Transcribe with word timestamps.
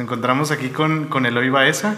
encontramos 0.00 0.50
aquí 0.50 0.70
con, 0.70 1.06
con 1.06 1.26
Eloy 1.26 1.50
Baeza, 1.50 1.94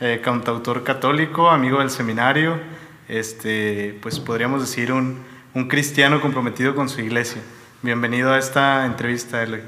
eh, 0.00 0.20
cantautor 0.24 0.82
católico, 0.82 1.50
amigo 1.50 1.78
del 1.78 1.90
seminario, 1.90 2.58
este, 3.08 3.98
pues 4.02 4.18
podríamos 4.18 4.60
decir 4.62 4.92
un, 4.92 5.18
un 5.54 5.68
cristiano 5.68 6.20
comprometido 6.20 6.74
con 6.74 6.88
su 6.88 7.00
iglesia. 7.00 7.42
Bienvenido 7.82 8.32
a 8.32 8.38
esta 8.38 8.86
entrevista, 8.86 9.42
Eloy. 9.42 9.62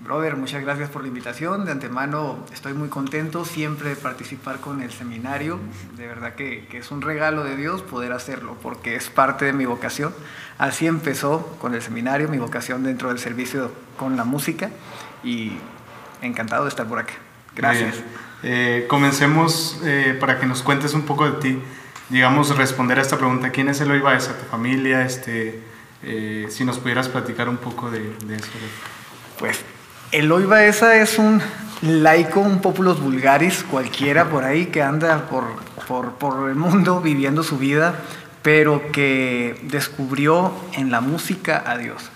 Brother, 0.00 0.36
muchas 0.36 0.62
gracias 0.62 0.90
por 0.90 1.02
la 1.02 1.08
invitación. 1.08 1.64
De 1.64 1.72
antemano 1.72 2.44
estoy 2.52 2.74
muy 2.74 2.88
contento 2.88 3.44
siempre 3.44 3.90
de 3.90 3.96
participar 3.96 4.60
con 4.60 4.82
el 4.82 4.90
seminario. 4.90 5.58
De 5.96 6.06
verdad 6.06 6.34
que, 6.34 6.66
que, 6.66 6.78
es 6.78 6.90
un 6.90 7.00
regalo 7.00 7.42
de 7.42 7.56
Dios 7.56 7.80
poder 7.80 8.12
hacerlo 8.12 8.56
porque 8.62 8.96
es 8.96 9.08
parte 9.08 9.46
de 9.46 9.54
mi 9.54 9.64
vocación. 9.64 10.14
Así 10.58 10.86
empezó 10.86 11.56
con 11.58 11.74
el 11.74 11.80
seminario, 11.80 12.28
mi 12.28 12.38
vocación 12.38 12.82
dentro 12.82 13.08
del 13.08 13.18
servicio 13.18 13.72
con 13.96 14.16
la 14.16 14.24
música 14.24 14.70
y 15.22 15.52
encantado 16.26 16.64
de 16.64 16.68
estar 16.68 16.86
por 16.86 16.98
acá. 16.98 17.14
Gracias. 17.54 17.96
Eh, 18.42 18.86
comencemos 18.88 19.80
eh, 19.84 20.16
para 20.20 20.38
que 20.38 20.46
nos 20.46 20.62
cuentes 20.62 20.94
un 20.94 21.02
poco 21.02 21.30
de 21.30 21.40
ti. 21.40 21.62
Digamos, 22.10 22.56
responder 22.56 22.98
a 22.98 23.02
esta 23.02 23.16
pregunta. 23.16 23.50
¿Quién 23.50 23.68
es 23.68 23.80
Eloy 23.80 24.00
Baeza? 24.00 24.36
¿Tu 24.36 24.44
familia? 24.46 25.04
Este, 25.04 25.60
eh, 26.02 26.46
si 26.50 26.64
nos 26.64 26.78
pudieras 26.78 27.08
platicar 27.08 27.48
un 27.48 27.56
poco 27.56 27.90
de, 27.90 28.00
de 28.26 28.36
eso. 28.36 28.50
Pues 29.38 29.60
Eloy 30.12 30.44
Baeza 30.44 30.96
es 30.96 31.18
un 31.18 31.42
laico, 31.82 32.40
un 32.40 32.60
populos 32.60 33.00
vulgaris, 33.00 33.64
cualquiera 33.64 34.28
por 34.28 34.44
ahí 34.44 34.66
que 34.66 34.82
anda 34.82 35.26
por, 35.28 35.44
por, 35.88 36.12
por, 36.14 36.48
el 36.48 36.54
mundo 36.54 37.00
viviendo 37.00 37.42
su 37.42 37.58
vida, 37.58 37.96
pero 38.42 38.92
que 38.92 39.58
descubrió 39.62 40.54
en 40.74 40.90
la 40.90 41.00
música 41.00 41.64
a 41.66 41.76
Dios. 41.78 42.10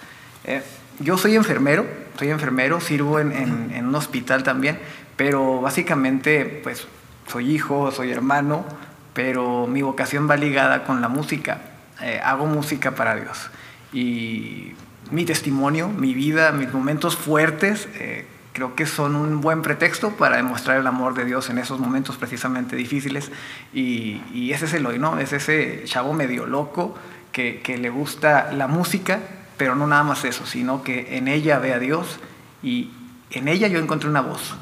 Eh, 0.45 0.63
yo 1.01 1.19
soy 1.19 1.37
enfermero, 1.37 1.87
soy 2.19 2.31
enfermero, 2.31 2.81
sirvo 2.81 3.21
en, 3.21 3.33
en, 3.33 3.71
en, 3.73 3.87
un 3.87 3.95
hospital 3.95 4.43
también, 4.43 4.79
pero 5.17 5.61
básicamente 5.61 6.61
pues 6.63 6.87
soy 7.27 7.53
hijo, 7.53 7.91
soy 7.91 8.11
hermano, 8.11 8.65
pero 9.13 9.67
mi 9.67 9.83
vocación 9.83 10.29
va 10.29 10.37
ligada 10.37 10.85
con 10.85 11.01
la 11.01 11.09
música. 11.09 11.61
Eh, 12.01 12.21
hago 12.23 12.47
música 12.47 12.93
para 12.93 13.17
Dios. 13.17 13.51
Y 13.93 14.73
mi 15.11 15.25
testimonio, 15.25 15.89
mi 15.89 16.15
vida, 16.15 16.53
mis 16.53 16.73
momentos 16.73 17.17
fuertes, 17.17 17.89
eh, 17.95 18.27
creo 18.53 18.75
que 18.75 18.87
son 18.87 19.17
un 19.17 19.41
buen 19.41 19.63
pretexto 19.63 20.11
para 20.11 20.37
demostrar 20.37 20.79
el 20.79 20.87
amor 20.87 21.15
de 21.15 21.25
Dios 21.25 21.51
en 21.51 21.59
esos 21.59 21.81
momentos 21.81 22.17
precisamente 22.17 22.77
difíciles. 22.77 23.31
Y, 23.73 24.23
y 24.33 24.53
ese 24.53 24.67
es 24.67 24.75
el 24.75 24.87
hoy, 24.87 24.99
¿no? 24.99 25.19
Es 25.19 25.33
ese 25.33 25.83
chavo 25.85 26.13
medio 26.13 26.47
loco 26.47 26.95
que, 27.33 27.61
que, 27.61 27.77
le 27.79 27.91
gusta 27.91 28.53
la 28.53 28.69
música, 28.69 29.21
pero 29.59 29.75
no 29.75 29.87
nada 29.87 30.05
más 30.05 30.25
eso, 30.25 30.47
sino 30.47 30.83
que 30.83 31.19
en 31.19 31.29
ella 31.29 31.59
ve 31.59 31.75
a 31.75 31.79
Dios 31.79 32.19
y 32.63 32.91
en 33.31 33.49
ella 33.49 33.69
yo 33.69 33.79
encontré 33.79 34.09
una 34.09 34.23
voz 34.23 34.55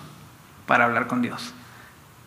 para 0.67 0.87
hablar 0.87 1.07
con 1.07 1.23
Dios. 1.23 1.55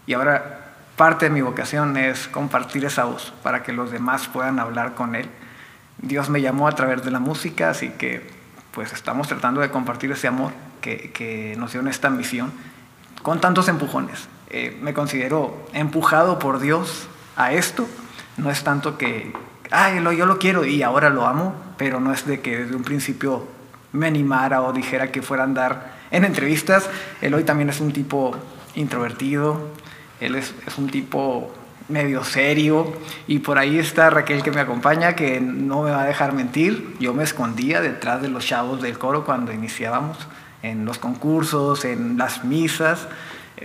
Y 0.07 0.13
ahora 0.13 0.75
parte 0.95 1.25
de 1.25 1.31
mi 1.31 1.41
vocación 1.41 1.97
es 1.97 2.27
compartir 2.27 2.85
esa 2.85 3.05
voz 3.05 3.33
para 3.43 3.63
que 3.63 3.73
los 3.73 3.91
demás 3.91 4.27
puedan 4.27 4.59
hablar 4.59 4.95
con 4.95 5.15
Él. 5.15 5.29
Dios 5.97 6.29
me 6.29 6.41
llamó 6.41 6.67
a 6.67 6.75
través 6.75 7.03
de 7.03 7.11
la 7.11 7.19
música, 7.19 7.69
así 7.69 7.89
que 7.89 8.29
pues 8.71 8.93
estamos 8.93 9.27
tratando 9.27 9.61
de 9.61 9.69
compartir 9.71 10.11
ese 10.11 10.27
amor 10.27 10.51
que, 10.81 11.55
nos 11.57 11.71
dio 11.71 11.81
en 11.81 11.87
esta 11.87 12.09
misión 12.09 12.51
con 13.23 13.41
tantos 13.41 13.67
empujones. 13.67 14.29
Eh, 14.49 14.77
me 14.81 14.93
considero 14.93 15.67
empujado 15.73 16.39
por 16.39 16.59
Dios 16.59 17.07
a 17.35 17.51
esto. 17.51 17.87
No 18.37 18.49
es 18.49 18.63
tanto 18.63 18.97
que, 18.97 19.33
ay, 19.71 20.01
yo 20.17 20.25
lo 20.25 20.39
quiero 20.39 20.65
y 20.65 20.83
ahora 20.83 21.09
lo 21.09 21.25
amo, 21.25 21.53
pero 21.77 21.99
no 21.99 22.13
es 22.13 22.25
de 22.25 22.41
que 22.41 22.59
desde 22.59 22.75
un 22.75 22.83
principio 22.83 23.47
me 23.91 24.07
animara 24.07 24.61
o 24.61 24.73
dijera 24.73 25.11
que 25.11 25.21
fuera 25.21 25.43
a 25.43 25.45
andar 25.45 25.93
en 26.11 26.25
entrevistas. 26.25 26.89
Él 27.21 27.33
hoy 27.33 27.43
también 27.43 27.69
es 27.69 27.79
un 27.79 27.91
tipo 27.91 28.35
introvertido, 28.75 29.69
él 30.19 30.35
es, 30.35 30.53
es 30.65 30.77
un 30.77 30.89
tipo 30.89 31.53
medio 31.89 32.23
serio 32.23 32.93
y 33.27 33.39
por 33.39 33.57
ahí 33.57 33.79
está 33.79 34.11
Raquel 34.11 34.43
que 34.43 34.51
me 34.51 34.61
acompaña 34.61 35.15
que 35.15 35.41
no 35.41 35.81
me 35.83 35.91
va 35.91 36.03
a 36.03 36.05
dejar 36.05 36.33
mentir. 36.33 36.95
Yo 36.99 37.13
me 37.13 37.23
escondía 37.23 37.81
detrás 37.81 38.21
de 38.21 38.29
los 38.29 38.45
chavos 38.45 38.81
del 38.81 38.97
coro 38.97 39.25
cuando 39.25 39.51
iniciábamos 39.51 40.17
en 40.61 40.85
los 40.85 40.97
concursos, 40.97 41.85
en 41.85 42.17
las 42.17 42.43
misas, 42.43 43.07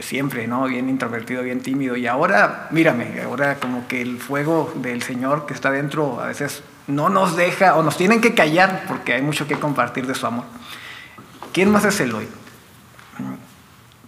siempre, 0.03 0.47
¿no? 0.47 0.65
Bien 0.67 0.89
introvertido, 0.89 1.43
bien 1.43 1.61
tímido 1.61 1.97
y 1.97 2.07
ahora, 2.07 2.69
mírame, 2.71 3.21
ahora 3.23 3.57
como 3.57 3.87
que 3.87 4.03
el 4.03 4.19
fuego 4.19 4.73
del 4.77 5.03
Señor 5.03 5.47
que 5.47 5.55
está 5.55 5.71
dentro 5.71 6.21
a 6.21 6.27
veces 6.27 6.63
no 6.87 7.09
nos 7.09 7.37
deja 7.37 7.77
o 7.77 7.83
nos 7.83 7.97
tienen 7.97 8.21
que 8.21 8.35
callar 8.35 8.85
porque 8.89 9.15
hay 9.15 9.23
mucho 9.23 9.47
que 9.47 9.55
compartir 9.55 10.07
de 10.07 10.15
su 10.15 10.27
amor. 10.27 10.45
¿Quién 11.53 11.71
más 11.71 11.85
es 11.85 12.01
Eloy? 12.01 12.27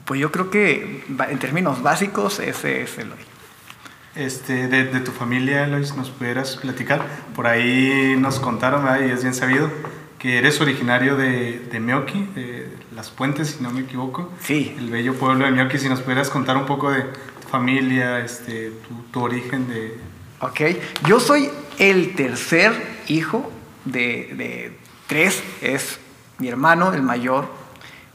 Pues 0.05 0.21
yo 0.21 0.31
creo 0.33 0.51
que 0.51 1.05
en 1.29 1.39
términos 1.39 1.83
básicos 1.83 2.39
ese 2.41 2.83
es 2.83 2.99
Eloy. 2.99 3.19
Este, 4.15 4.69
de, 4.69 4.85
de, 4.85 5.01
tu 5.01 5.13
familia, 5.13 5.65
Eloy, 5.65 5.83
nos 5.97 6.11
pudieras 6.11 6.57
platicar. 6.57 7.07
Por 7.35 7.47
ahí 7.47 8.17
nos 8.19 8.41
contaron, 8.41 8.85
¿verdad? 8.85 9.07
y 9.07 9.11
es 9.11 9.23
bien 9.23 9.35
sabido, 9.35 9.71
que 10.19 10.39
eres 10.39 10.61
originario 10.61 11.17
de, 11.17 11.59
de 11.71 11.81
Meoqui, 11.81 12.27
de 12.35 12.69
Las 12.97 13.11
Puentes, 13.11 13.49
si 13.49 13.63
no 13.63 13.71
me 13.71 13.81
equivoco. 13.81 14.33
Sí. 14.41 14.75
El 14.79 14.89
bello 14.89 15.15
pueblo 15.15 15.45
de 15.45 15.51
Meoqui. 15.51 15.79
Si 15.79 15.87
nos 15.87 16.01
pudieras 16.01 16.31
contar 16.31 16.57
un 16.57 16.65
poco 16.65 16.91
de 16.91 17.03
tu 17.03 17.49
familia, 17.51 18.21
este, 18.21 18.71
tu, 18.71 18.95
tu 19.13 19.23
origen 19.23 19.69
de... 19.69 20.01
Ok. 20.41 20.63
Yo 21.07 21.21
soy 21.21 21.51
el 21.79 22.15
tercer 22.15 22.73
hijo 23.09 23.53
de, 23.85 24.33
de 24.35 24.79
tres. 25.09 25.43
Es 25.61 26.01
mi 26.39 26.49
hermano, 26.49 26.95
el 26.95 27.03
mayor, 27.03 27.51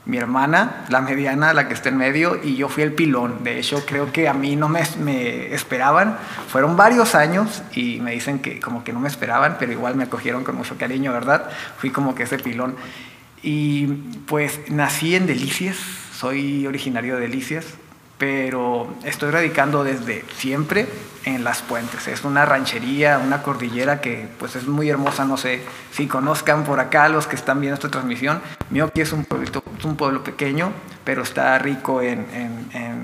mi 0.05 0.17
hermana, 0.17 0.85
la 0.89 1.01
mediana, 1.01 1.53
la 1.53 1.67
que 1.67 1.75
está 1.75 1.89
en 1.89 1.97
medio, 1.97 2.39
y 2.41 2.55
yo 2.55 2.67
fui 2.67 2.81
el 2.81 2.93
pilón. 2.93 3.43
De 3.43 3.59
hecho, 3.59 3.85
creo 3.85 4.11
que 4.11 4.27
a 4.27 4.33
mí 4.33 4.55
no 4.55 4.67
me, 4.67 4.81
me, 4.99 5.53
esperaban. 5.53 6.17
Fueron 6.47 6.75
varios 6.75 7.13
años 7.13 7.61
y 7.71 7.99
me 7.99 8.13
dicen 8.13 8.39
que 8.39 8.59
como 8.59 8.83
que 8.83 8.93
no 8.93 8.99
me 8.99 9.09
esperaban, 9.09 9.57
pero 9.59 9.71
igual 9.73 9.93
me 9.93 10.05
acogieron 10.05 10.43
con 10.43 10.55
mucho 10.55 10.75
cariño, 10.75 11.13
¿verdad? 11.13 11.51
Fui 11.77 11.91
como 11.91 12.15
que 12.15 12.23
ese 12.23 12.39
pilón. 12.39 12.75
Y 13.43 13.87
pues 14.27 14.59
nací 14.69 15.15
en 15.15 15.25
Delicias, 15.25 15.77
soy 16.13 16.67
originario 16.67 17.15
de 17.15 17.21
Delicias, 17.21 17.65
pero 18.21 18.87
estoy 19.03 19.31
radicando 19.31 19.83
desde 19.83 20.23
siempre 20.37 20.87
en 21.25 21.43
Las 21.43 21.63
Puentes. 21.63 22.07
Es 22.07 22.23
una 22.23 22.45
ranchería, 22.45 23.17
una 23.17 23.41
cordillera 23.41 23.99
que 23.99 24.27
pues 24.37 24.55
es 24.55 24.67
muy 24.67 24.89
hermosa, 24.89 25.25
no 25.25 25.37
sé 25.37 25.61
si 25.91 26.05
conozcan 26.05 26.63
por 26.63 26.79
acá 26.79 27.09
los 27.09 27.25
que 27.25 27.35
están 27.35 27.59
viendo 27.61 27.73
esta 27.73 27.89
transmisión. 27.89 28.39
Mioqui 28.69 29.01
es 29.01 29.11
un, 29.11 29.25
pueblito, 29.25 29.63
es 29.75 29.85
un 29.85 29.95
pueblo 29.95 30.23
pequeño, 30.23 30.71
pero 31.03 31.23
está 31.23 31.57
rico 31.57 32.01
en, 32.03 32.27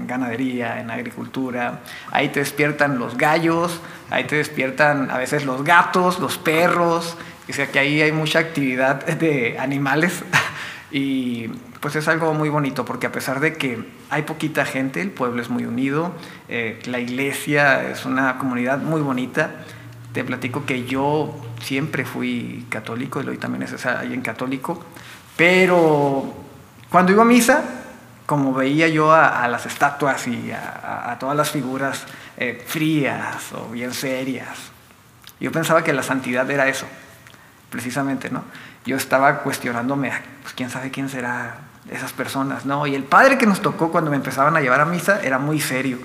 ganadería, 0.06 0.80
en 0.80 0.92
agricultura. 0.92 1.81
Ahí 2.12 2.30
te 2.30 2.40
despiertan 2.40 3.00
los 3.00 3.18
gallos, 3.18 3.80
ahí 4.12 4.25
te 4.25 4.36
despiertan 4.36 5.09
a 5.09 5.18
veces 5.18 5.46
los 5.46 5.64
gatos, 5.64 6.19
los 6.19 6.38
perros. 6.38 7.18
Sea 7.50 7.72
que 7.72 7.80
ahí 7.80 8.02
hay 8.02 8.12
mucha 8.12 8.40
actividad 8.40 9.06
de 9.06 9.58
animales. 9.59 10.24
Y 10.90 11.50
pues 11.81 11.97
es 11.97 12.08
algo 12.08 12.34
muy 12.34 12.47
bonito 12.47 12.85
porque 12.85 13.08
a 13.08 13.12
pesar 13.12 13.41
de 13.41 13.56
que 13.56 13.84
hay 14.09 14.22
poquita 14.22 14.66
gente, 14.66 15.02
el 15.02 15.12
pueblo 15.12 15.41
es 15.41 15.50
muy 15.50 15.66
unido, 15.66 16.13
eh, 16.47 16.80
la 16.86 17.00
iglesia 17.00 17.90
es 17.90 18.06
una 18.06 18.38
comunidad 18.38 18.80
muy 18.80 19.02
bonita. 19.02 19.52
Te 20.13 20.24
platico 20.24 20.66
que 20.66 20.86
yo 20.86 21.36
siempre 21.62 22.06
fui 22.06 22.66
católico, 22.69 23.22
y 23.22 23.28
hoy 23.28 23.38
también 23.38 23.63
es 23.63 23.86
alguien 23.86 24.22
católico, 24.22 24.84
pero 25.36 26.34
cuando 26.90 27.12
iba 27.12 27.24
a 27.24 27.25
misa, 27.25 27.63
como 28.25 28.53
veía 28.53 28.88
yo 28.88 29.12
a, 29.13 29.47
las 29.47 29.66
estatuas 29.66 30.28
y 30.28 30.52
a, 30.52 31.12
a 31.12 31.19
todas 31.19 31.36
las 31.36 31.52
figuras 31.52 32.06
eh, 32.38 32.63
frías 32.66 33.52
o 33.53 33.69
bien 33.72 33.94
serias, 33.94 34.72
yo 35.40 35.52
pensaba 35.52 35.84
que 35.84 35.94
la 35.94 36.03
santidad 36.03 36.50
era 36.50 36.68
eso, 36.68 36.88
precisamente, 37.70 38.30
¿no? 38.30 38.44
Yo 38.86 38.96
estaba 38.96 39.40
cuestionándome, 39.40 40.12
pues 40.42 40.54
quién 40.54 40.70
sabe 40.70 40.92
quién 40.92 41.10
será 41.10 41.58
esas 41.92 42.14
personas, 42.14 42.66
¿no? 42.66 42.88
Y 42.88 42.96
el 42.96 43.04
padre 43.04 43.38
que 43.38 43.46
nos 43.46 43.62
tocó 43.62 43.92
cuando 43.92 44.12
me 44.12 44.18
empezaban 44.18 44.56
a 44.56 44.62
llevar 44.62 44.81
a 44.81 44.86
misa 44.86 45.22
era 45.24 45.40
muy 45.40 45.60
serio. 45.60 45.98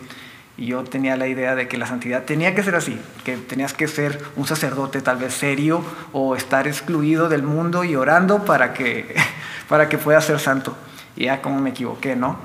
Y 0.56 0.66
yo 0.66 0.84
tenía 0.84 1.16
la 1.16 1.26
idea 1.26 1.54
de 1.54 1.66
que 1.66 1.78
la 1.78 1.86
santidad 1.86 2.24
tenía 2.24 2.54
que 2.54 2.62
ser 2.62 2.74
así, 2.74 3.00
que 3.24 3.36
tenías 3.36 3.72
que 3.72 3.88
ser 3.88 4.22
un 4.36 4.46
sacerdote 4.46 5.00
tal 5.00 5.16
vez 5.16 5.32
serio 5.32 5.84
o 6.12 6.36
estar 6.36 6.68
excluido 6.68 7.28
del 7.28 7.42
mundo 7.42 7.84
y 7.84 7.96
orando 7.96 8.44
para 8.44 8.74
que, 8.74 9.14
para 9.68 9.88
que 9.88 9.98
puedas 9.98 10.24
ser 10.24 10.38
santo. 10.38 10.76
Y 11.16 11.24
ya 11.24 11.40
como 11.40 11.60
me 11.60 11.70
equivoqué, 11.70 12.16
¿no? 12.16 12.38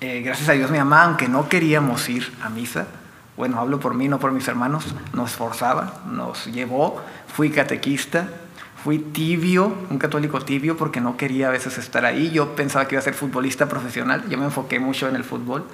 Eh, 0.00 0.22
gracias 0.22 0.48
a 0.48 0.52
Dios 0.52 0.70
mi 0.70 0.78
mamá, 0.78 1.02
aunque 1.02 1.28
no 1.28 1.48
queríamos 1.48 2.08
ir 2.08 2.32
a 2.42 2.48
misa, 2.48 2.86
bueno, 3.36 3.58
hablo 3.60 3.80
por 3.80 3.94
mí, 3.94 4.08
no 4.08 4.18
por 4.18 4.32
mis 4.32 4.46
hermanos, 4.48 4.86
nos 5.12 5.32
forzaba, 5.32 6.00
nos 6.06 6.46
llevó, 6.46 7.00
fui 7.26 7.50
catequista, 7.50 8.28
Fui 8.82 8.98
tibio, 8.98 9.76
un 9.90 9.98
católico 9.98 10.40
tibio, 10.40 10.74
porque 10.74 11.02
no 11.02 11.18
quería 11.18 11.48
a 11.48 11.50
veces 11.50 11.76
estar 11.76 12.06
ahí. 12.06 12.30
Yo 12.30 12.56
pensaba 12.56 12.88
que 12.88 12.94
iba 12.94 13.00
a 13.00 13.04
ser 13.04 13.12
futbolista 13.12 13.68
profesional. 13.68 14.24
Yo 14.30 14.38
me 14.38 14.46
enfoqué 14.46 14.78
mucho 14.80 15.06
en 15.06 15.16
el 15.16 15.24
fútbol. 15.24 15.66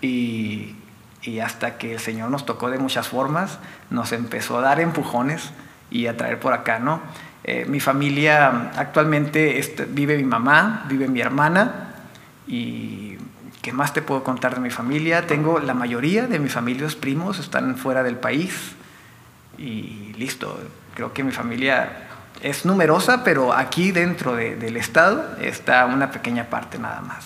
Y, 0.00 0.74
y 1.22 1.40
hasta 1.40 1.76
que 1.76 1.92
el 1.92 2.00
Señor 2.00 2.30
nos 2.30 2.46
tocó 2.46 2.70
de 2.70 2.78
muchas 2.78 3.06
formas, 3.06 3.58
nos 3.90 4.12
empezó 4.12 4.58
a 4.58 4.62
dar 4.62 4.80
empujones 4.80 5.50
y 5.90 6.06
a 6.06 6.16
traer 6.16 6.40
por 6.40 6.54
acá, 6.54 6.78
¿no? 6.78 7.02
Eh, 7.44 7.66
mi 7.68 7.80
familia 7.80 8.70
actualmente 8.76 9.58
este, 9.58 9.84
vive 9.84 10.16
mi 10.16 10.24
mamá, 10.24 10.84
vive 10.88 11.06
mi 11.08 11.20
hermana 11.20 11.94
Y 12.46 13.17
¿qué 13.62 13.72
más 13.72 13.92
te 13.92 14.02
puedo 14.02 14.24
contar 14.24 14.54
de 14.54 14.60
mi 14.60 14.70
familia? 14.70 15.26
Tengo 15.26 15.58
la 15.58 15.74
mayoría 15.74 16.26
de 16.26 16.38
mis 16.38 16.52
familias 16.52 16.94
primos 16.94 17.38
están 17.38 17.76
fuera 17.76 18.02
del 18.02 18.16
país 18.16 18.74
y 19.56 20.12
listo. 20.16 20.58
Creo 20.94 21.12
que 21.12 21.24
mi 21.24 21.32
familia 21.32 22.08
es 22.42 22.64
numerosa, 22.64 23.24
pero 23.24 23.52
aquí 23.52 23.92
dentro 23.92 24.36
del 24.36 24.76
estado 24.76 25.36
está 25.40 25.86
una 25.86 26.10
pequeña 26.10 26.44
parte 26.44 26.78
nada 26.78 27.00
más. 27.00 27.24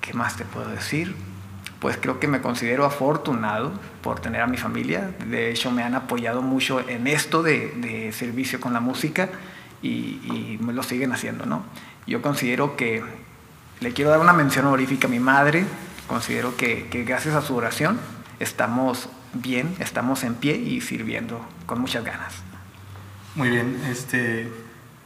¿Qué 0.00 0.12
más 0.12 0.36
te 0.36 0.44
puedo 0.44 0.68
decir? 0.68 1.14
Pues 1.80 1.96
creo 1.96 2.18
que 2.18 2.26
me 2.26 2.40
considero 2.40 2.84
afortunado 2.84 3.72
por 4.02 4.20
tener 4.20 4.40
a 4.40 4.46
mi 4.46 4.56
familia. 4.56 5.10
De 5.26 5.50
hecho, 5.50 5.70
me 5.70 5.82
han 5.82 5.94
apoyado 5.94 6.42
mucho 6.42 6.80
en 6.88 7.06
esto 7.06 7.42
de, 7.42 8.12
servicio 8.12 8.60
con 8.60 8.72
la 8.72 8.80
música 8.80 9.28
y, 9.82 10.58
me 10.60 10.72
lo 10.72 10.82
siguen 10.82 11.12
haciendo, 11.12 11.46
¿no? 11.46 11.64
Yo 12.06 12.22
considero 12.22 12.76
que 12.76 13.04
le 13.80 13.92
quiero 13.92 14.10
dar 14.10 14.20
una 14.20 14.32
mención 14.32 14.66
honorífica 14.66 15.06
a 15.06 15.10
mi 15.10 15.20
madre. 15.20 15.64
Considero 16.06 16.56
que, 16.56 16.88
que 16.88 17.04
gracias 17.04 17.34
a 17.34 17.42
su 17.42 17.56
oración 17.56 17.98
estamos 18.38 19.08
bien, 19.32 19.74
estamos 19.78 20.24
en 20.24 20.34
pie 20.34 20.56
y 20.56 20.80
sirviendo 20.80 21.44
con 21.66 21.80
muchas 21.80 22.04
ganas. 22.04 22.34
Muy 23.34 23.50
bien, 23.50 23.80
este, 23.90 24.50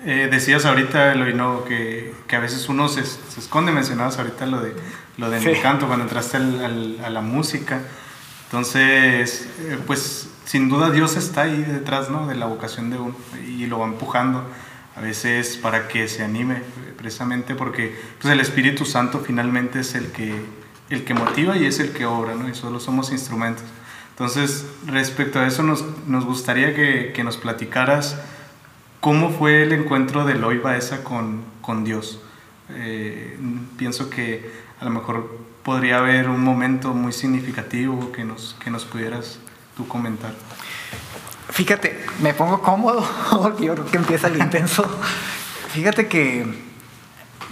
eh, 0.05 0.28
decías 0.31 0.64
ahorita, 0.64 1.12
Eloino, 1.12 1.64
que, 1.64 2.14
que 2.28 2.37
a 2.37 2.40
veces 2.40 2.69
uno 2.69 2.88
se, 2.88 3.05
se, 3.05 3.40
esconde, 3.40 3.72
mencionabas 3.72 4.19
ahorita 4.19 4.46
lo 4.46 4.61
de 4.61 4.75
lo 5.16 5.31
del 5.31 5.43
sí. 5.43 5.61
canto, 5.61 5.87
cuando 5.87 6.05
entraste 6.05 6.38
al, 6.38 6.99
a 7.05 7.11
la 7.11 7.20
música. 7.20 7.81
Entonces, 8.46 9.49
eh, 9.61 9.78
pues 9.87 10.28
sin 10.44 10.69
duda 10.69 10.90
Dios 10.90 11.16
está 11.16 11.43
ahí 11.43 11.62
detrás 11.62 12.11
¿no? 12.11 12.26
de 12.26 12.34
la 12.34 12.46
vocación 12.46 12.90
de 12.90 12.99
uno 12.99 13.14
y 13.46 13.66
lo 13.66 13.78
va 13.78 13.87
empujando 13.87 14.44
a 14.96 15.00
veces 15.00 15.56
para 15.56 15.87
que 15.87 16.08
se 16.08 16.25
anime, 16.25 16.62
precisamente 17.00 17.55
porque 17.55 17.99
pues, 18.20 18.31
el 18.32 18.41
Espíritu 18.41 18.85
Santo 18.85 19.23
finalmente 19.26 19.81
es 19.81 19.94
el 19.94 20.12
que, 20.12 20.35
el 20.91 21.05
que 21.05 21.14
motiva 21.14 21.56
y 21.56 21.64
es 21.64 21.81
el 21.81 21.93
que 21.93 22.05
obra, 22.05 22.35
¿no? 22.35 22.47
y 22.49 22.55
solo 22.55 22.79
somos 22.79 23.11
instrumentos. 23.11 23.64
Entonces, 24.11 24.67
respecto 24.87 25.41
a 25.41 25.47
eso, 25.47 25.62
nos, 25.62 25.82
nos 26.06 26.26
gustaría 26.26 26.75
que, 26.75 27.12
que, 27.14 27.25
nos 27.25 27.38
platicaras 27.38 28.20
cómo 29.00 29.31
fue 29.31 29.62
el 29.62 29.73
encuentro 29.73 30.26
de 30.26 30.35
Eloy 30.35 30.58
Baeza 30.58 31.02
con, 31.02 31.43
con 31.62 31.85
Dios. 31.85 32.20
Eh, 32.69 33.38
pienso 33.79 34.11
que 34.11 34.52
a 34.79 34.85
lo 34.85 34.91
mejor 34.91 35.38
podría 35.62 35.99
haber 35.99 36.29
un 36.29 36.44
momento 36.44 36.93
muy 36.93 37.14
significativo 37.14 38.12
que 38.12 38.25
nos, 38.25 38.56
que 38.62 38.70
nos 38.70 38.85
pudieras 38.85 39.38
tú 39.75 39.88
comentar. 39.88 40.35
Fíjate, 41.49 42.05
me 42.20 42.35
pongo 42.35 42.61
cómodo, 42.61 43.02
yo 43.58 43.73
creo 43.73 43.87
que 43.87 43.97
empieza 43.97 44.29
el 44.29 44.37
intenso. 44.37 44.85
Fíjate 45.73 46.08
que 46.08 46.69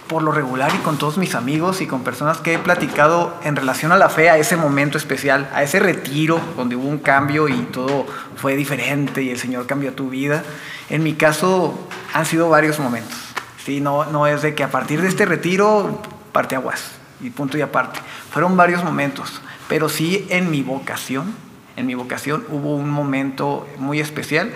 por 0.08 0.22
lo 0.22 0.32
regular 0.32 0.72
y 0.74 0.78
con 0.78 0.98
todos 0.98 1.18
mis 1.18 1.34
amigos 1.34 1.80
y 1.80 1.86
con 1.86 2.02
personas 2.02 2.38
que 2.38 2.54
he 2.54 2.58
platicado 2.58 3.34
en 3.44 3.54
relación 3.54 3.92
a 3.92 3.96
la 3.96 4.08
fe, 4.08 4.30
a 4.30 4.38
ese 4.38 4.56
momento 4.56 4.98
especial, 4.98 5.48
a 5.54 5.62
ese 5.62 5.78
retiro 5.78 6.40
donde 6.56 6.76
hubo 6.76 6.88
un 6.88 6.98
cambio 6.98 7.48
y 7.48 7.60
todo 7.72 8.06
fue 8.36 8.56
diferente 8.56 9.22
y 9.22 9.30
el 9.30 9.38
Señor 9.38 9.66
cambió 9.66 9.92
tu 9.92 10.08
vida. 10.08 10.42
En 10.88 11.02
mi 11.02 11.14
caso 11.14 11.78
han 12.14 12.26
sido 12.26 12.48
varios 12.48 12.78
momentos. 12.78 13.18
¿sí? 13.64 13.80
No, 13.80 14.06
no 14.06 14.26
es 14.26 14.42
de 14.42 14.54
que 14.54 14.64
a 14.64 14.70
partir 14.70 15.02
de 15.02 15.08
este 15.08 15.26
retiro 15.26 16.00
parte 16.32 16.56
aguas 16.56 16.92
y 17.20 17.30
punto 17.30 17.58
y 17.58 17.60
aparte. 17.60 18.00
Fueron 18.30 18.56
varios 18.56 18.82
momentos, 18.82 19.40
pero 19.68 19.88
sí 19.88 20.26
en 20.30 20.50
mi 20.50 20.62
vocación, 20.62 21.34
en 21.76 21.86
mi 21.86 21.94
vocación 21.94 22.44
hubo 22.50 22.74
un 22.74 22.90
momento 22.90 23.68
muy 23.78 24.00
especial 24.00 24.50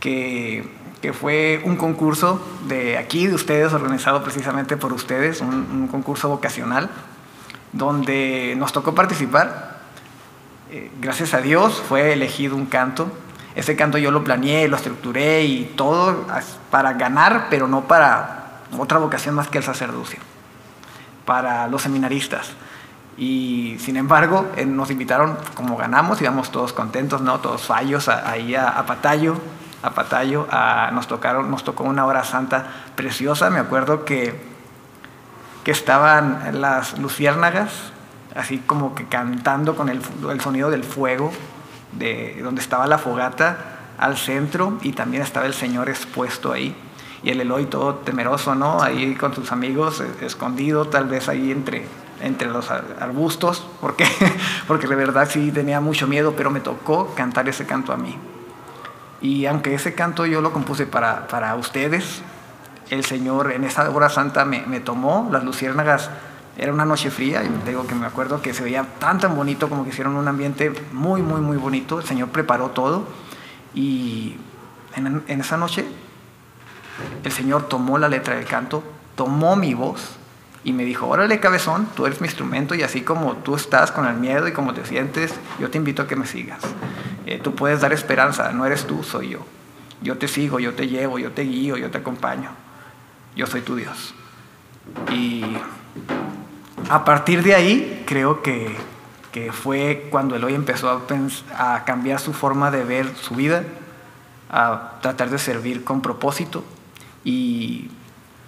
que 0.00 0.68
que 1.00 1.12
fue 1.12 1.62
un 1.64 1.76
concurso 1.76 2.40
de 2.66 2.98
aquí, 2.98 3.26
de 3.26 3.34
ustedes, 3.34 3.72
organizado 3.72 4.22
precisamente 4.22 4.76
por 4.76 4.92
ustedes, 4.92 5.40
un, 5.40 5.88
concurso 5.88 6.28
vocacional, 6.28 6.90
donde 7.72 8.54
nos 8.56 8.72
tocó 8.72 8.94
participar. 8.94 9.78
Eh, 10.70 10.90
gracias 11.00 11.34
a 11.34 11.40
Dios 11.40 11.82
fue 11.88 12.12
elegido 12.12 12.56
un 12.56 12.66
canto. 12.66 13.10
Ese 13.54 13.76
canto 13.76 13.98
yo 13.98 14.10
lo 14.10 14.24
planeé, 14.24 14.68
lo 14.68 14.76
estructuré 14.76 15.44
y 15.44 15.72
todo 15.76 16.26
para 16.70 16.92
ganar, 16.94 17.46
pero 17.48 17.68
no 17.68 17.82
para 17.82 18.60
otra 18.76 18.98
vocación 18.98 19.34
más 19.34 19.48
que 19.48 19.58
el 19.58 19.64
sacerdocio, 19.64 20.18
para 21.24 21.68
los 21.68 21.82
seminaristas. 21.82 22.50
Y 23.16 23.76
sin 23.80 23.96
embargo, 23.96 24.46
eh, 24.56 24.64
nos 24.64 24.90
invitaron, 24.90 25.36
como 25.54 25.76
ganamos, 25.76 26.20
íbamos 26.20 26.52
todos 26.52 26.72
contentos, 26.72 27.20
¿no? 27.20 27.40
Todos 27.40 27.62
fallos 27.62 28.08
ahí 28.08 28.54
a, 28.54 28.68
a 28.68 28.86
Patayo, 28.86 29.36
a 29.82 29.90
Patayo, 29.90 30.46
nos, 30.92 31.06
tocaron, 31.06 31.50
nos 31.50 31.64
tocó 31.64 31.84
una 31.84 32.04
hora 32.04 32.24
santa 32.24 32.66
preciosa, 32.96 33.50
me 33.50 33.60
acuerdo 33.60 34.04
que, 34.04 34.34
que 35.64 35.70
estaban 35.70 36.60
las 36.60 36.98
luciérnagas, 36.98 37.92
así 38.34 38.58
como 38.58 38.94
que 38.94 39.06
cantando 39.06 39.76
con 39.76 39.88
el, 39.88 40.02
sonido 40.40 40.70
del 40.70 40.84
fuego, 40.84 41.32
de 41.92 42.40
donde 42.42 42.60
estaba 42.60 42.86
la 42.86 42.98
fogata 42.98 43.58
al 43.98 44.16
centro 44.16 44.78
y 44.82 44.92
también 44.92 45.22
estaba 45.22 45.46
el 45.46 45.54
Señor 45.54 45.88
expuesto 45.88 46.52
ahí. 46.52 46.76
Y 47.22 47.30
el 47.30 47.40
Eloy 47.40 47.66
todo 47.66 47.96
temeroso, 47.96 48.54
¿no? 48.54 48.80
Ahí 48.80 49.16
con 49.16 49.34
sus 49.34 49.50
amigos, 49.50 50.02
escondido, 50.20 50.86
tal 50.86 51.08
vez 51.08 51.28
ahí 51.28 51.50
entre, 51.50 51.84
entre 52.20 52.48
los 52.48 52.70
arbustos, 52.70 53.66
porque, 53.80 54.06
porque 54.68 54.86
de 54.86 54.94
verdad 54.94 55.28
sí 55.28 55.50
tenía 55.50 55.80
mucho 55.80 56.06
miedo, 56.06 56.34
pero 56.36 56.50
me 56.50 56.60
tocó 56.60 57.12
cantar 57.16 57.48
ese 57.48 57.66
canto 57.66 57.92
a 57.92 57.96
mí. 57.96 58.16
Y 59.20 59.46
aunque 59.46 59.74
ese 59.74 59.94
canto 59.94 60.26
yo 60.26 60.40
lo 60.40 60.52
compuse 60.52 60.86
para, 60.86 61.26
para 61.26 61.54
ustedes, 61.56 62.22
el 62.90 63.04
Señor 63.04 63.52
en 63.52 63.64
esa 63.64 63.90
hora 63.90 64.08
santa 64.08 64.44
me, 64.44 64.64
me, 64.66 64.80
tomó, 64.80 65.28
las 65.32 65.44
luciérnagas, 65.44 66.10
era 66.56 66.72
una 66.72 66.84
noche 66.84 67.10
fría, 67.10 67.42
y 67.44 67.50
digo 67.66 67.86
que 67.86 67.94
me 67.94 68.06
acuerdo 68.06 68.42
que 68.42 68.54
se 68.54 68.62
veía 68.62 68.84
tan 68.98 69.18
tan 69.18 69.36
bonito 69.36 69.68
como 69.68 69.84
que 69.84 69.90
hicieron 69.90 70.16
un 70.16 70.26
ambiente 70.26 70.72
muy, 70.92 71.22
muy, 71.22 71.40
muy 71.40 71.56
bonito, 71.56 72.00
el 72.00 72.06
Señor 72.06 72.28
preparó 72.28 72.70
todo 72.70 73.06
y 73.74 74.36
en, 74.96 75.22
en 75.26 75.40
esa 75.40 75.56
noche 75.56 75.84
el 77.22 77.32
Señor 77.32 77.68
tomó 77.68 77.98
la 77.98 78.08
letra 78.08 78.34
del 78.34 78.44
canto, 78.44 78.82
tomó 79.14 79.54
mi 79.56 79.74
voz 79.74 80.16
y 80.64 80.72
me 80.72 80.84
dijo, 80.84 81.06
órale 81.06 81.38
cabezón, 81.40 81.88
tú 81.94 82.06
eres 82.06 82.20
mi 82.20 82.26
instrumento 82.26 82.74
y 82.74 82.82
así 82.82 83.02
como 83.02 83.36
tú 83.36 83.54
estás 83.54 83.92
con 83.92 84.06
el 84.06 84.16
miedo 84.16 84.48
y 84.48 84.52
como 84.52 84.74
te 84.74 84.84
sientes, 84.84 85.34
yo 85.60 85.70
te 85.70 85.78
invito 85.78 86.02
a 86.02 86.06
que 86.08 86.16
me 86.16 86.26
sigas. 86.26 86.60
Eh, 87.28 87.38
tú 87.38 87.54
puedes 87.54 87.82
dar 87.82 87.92
esperanza, 87.92 88.52
no 88.52 88.64
eres 88.64 88.86
tú, 88.86 89.02
soy 89.02 89.28
yo. 89.28 89.40
Yo 90.00 90.16
te 90.16 90.28
sigo, 90.28 90.60
yo 90.60 90.72
te 90.72 90.88
llevo, 90.88 91.18
yo 91.18 91.32
te 91.32 91.42
guío, 91.42 91.76
yo 91.76 91.90
te 91.90 91.98
acompaño. 91.98 92.48
Yo 93.36 93.46
soy 93.46 93.60
tu 93.60 93.76
Dios. 93.76 94.14
Y 95.12 95.44
a 96.88 97.04
partir 97.04 97.42
de 97.42 97.54
ahí 97.54 98.04
creo 98.06 98.42
que, 98.42 98.74
que 99.30 99.52
fue 99.52 100.08
cuando 100.10 100.36
Eloy 100.36 100.54
empezó 100.54 100.88
a, 100.88 101.74
a 101.74 101.84
cambiar 101.84 102.18
su 102.18 102.32
forma 102.32 102.70
de 102.70 102.84
ver 102.84 103.14
su 103.14 103.34
vida, 103.34 103.62
a 104.48 104.92
tratar 105.02 105.28
de 105.28 105.38
servir 105.38 105.84
con 105.84 106.00
propósito 106.00 106.64
y 107.24 107.90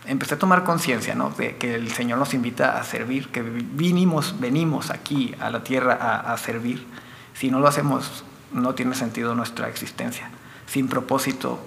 empecé 0.06 0.36
a 0.36 0.38
tomar 0.38 0.64
conciencia 0.64 1.14
¿no? 1.14 1.28
de 1.28 1.56
que 1.56 1.74
el 1.74 1.92
Señor 1.92 2.18
nos 2.18 2.32
invita 2.32 2.78
a 2.78 2.84
servir, 2.84 3.28
que 3.28 3.42
vinimos, 3.42 4.40
venimos 4.40 4.88
aquí 4.88 5.34
a 5.38 5.50
la 5.50 5.62
tierra 5.62 5.98
a, 6.00 6.32
a, 6.32 6.38
servir. 6.38 6.86
Si 7.34 7.50
no 7.50 7.60
lo 7.60 7.68
hacemos, 7.68 8.24
no 8.52 8.74
tiene 8.74 8.94
sentido 8.94 9.34
nuestra 9.34 9.68
existencia. 9.68 10.30
Sin 10.66 10.88
propósito 10.88 11.58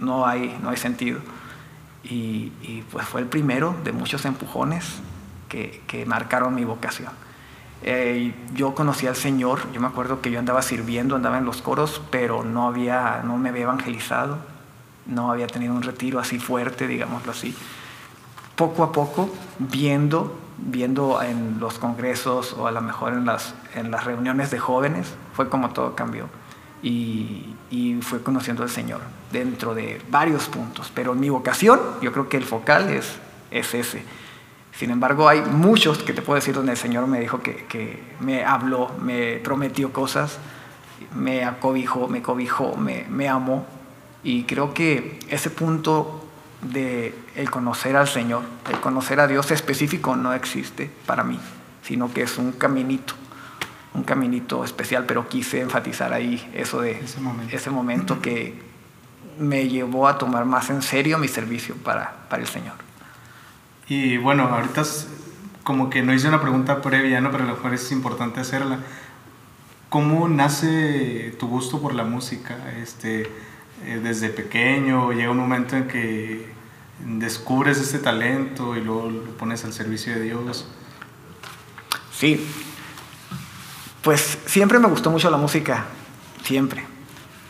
no 0.00 0.26
hay, 0.26 0.58
no 0.62 0.70
hay 0.70 0.76
sentido. 0.76 1.20
Y, 2.04 2.84
pues 2.92 3.06
fue 3.06 3.20
el 3.20 3.26
primero 3.26 3.74
de 3.82 3.92
muchos 3.92 4.24
empujones 4.24 4.84
que, 5.48 5.82
que 5.86 6.06
marcaron 6.06 6.54
mi 6.54 6.64
vocación. 6.64 7.10
Eh, 7.82 8.32
yo 8.54 8.74
conocí 8.74 9.06
al 9.06 9.16
Señor, 9.16 9.60
yo 9.72 9.80
me 9.80 9.88
acuerdo 9.88 10.20
que 10.20 10.30
yo 10.30 10.38
andaba 10.38 10.62
sirviendo, 10.62 11.16
andaba 11.16 11.38
en 11.38 11.44
los 11.44 11.62
coros, 11.62 12.00
pero 12.10 12.44
no, 12.44 12.68
había, 12.68 13.22
no 13.24 13.36
me 13.38 13.48
había 13.48 13.64
evangelizado, 13.64 14.38
no 15.06 15.32
había 15.32 15.46
tenido 15.46 15.74
un 15.74 15.82
retiro 15.82 16.20
así 16.20 16.38
fuerte, 16.38 16.86
digámoslo 16.86 17.32
así 17.32 17.54
poco 18.56 18.82
a 18.82 18.90
poco, 18.90 19.30
viendo, 19.58 20.34
viendo 20.58 21.22
en 21.22 21.58
los 21.60 21.78
congresos 21.78 22.54
o 22.54 22.66
a 22.66 22.72
lo 22.72 22.80
mejor 22.80 23.12
en 23.12 23.26
las, 23.26 23.54
en 23.74 23.90
las 23.90 24.04
reuniones 24.04 24.50
de 24.50 24.58
jóvenes, 24.58 25.14
fue 25.34 25.48
como 25.48 25.70
todo 25.70 25.94
cambió. 25.94 26.26
Y, 26.82 27.54
y 27.70 27.98
fue 28.02 28.22
conociendo 28.22 28.62
al 28.62 28.70
Señor 28.70 29.00
dentro 29.32 29.74
de 29.74 30.00
varios 30.10 30.46
puntos. 30.46 30.92
Pero 30.94 31.14
mi 31.14 31.30
vocación, 31.30 31.80
yo 32.00 32.12
creo 32.12 32.28
que 32.28 32.36
el 32.36 32.44
focal 32.44 32.90
es, 32.90 33.16
es 33.50 33.74
ese. 33.74 34.02
Sin 34.72 34.90
embargo, 34.90 35.28
hay 35.28 35.40
muchos 35.40 35.98
que 35.98 36.12
te 36.12 36.20
puedo 36.20 36.36
decir 36.36 36.54
donde 36.54 36.72
el 36.72 36.78
Señor 36.78 37.06
me 37.06 37.18
dijo 37.18 37.40
que, 37.40 37.64
que 37.66 38.02
me 38.20 38.44
habló, 38.44 38.90
me 39.00 39.38
prometió 39.38 39.92
cosas, 39.92 40.38
me 41.14 41.44
acobijó, 41.44 42.08
me 42.08 42.20
cobijó, 42.20 42.76
me, 42.76 43.06
me 43.08 43.28
amó. 43.28 43.64
Y 44.22 44.44
creo 44.44 44.74
que 44.74 45.18
ese 45.28 45.50
punto 45.50 46.25
de 46.62 47.14
el 47.34 47.50
conocer 47.50 47.96
al 47.96 48.08
Señor, 48.08 48.42
el 48.70 48.80
conocer 48.80 49.20
a 49.20 49.26
Dios 49.26 49.50
específico 49.50 50.16
no 50.16 50.32
existe 50.32 50.90
para 51.06 51.24
mí, 51.24 51.38
sino 51.82 52.12
que 52.12 52.22
es 52.22 52.38
un 52.38 52.52
caminito, 52.52 53.14
un 53.94 54.02
caminito 54.02 54.64
especial, 54.64 55.04
pero 55.06 55.28
quise 55.28 55.60
enfatizar 55.60 56.12
ahí 56.12 56.50
eso 56.54 56.80
de 56.80 57.00
ese 57.00 57.20
momento, 57.20 57.56
ese 57.56 57.70
momento 57.70 58.20
que 58.20 58.62
me 59.38 59.68
llevó 59.68 60.08
a 60.08 60.18
tomar 60.18 60.44
más 60.44 60.70
en 60.70 60.82
serio 60.82 61.18
mi 61.18 61.28
servicio 61.28 61.74
para, 61.76 62.28
para 62.28 62.42
el 62.42 62.48
Señor. 62.48 62.74
Y 63.88 64.16
bueno, 64.16 64.44
ahorita 64.44 64.82
como 65.62 65.90
que 65.90 66.02
no 66.02 66.14
hice 66.14 66.28
una 66.28 66.40
pregunta 66.40 66.80
previa, 66.80 67.20
¿no? 67.20 67.30
pero 67.30 67.44
a 67.44 67.46
lo 67.48 67.54
mejor 67.54 67.74
es 67.74 67.90
importante 67.92 68.40
hacerla. 68.40 68.78
¿Cómo 69.88 70.28
nace 70.28 71.34
tu 71.38 71.48
gusto 71.48 71.80
por 71.80 71.94
la 71.94 72.04
música? 72.04 72.56
Este, 72.80 73.30
eh, 73.84 74.00
desde 74.02 74.28
pequeño, 74.30 75.12
llega 75.12 75.30
un 75.30 75.38
momento 75.38 75.76
en 75.76 75.88
que 75.88 76.50
descubres 77.00 77.78
este 77.78 77.98
talento 77.98 78.76
y 78.76 78.82
lo 78.82 79.10
pones 79.38 79.64
al 79.64 79.72
servicio 79.72 80.14
de 80.14 80.20
Dios. 80.22 80.66
Sí, 82.12 82.46
pues 84.02 84.38
siempre 84.46 84.78
me 84.78 84.88
gustó 84.88 85.10
mucho 85.10 85.30
la 85.30 85.36
música, 85.36 85.84
siempre. 86.42 86.84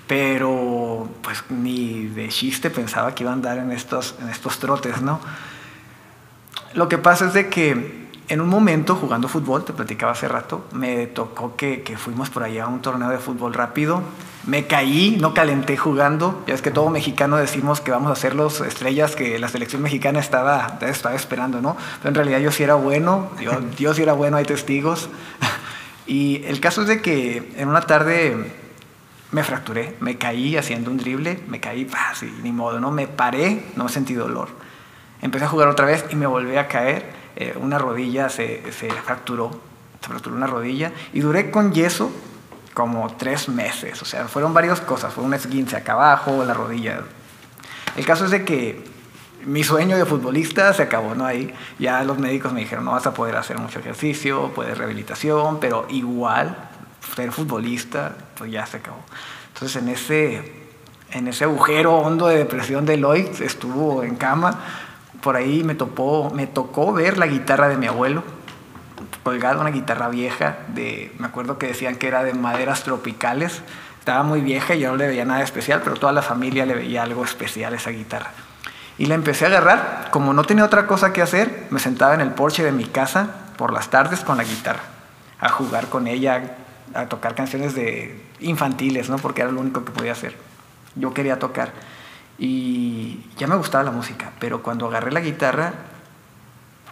Pero 0.07 1.09
pues 1.23 1.45
ni 1.51 2.07
de 2.07 2.29
chiste 2.29 2.71
pensaba 2.71 3.15
que 3.15 3.25
iba 3.25 3.31
a 3.31 3.35
andar 3.35 3.59
en 3.59 3.73
estos, 3.73 4.15
en 4.21 4.29
estos 4.29 4.59
trotes, 4.59 5.03
¿no? 5.03 5.21
Lo 6.75 6.89
que 6.89 6.99
pasa 6.99 7.27
es 7.27 7.35
de 7.35 7.49
que 7.49 8.07
en 8.29 8.41
un 8.41 8.49
momento 8.49 8.97
jugando 8.97 9.29
fútbol, 9.29 9.65
te 9.65 9.73
platicaba 9.73 10.13
hace 10.13 10.29
rato, 10.29 10.67
me 10.73 11.07
tocó 11.07 11.57
que, 11.57 11.83
que, 11.83 11.97
fuimos 11.97 12.31
por 12.31 12.43
allá 12.43 12.65
a 12.65 12.69
un 12.69 12.81
torneo 12.83 13.09
de 13.11 13.19
fútbol 13.19 13.55
rápido. 13.55 14.03
Me 14.47 14.67
caí, 14.67 15.19
no 15.21 15.35
calenté 15.35 15.77
jugando. 15.77 16.43
Ya 16.47 16.55
es 16.55 16.63
que 16.63 16.71
todo 16.71 16.89
mexicano 16.89 17.37
decimos 17.37 17.81
que 17.81 17.91
vamos 17.91 18.11
a 18.11 18.17
ser 18.17 18.35
los 18.35 18.61
estrellas 18.61 19.17
que 19.17 19.39
la 19.39 19.49
selección 19.49 19.83
mexicana 19.83 20.21
estaba, 20.21 20.79
estaba 20.83 21.15
esperando, 21.15 21.61
¿no? 21.61 21.77
Pero 21.99 22.09
en 22.11 22.15
realidad 22.15 22.39
yo 22.39 22.53
sí 22.53 22.63
era 22.63 22.77
bueno, 22.77 23.31
yo, 23.77 23.95
sí 23.95 24.03
era 24.03 24.13
bueno, 24.13 24.37
hay 24.37 24.45
testigos. 24.45 25.09
Y 26.09 26.45
el 26.45 26.61
caso 26.61 26.83
es 26.83 26.87
de 26.87 27.03
que 27.03 27.53
en 27.57 27.69
una 27.69 27.81
tarde 27.81 28.53
me 29.33 29.43
fracturé, 29.43 29.97
me 29.99 30.17
caí 30.17 30.57
haciendo 30.57 30.89
un 30.89 30.99
drible, 30.99 31.41
me 31.49 31.59
caí, 31.59 31.85
fácil, 31.85 32.33
ni 32.45 32.53
modo, 32.53 32.79
¿no? 32.79 32.93
Me 32.93 33.09
paré, 33.09 33.65
no 33.75 33.89
sentí 33.89 34.15
dolor. 34.15 34.51
Empecé 35.21 35.47
a 35.47 35.49
jugar 35.49 35.67
otra 35.67 35.85
vez 35.85 36.05
y 36.11 36.15
me 36.15 36.29
volví 36.29 36.57
a 36.57 36.69
caer 36.69 37.11
eh, 37.39 37.55
una 37.61 37.79
rodilla 37.79 38.31
se, 38.31 38.63
se, 38.73 38.91
fracturó, 38.91 39.51
se 40.01 40.09
fracturó 40.09 40.35
una 40.35 40.47
rodilla 40.47 40.93
y 41.13 41.21
duré 41.21 41.51
con 41.51 41.73
yeso 41.73 42.11
como 42.77 43.09
tres 43.17 43.49
meses, 43.49 44.03
o 44.03 44.05
sea, 44.05 44.29
fueron 44.29 44.53
varias 44.53 44.83
cosas, 44.83 45.15
fue 45.15 45.25
un 45.25 45.33
esguince 45.33 45.77
acá 45.77 45.95
abajo, 45.95 46.45
la 46.45 46.53
rodilla. 46.53 47.01
El 47.97 48.05
caso 48.05 48.27
es 48.27 48.31
de 48.31 48.45
que 48.45 48.85
mi 49.47 49.65
sueño 49.65 49.97
de 49.97 50.05
futbolista 50.05 50.75
se 50.75 50.83
acabó, 50.83 51.15
¿no? 51.15 51.25
Ahí 51.25 51.55
ya 51.79 52.05
los 52.05 52.19
médicos 52.19 52.53
me 52.53 52.61
dijeron, 52.61 52.85
no 52.85 52.91
vas 52.93 53.07
a 53.07 53.15
poder 53.15 53.35
hacer 53.37 53.57
mucho 53.59 53.79
ejercicio, 53.79 54.53
puedes 54.55 54.77
rehabilitación, 54.77 55.59
pero 55.59 55.87
igual 55.89 56.55
ser 57.15 57.33
futbolista, 57.33 58.15
pues 58.37 58.53
ya 58.53 58.67
se 58.67 58.77
acabó. 58.77 59.01
Entonces 59.55 59.83
en 59.83 59.89
ese, 59.89 60.53
en 61.13 61.29
ese 61.29 61.45
agujero 61.45 61.97
hondo 61.97 62.27
de 62.27 62.37
depresión 62.37 62.85
de 62.85 62.99
Lloyd 62.99 63.41
estuvo 63.41 64.03
en 64.03 64.17
cama 64.17 64.61
por 65.27 65.35
ahí 65.35 65.65
me, 65.65 65.75
topó, 65.75 66.31
me 66.31 66.47
tocó 66.47 66.93
ver 66.93 67.19
la 67.19 67.27
guitarra 67.27 67.69
de 67.69 67.77
mi 67.77 67.87
abuelo, 67.87 68.23
colgada 69.27 69.61
una 69.61 69.71
guitarra 69.71 70.09
vieja, 70.09 70.59
de, 70.69 71.13
me 71.19 71.27
acuerdo 71.27 71.59
que 71.59 71.67
decían 71.67 71.97
que 71.97 72.07
era 72.07 72.23
de 72.23 72.33
maderas 72.33 72.85
tropicales, 72.85 73.61
estaba 73.99 74.23
muy 74.23 74.41
vieja 74.41 74.77
y 74.77 74.79
yo 74.79 74.91
no 74.91 74.97
le 74.97 75.09
veía 75.09 75.25
nada 75.25 75.43
especial, 75.43 75.81
pero 75.83 75.97
toda 75.97 76.13
la 76.13 76.23
familia 76.23 76.65
le 76.65 76.77
veía 76.77 77.03
algo 77.03 77.25
especial 77.25 77.73
a 77.73 77.77
esa 77.77 77.91
guitarra. 77.91 78.31
Y 78.99 79.07
la 79.07 79.17
empecé 79.17 79.47
a 79.47 79.49
agarrar, 79.49 80.11
como 80.13 80.33
no 80.33 80.45
tenía 80.45 80.65
otra 80.65 80.87
cosa 80.87 81.13
que 81.13 81.23
hacer, 81.23 81.67
me 81.71 81.81
sentaba 81.81 82.15
en 82.15 82.21
el 82.21 82.31
porche 82.35 82.63
de 82.63 82.71
mi 82.71 82.85
casa 82.85 83.31
por 83.57 83.73
las 83.73 83.91
tardes 83.91 84.21
con 84.21 84.37
la 84.37 84.45
guitarra, 84.45 84.85
a 85.41 85.49
jugar 85.49 85.89
con 85.89 86.07
ella, 86.07 86.59
a 86.95 87.07
tocar 87.07 87.35
canciones 87.35 87.75
de 87.75 88.25
infantiles, 88.39 89.11
¿no? 89.11 89.17
porque 89.17 89.43
era 89.43 89.51
lo 89.51 89.61
único 89.61 89.85
que 89.85 89.91
podía 89.91 90.13
hacer. 90.13 90.37
Yo 90.95 91.13
quería 91.13 91.41
tocar. 91.41 91.73
Y 92.39 93.27
ya 93.37 93.49
me 93.49 93.57
gustaba 93.57 93.83
la 93.83 93.91
música, 93.91 94.31
pero 94.39 94.63
cuando 94.63 94.87
agarré 94.87 95.11
la 95.11 95.19
guitarra, 95.19 95.73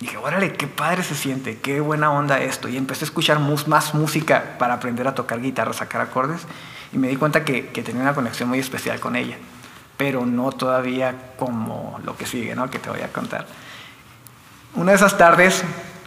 dije, 0.05 0.17
órale, 0.17 0.53
qué 0.53 0.67
padre 0.67 1.03
se 1.03 1.15
siente, 1.15 1.59
qué 1.59 1.81
buena 1.81 2.11
onda 2.11 2.41
esto. 2.41 2.69
Y 2.69 2.77
empecé 2.77 3.05
a 3.05 3.07
escuchar 3.07 3.39
más 3.41 3.95
música 3.95 4.57
para 4.59 4.75
aprender 4.75 5.09
a 5.09 5.15
tocar 5.15 5.41
guitarra, 5.41 5.73
sacar 5.73 6.01
acordes. 6.01 6.43
Y 6.93 6.99
me 6.99 7.09
di 7.09 7.17
cuenta 7.17 7.45
que, 7.45 7.69
que 7.69 7.83
tenía 7.83 8.03
una 8.03 8.15
conexión 8.15 8.49
muy 8.49 8.59
especial 8.59 9.01
con 9.01 9.17
ella, 9.17 9.37
pero 9.97 10.27
no 10.27 10.53
todavía 10.53 11.33
como 11.37 11.99
lo 12.05 12.17
que 12.17 12.27
sigue, 12.27 12.55
¿no? 12.55 12.71
Que 12.71 12.79
te 12.79 12.91
voy 12.91 13.01
a 13.01 13.13
contar. 13.13 13.47
Una 14.75 14.93
de 14.93 14.97
esas 14.97 15.17
tardes, 15.17 15.65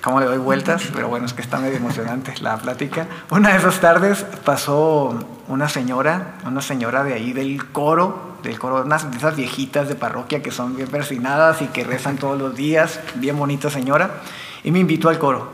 como 0.08 0.22
le 0.22 0.26
doy 0.26 0.38
vueltas, 0.38 0.84
pero 0.94 1.10
bueno, 1.10 1.26
es 1.26 1.34
que 1.34 1.42
está 1.42 1.58
medio 1.58 1.76
emocionante 1.76 2.34
la 2.40 2.56
plática. 2.56 3.08
Una 3.30 3.50
de 3.50 3.58
esas 3.58 3.82
tardes 3.82 4.26
pasó 4.46 5.20
una 5.50 5.68
señora, 5.68 6.36
una 6.46 6.62
señora 6.62 7.04
de 7.04 7.14
ahí 7.14 7.34
del 7.34 7.70
coro 7.74 8.38
del 8.42 8.58
coro, 8.58 8.86
de 8.86 8.96
esas 8.96 9.36
viejitas 9.36 9.90
de 9.90 9.96
parroquia 9.96 10.42
que 10.42 10.52
son 10.52 10.78
bien 10.78 10.88
persinadas 10.88 11.62
y 11.62 11.68
que 11.68 11.84
rezan 11.84 12.16
todos 12.16 12.40
los 12.40 12.56
días, 12.56 13.02
bien 13.16 13.38
bonita 13.38 13.70
señora, 13.70 14.22
y 14.64 14.72
me 14.72 14.80
invitó 14.80 15.10
al 15.10 15.20
coro, 15.20 15.52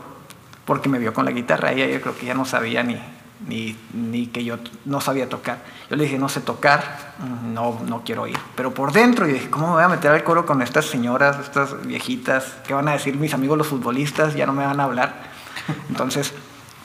porque 0.64 0.88
me 0.88 1.00
vio 1.00 1.12
con 1.12 1.24
la 1.24 1.32
guitarra, 1.32 1.72
ella 1.72 1.86
yo 1.86 2.00
creo 2.00 2.16
que 2.16 2.26
ya 2.26 2.34
no 2.34 2.44
sabía 2.44 2.84
ni, 2.84 2.96
ni, 3.46 4.26
que 4.28 4.44
yo 4.44 4.58
no 4.84 5.00
sabía 5.00 5.28
tocar. 5.28 5.58
Yo 5.90 5.96
le 5.96 6.04
dije, 6.04 6.18
no 6.18 6.28
sé 6.28 6.40
tocar, 6.40 7.14
no, 7.44 7.80
no 7.86 8.02
quiero 8.04 8.26
ir. 8.26 8.38
Pero 8.54 8.72
por 8.72 8.92
dentro, 8.92 9.26
yo 9.26 9.34
dije, 9.34 9.50
¿cómo 9.50 9.68
me 9.68 9.72
voy 9.74 9.82
a 9.82 9.88
meter 9.88 10.10
al 10.10 10.24
coro 10.24 10.46
con 10.46 10.62
estas 10.62 10.86
señoras, 10.86 11.38
estas 11.38 11.86
viejitas? 11.86 12.56
¿Qué 12.66 12.74
van 12.74 12.88
a 12.88 12.92
decir 12.92 13.16
mis 13.16 13.34
amigos 13.34 13.58
los 13.58 13.66
futbolistas? 13.66 14.34
Ya 14.34 14.46
no 14.46 14.52
me 14.52 14.64
van 14.64 14.80
a 14.80 14.84
hablar. 14.84 15.14
Entonces, 15.88 16.32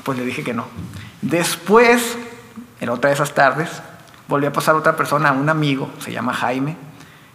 pues 0.04 0.18
le 0.18 0.26
dije 0.26 0.44
que 0.44 0.54
no. 0.54 0.66
Después, 1.22 2.18
en 2.80 2.90
otra 2.90 3.10
de 3.10 3.16
esas 3.16 3.34
tardes, 3.34 3.70
volvió 4.28 4.50
a 4.50 4.54
pasar 4.54 4.76
otra 4.76 4.96
persona, 4.96 5.32
un 5.32 5.50
amigo, 5.50 5.90
se 6.00 6.12
llama 6.12 6.34
Jaime. 6.34 6.78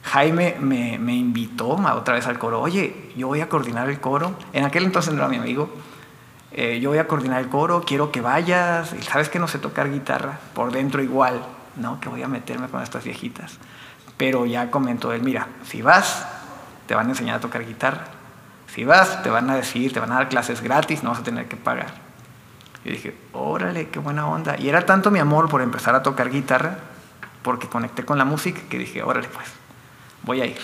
Jaime 0.04 0.56
me, 0.60 0.98
me, 0.98 1.14
invitó 1.14 1.68
otra 1.70 2.14
vez 2.14 2.26
al 2.26 2.38
coro. 2.38 2.60
Oye, 2.60 3.12
yo 3.16 3.28
voy 3.28 3.40
a 3.40 3.48
coordinar 3.48 3.88
el 3.88 4.00
coro. 4.00 4.34
En 4.52 4.64
aquel 4.64 4.84
entonces 4.84 5.14
no 5.14 5.20
era 5.20 5.28
mi 5.28 5.36
amigo. 5.36 5.70
Eh, 6.56 6.78
yo 6.78 6.90
voy 6.90 6.98
a 6.98 7.08
coordinar 7.08 7.40
el 7.40 7.48
coro, 7.48 7.82
quiero 7.84 8.12
que 8.12 8.20
vayas. 8.20 8.94
Y 8.94 9.02
sabes 9.02 9.28
que 9.28 9.38
no 9.38 9.48
sé 9.48 9.58
tocar 9.58 9.90
guitarra. 9.90 10.38
Por 10.54 10.72
dentro 10.72 11.02
igual, 11.02 11.44
¿no? 11.76 12.00
Que 12.00 12.08
voy 12.08 12.22
a 12.22 12.28
meterme 12.28 12.68
con 12.68 12.80
estas 12.80 13.04
viejitas. 13.04 13.58
Pero 14.16 14.46
ya 14.46 14.70
comentó 14.70 15.12
él, 15.12 15.22
mira, 15.22 15.48
si 15.64 15.82
vas, 15.82 16.26
te 16.86 16.94
van 16.94 17.08
a 17.08 17.10
enseñar 17.10 17.36
a 17.36 17.40
tocar 17.40 17.66
guitarra. 17.66 18.04
Si 18.72 18.84
vas, 18.84 19.22
te 19.22 19.30
van 19.30 19.50
a 19.50 19.56
decir, 19.56 19.92
te 19.92 19.98
van 19.98 20.12
a 20.12 20.16
dar 20.16 20.28
clases 20.28 20.60
gratis, 20.60 21.02
no 21.02 21.10
vas 21.10 21.18
a 21.18 21.22
tener 21.24 21.48
que 21.48 21.56
pagar. 21.56 21.88
Y 22.84 22.90
dije, 22.90 23.16
órale, 23.32 23.88
qué 23.88 23.98
buena 23.98 24.28
onda. 24.28 24.56
Y 24.58 24.68
era 24.68 24.86
tanto 24.86 25.10
mi 25.10 25.18
amor 25.18 25.48
por 25.48 25.62
empezar 25.62 25.94
a 25.96 26.02
tocar 26.02 26.30
guitarra, 26.30 26.78
porque 27.42 27.68
conecté 27.68 28.04
con 28.04 28.18
la 28.18 28.24
música, 28.24 28.60
que 28.68 28.78
dije, 28.78 29.02
órale, 29.02 29.28
pues, 29.28 29.46
voy 30.22 30.40
a 30.40 30.46
ir. 30.46 30.58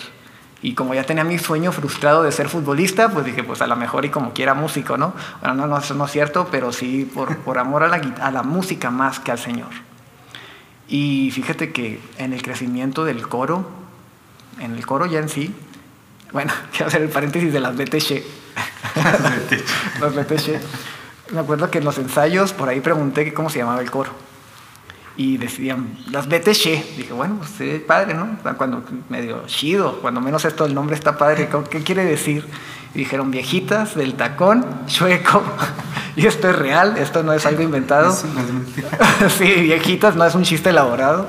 Y 0.63 0.75
como 0.75 0.93
ya 0.93 1.03
tenía 1.03 1.23
mi 1.23 1.39
sueño 1.39 1.71
frustrado 1.71 2.21
de 2.23 2.31
ser 2.31 2.47
futbolista, 2.47 3.09
pues 3.09 3.25
dije, 3.25 3.43
pues 3.43 3.61
a 3.61 3.67
lo 3.67 3.75
mejor 3.75 4.05
y 4.05 4.09
como 4.09 4.33
quiera 4.33 4.53
músico, 4.53 4.97
¿no? 4.97 5.13
Bueno, 5.39 5.55
no, 5.55 5.67
no, 5.67 5.77
eso 5.79 5.95
no 5.95 6.05
es 6.05 6.11
cierto, 6.11 6.47
pero 6.51 6.71
sí 6.71 7.09
por, 7.11 7.37
por 7.37 7.57
amor 7.57 7.83
a 7.83 7.87
la, 7.87 7.97
a 8.21 8.31
la 8.31 8.43
música 8.43 8.91
más 8.91 9.19
que 9.19 9.31
al 9.31 9.39
Señor. 9.39 9.69
Y 10.87 11.31
fíjate 11.31 11.71
que 11.71 11.99
en 12.17 12.33
el 12.33 12.43
crecimiento 12.43 13.05
del 13.05 13.27
coro, 13.27 13.65
en 14.59 14.75
el 14.75 14.85
coro 14.85 15.07
ya 15.07 15.19
en 15.19 15.29
sí, 15.29 15.55
bueno, 16.31 16.53
quiero 16.71 16.87
hacer 16.87 17.01
el 17.01 17.09
paréntesis 17.09 17.51
de 17.51 17.59
las 17.59 17.75
BTC. 17.75 18.23
las 19.99 20.15
BTC 20.15 20.61
me 21.31 21.39
acuerdo 21.39 21.71
que 21.71 21.77
en 21.77 21.85
los 21.85 21.97
ensayos 21.97 22.53
por 22.53 22.69
ahí 22.69 22.81
pregunté 22.81 23.33
cómo 23.33 23.49
se 23.49 23.59
llamaba 23.59 23.81
el 23.81 23.89
coro. 23.89 24.11
Y 25.17 25.37
decían, 25.37 25.97
las 26.09 26.27
BTC. 26.27 26.97
Dije, 26.97 27.13
bueno, 27.13 27.35
pues 27.39 27.51
sí, 27.57 27.83
padre, 27.85 28.13
¿no? 28.13 28.37
Cuando 28.57 28.83
medio 29.09 29.43
chido, 29.45 29.99
cuando 30.01 30.21
menos 30.21 30.45
esto 30.45 30.65
el 30.65 30.73
nombre 30.73 30.95
está 30.95 31.17
padre. 31.17 31.49
¿Qué 31.69 31.83
quiere 31.83 32.05
decir? 32.05 32.47
Y 32.93 32.99
dijeron, 32.99 33.31
viejitas 33.31 33.95
del 33.95 34.15
tacón, 34.15 34.65
chueco. 34.87 35.41
y 36.15 36.27
esto 36.27 36.49
es 36.49 36.55
real, 36.57 36.97
esto 36.97 37.23
no 37.23 37.33
es 37.33 37.45
algo 37.45 37.61
inventado. 37.61 38.13
sí, 39.37 39.53
viejitas, 39.61 40.15
no 40.15 40.25
es 40.25 40.35
un 40.35 40.43
chiste 40.43 40.69
elaborado, 40.69 41.27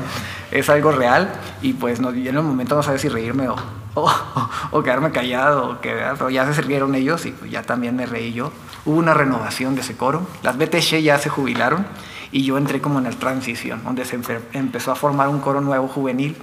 es 0.50 0.68
algo 0.68 0.92
real. 0.92 1.32
Y 1.60 1.74
pues 1.74 2.00
no, 2.00 2.10
en 2.10 2.26
el 2.26 2.42
momento 2.42 2.74
no 2.74 2.82
sabía 2.82 2.98
si 2.98 3.08
reírme 3.08 3.48
o, 3.48 3.56
o, 4.70 4.82
quedarme 4.82 5.12
callado, 5.12 5.70
o 5.70 5.80
que, 5.80 5.94
ya 6.30 6.52
se 6.52 6.62
rieron 6.62 6.94
ellos 6.94 7.26
y 7.26 7.32
pues 7.32 7.50
ya 7.50 7.62
también 7.62 7.94
me 7.94 8.06
reí 8.06 8.32
yo. 8.32 8.52
Hubo 8.84 8.96
una 8.96 9.14
renovación 9.14 9.74
de 9.74 9.82
ese 9.82 9.96
coro. 9.96 10.26
Las 10.42 10.56
BTC 10.56 11.00
ya 11.00 11.18
se 11.18 11.28
jubilaron 11.28 11.86
y 12.32 12.44
yo 12.44 12.58
entré 12.58 12.80
como 12.80 12.98
en 12.98 13.04
la 13.04 13.10
transición, 13.10 13.84
donde 13.84 14.04
se 14.04 14.18
empezó 14.54 14.90
a 14.90 14.96
formar 14.96 15.28
un 15.28 15.40
coro 15.40 15.60
nuevo 15.60 15.86
juvenil 15.86 16.36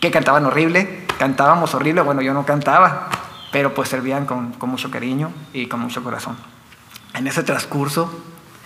que 0.00 0.10
cantaban 0.10 0.44
horrible, 0.46 1.06
cantábamos 1.18 1.74
horrible, 1.74 2.02
bueno, 2.02 2.22
yo 2.22 2.34
no 2.34 2.46
cantaba, 2.46 3.08
pero 3.50 3.74
pues 3.74 3.88
servían 3.88 4.26
con, 4.26 4.52
con 4.52 4.68
mucho 4.68 4.90
cariño 4.90 5.32
y 5.52 5.66
con 5.66 5.80
mucho 5.80 6.04
corazón. 6.04 6.36
En 7.14 7.26
ese 7.26 7.42
transcurso, 7.42 8.12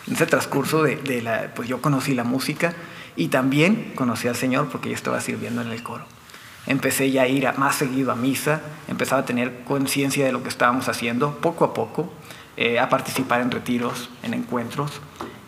en 0.06 0.14
ese 0.14 0.26
transcurso 0.26 0.82
de, 0.82 1.50
pues 1.54 1.68
yo 1.68 1.80
conocí 1.80 2.14
la 2.14 2.24
música 2.24 2.74
y 3.16 3.28
también 3.28 3.92
conocí 3.94 4.28
al 4.28 4.36
Señor 4.36 4.68
porque 4.68 4.88
yo 4.88 4.94
estaba 4.94 5.20
sirviendo 5.20 5.62
en 5.62 5.70
el 5.70 5.82
coro. 5.82 6.04
Empecé 6.66 7.10
ya 7.10 7.22
a 7.22 7.28
ir 7.28 7.48
más 7.56 7.76
seguido 7.76 8.12
a 8.12 8.14
misa, 8.14 8.60
empezaba 8.88 9.22
a 9.22 9.24
tener 9.24 9.64
conciencia 9.64 10.24
de 10.24 10.32
lo 10.32 10.42
que 10.42 10.48
estábamos 10.48 10.88
haciendo 10.88 11.38
poco 11.38 11.64
a 11.64 11.74
poco, 11.74 12.12
eh, 12.56 12.78
a 12.78 12.88
participar 12.88 13.40
en 13.40 13.50
retiros, 13.50 14.10
en 14.22 14.34
encuentros, 14.34 15.00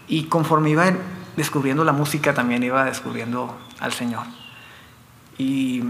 y 0.08 0.25
conforme 0.25 0.70
iba 0.70 0.92
descubriendo 1.37 1.84
la 1.84 1.92
música 1.92 2.34
también 2.34 2.62
iba 2.62 2.84
descubriendo 2.84 3.56
al 3.80 3.92
Señor. 3.92 4.25
Y 5.38 5.82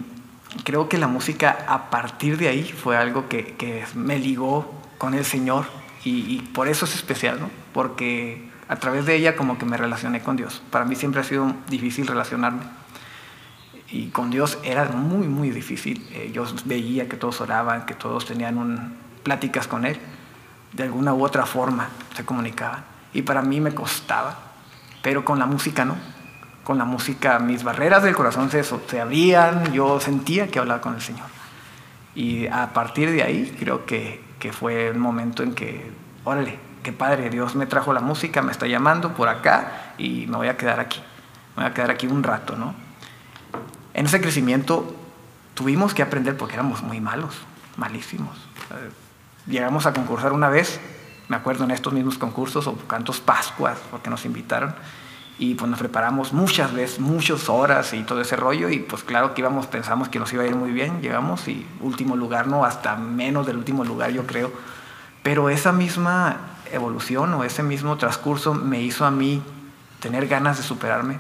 creo 0.65 0.89
que 0.89 0.99
la 0.99 1.09
música 1.09 1.65
a 1.69 1.91
partir 1.91 2.39
de 2.39 2.49
ahí 2.49 2.65
fue 2.65 2.97
algo 2.97 3.29
que, 3.29 3.55
que 3.57 3.85
me 3.95 4.19
ligó 4.19 4.73
con 4.99 5.15
el 5.15 5.25
Señor 5.25 5.67
Y, 6.07 6.41
por 6.53 6.69
eso 6.69 6.85
es 6.85 6.95
especial, 6.95 7.41
¿no? 7.41 7.49
Porque 7.73 8.51
a 8.69 8.77
través 8.77 9.07
de 9.07 9.17
ella 9.17 9.37
como 9.37 9.57
que 9.57 9.65
me 9.65 9.79
relacioné 9.79 10.21
con 10.21 10.37
Dios. 10.37 10.63
Para 10.71 10.85
mí 10.85 10.97
siempre 10.97 11.23
ha 11.23 11.25
sido 11.25 11.55
difícil 11.69 12.07
relacionarme. 12.07 12.63
Y 13.91 14.09
con 14.09 14.31
Dios 14.31 14.59
era 14.65 14.85
muy, 14.91 15.29
muy 15.29 15.49
difícil. 15.49 16.07
Eh, 16.13 16.31
yo 16.31 16.45
veía 16.67 17.09
que 17.09 17.17
todos 17.17 17.41
oraban, 17.41 17.87
que 17.87 17.95
todos 17.95 18.27
tenían 18.27 18.59
un, 18.59 18.95
pláticas 19.23 19.67
con 19.67 19.87
Él. 19.87 19.99
De 20.73 20.83
alguna 20.83 21.15
u 21.15 21.25
otra 21.25 21.47
forma 21.47 21.89
se 22.15 22.25
comunicaban. 22.25 22.85
Y 23.15 23.23
para 23.23 23.41
mí 23.41 23.61
me 23.61 23.75
costaba. 23.75 24.37
Pero 25.03 25.25
con 25.25 25.39
la 25.39 25.47
música 25.47 25.85
no. 25.85 25.97
Con 26.63 26.77
la 26.77 26.85
música 26.85 27.39
mis 27.39 27.65
barreras 27.65 28.03
del 28.03 28.15
corazón 28.15 28.51
se, 28.51 28.63
se 28.63 29.01
abrían. 29.01 29.73
Yo 29.73 30.01
sentía 30.01 30.49
que 30.49 30.59
hablaba 30.59 30.81
con 30.83 30.95
el 30.95 31.01
Señor. 31.01 31.27
Y 32.15 32.47
a 32.49 32.73
partir 32.73 33.11
de 33.11 33.23
ahí 33.23 33.57
creo 33.59 33.87
que, 33.87 34.23
que 34.39 34.53
fue 34.53 34.89
el 34.89 34.99
momento 34.99 35.43
en 35.43 35.55
que, 35.55 35.91
órale, 36.25 36.59
qué 36.83 36.93
padre, 36.93 37.31
Dios 37.31 37.57
me 37.57 37.67
trajo 37.67 37.93
la 37.93 38.01
música, 38.01 38.43
me 38.43 38.53
está 38.53 38.67
llamando 38.67 39.15
por 39.15 39.29
acá 39.29 39.95
y 39.99 40.27
me 40.29 40.37
voy 40.37 40.49
a 40.49 40.57
quedar 40.57 40.79
aquí. 40.79 41.01
Me 41.57 41.63
voy 41.63 41.71
a 41.71 41.75
quedar 41.75 41.91
aquí 41.91 42.07
un 42.07 42.23
rato, 42.23 42.57
¿no? 42.57 42.75
En 43.95 44.07
ese 44.07 44.21
crecimiento 44.21 44.95
tuvimos 45.55 45.95
que 45.95 46.03
aprender 46.03 46.37
porque 46.37 46.55
éramos 46.55 46.83
muy 46.83 47.01
malos, 47.01 47.35
malísimos. 47.77 48.37
Eh, 48.71 48.91
llegamos 49.47 49.87
a 49.87 49.93
concursar 49.93 50.33
una 50.33 50.49
vez, 50.49 50.81
me 51.29 51.37
acuerdo 51.37 51.65
en 51.65 51.71
estos 51.71 51.93
mismos 51.93 52.19
concursos 52.19 52.67
o 52.67 52.77
cantos 52.87 53.21
Pascuas, 53.21 53.79
porque 53.91 54.11
nos 54.11 54.25
invitaron, 54.25 54.75
y 55.39 55.55
pues 55.55 55.69
nos 55.69 55.79
preparamos 55.79 56.33
muchas 56.33 56.73
veces, 56.73 57.01
muchas 57.01 57.49
horas 57.49 57.93
y 57.93 58.03
todo 58.05 58.21
ese 58.21 58.37
rollo 58.37 58.69
y 58.69 58.79
pues 58.79 59.03
claro 59.03 59.35
que 59.35 59.41
íbamos, 59.41 59.67
pensamos 59.67 60.09
que 60.09 60.21
nos 60.21 60.33
iba 60.33 60.45
a 60.45 60.47
ir 60.47 60.55
muy 60.55 60.71
bien, 60.71 61.01
llegamos 61.01 61.49
y 61.49 61.67
último 61.81 62.17
lugar, 62.17 62.47
no, 62.47 62.65
hasta 62.65 62.97
menos 62.97 63.47
del 63.47 63.57
último 63.57 63.85
lugar 63.85 64.13
yo 64.13 64.27
creo, 64.27 64.53
pero 65.23 65.51
esa 65.51 65.73
misma 65.73 66.37
evolución 66.71 67.35
o 67.35 67.43
ese 67.43 67.63
mismo 67.63 67.97
transcurso 67.97 68.55
me 68.55 68.81
hizo 68.81 69.05
a 69.05 69.11
mí 69.11 69.43
tener 70.01 70.27
ganas 70.29 70.59
de 70.59 70.63
superarme. 70.63 71.19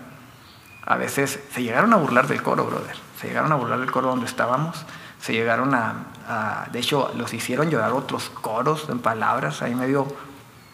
A 0.86 0.96
veces 0.96 1.40
se 1.52 1.62
llegaron 1.62 1.92
a 1.92 1.96
burlar 1.96 2.28
del 2.28 2.42
coro, 2.42 2.66
brother, 2.66 2.96
se 3.20 3.28
llegaron 3.28 3.50
a 3.50 3.56
burlar 3.56 3.80
del 3.80 3.90
coro 3.90 4.08
donde 4.08 4.26
estábamos, 4.26 4.84
se 5.20 5.32
llegaron 5.32 5.74
a, 5.74 5.94
a 6.26 6.66
de 6.72 6.78
hecho 6.78 7.10
los 7.16 7.34
hicieron 7.34 7.70
llorar 7.70 7.92
otros 7.92 8.30
coros 8.30 8.86
en 8.88 8.98
palabras, 8.98 9.62
ahí 9.62 9.74
me 9.74 9.86
dio 9.86 10.06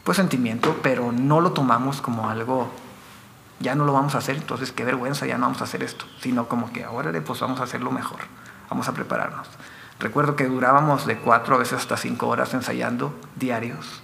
pues 0.05 0.17
sentimiento, 0.17 0.77
pero 0.83 1.13
no 1.13 1.41
lo 1.41 1.53
tomamos 1.53 2.01
como 2.01 2.29
algo 2.29 2.71
ya 3.61 3.75
no 3.75 3.85
lo 3.85 3.93
vamos 3.93 4.15
a 4.15 4.19
hacer, 4.19 4.37
entonces 4.37 4.73
qué 4.73 4.85
vergüenza, 4.85 5.27
ya 5.27 5.37
no 5.37 5.45
vamos 5.45 5.61
a 5.61 5.65
hacer 5.65 5.83
esto, 5.83 6.07
sino 6.21 6.49
como 6.49 6.73
que 6.73 6.83
ahora 6.83 7.13
pues 7.21 7.41
vamos 7.41 7.61
a 7.61 7.65
hacerlo 7.65 7.91
mejor, 7.91 8.21
vamos 8.71 8.89
a 8.89 8.95
prepararnos. 8.95 9.47
Recuerdo 10.01 10.35
que 10.35 10.47
durábamos 10.47 11.07
de 11.07 11.19
cuatro 11.19 11.57
a 11.57 11.59
veces 11.59 11.75
hasta 11.75 11.99
cinco 11.99 12.29
horas 12.29 12.55
ensayando 12.55 13.15
diarios. 13.37 14.03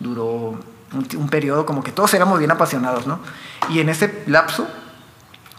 Duró 0.00 0.24
un, 0.24 1.08
un 1.18 1.28
periodo 1.28 1.66
como 1.66 1.84
que 1.84 1.92
todos 1.92 2.14
éramos 2.14 2.38
bien 2.38 2.50
apasionados, 2.50 3.06
¿no? 3.06 3.20
Y 3.68 3.80
en 3.80 3.90
ese 3.90 4.24
lapso 4.26 4.66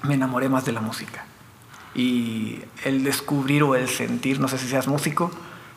me 0.02 0.16
enamoré 0.16 0.50
más 0.50 0.66
de 0.66 0.72
la 0.72 0.82
música. 0.82 1.26
Y 1.96 2.60
el 2.84 3.04
descubrir 3.04 3.64
o 3.64 3.76
el 3.76 3.88
sentir, 3.88 4.40
no 4.40 4.48
sé 4.48 4.58
si 4.58 4.68
seas 4.68 4.88
músico, 4.88 5.32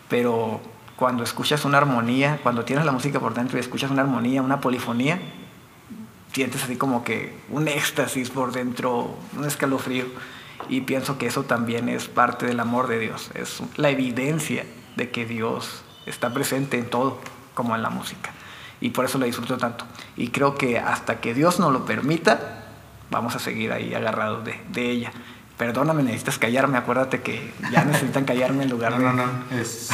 pero 0.08 0.60
cuando 0.96 1.22
escuchas 1.22 1.64
una 1.64 1.78
armonía, 1.78 2.40
cuando 2.42 2.64
tienes 2.64 2.84
la 2.84 2.92
música 2.92 3.20
por 3.20 3.34
dentro 3.34 3.56
y 3.56 3.60
escuchas 3.60 3.90
una 3.90 4.02
armonía, 4.02 4.42
una 4.42 4.60
polifonía, 4.60 5.20
sientes 6.32 6.64
así 6.64 6.76
como 6.76 7.04
que 7.04 7.38
un 7.50 7.68
éxtasis 7.68 8.30
por 8.30 8.52
dentro, 8.52 9.16
un 9.37 9.44
escalofrío. 9.44 10.06
Y 10.68 10.80
pienso 10.82 11.16
que 11.16 11.26
eso 11.26 11.44
también 11.44 11.88
es 11.88 12.08
parte 12.08 12.46
del 12.46 12.58
amor 12.58 12.88
de 12.88 12.98
Dios, 12.98 13.30
es 13.34 13.62
la 13.76 13.90
evidencia 13.90 14.66
de 14.96 15.10
que 15.10 15.25
Dios 15.25 15.82
está 16.04 16.34
presente 16.34 16.78
en 16.78 16.90
todo, 16.90 17.20
como 17.54 17.76
en 17.76 17.82
la 17.82 17.90
música. 17.90 18.32
Y 18.80 18.90
por 18.90 19.04
eso 19.04 19.18
la 19.18 19.26
disfruto 19.26 19.56
tanto. 19.56 19.84
Y 20.16 20.28
creo 20.28 20.56
que 20.56 20.78
hasta 20.78 21.20
que 21.20 21.33
Dios 21.33 21.61
nos 21.61 21.72
lo 21.72 21.85
permita, 21.85 22.66
vamos 23.11 23.35
a 23.37 23.38
seguir 23.38 23.72
ahí 23.72 23.94
agarrados 23.94 24.44
de, 24.44 24.61
de 24.68 24.90
ella. 24.90 25.12
Perdóname, 25.59 26.05
necesitas 26.05 26.38
callarme, 26.38 26.79
acuérdate 26.79 27.21
que 27.21 27.53
ya 27.71 27.85
necesitan 27.85 28.25
callarme 28.25 28.62
en 28.62 28.71
lugar 28.71 28.92
no, 28.92 28.99
de... 28.99 29.05
No, 29.05 29.12
no, 29.12 29.61
es 29.61 29.90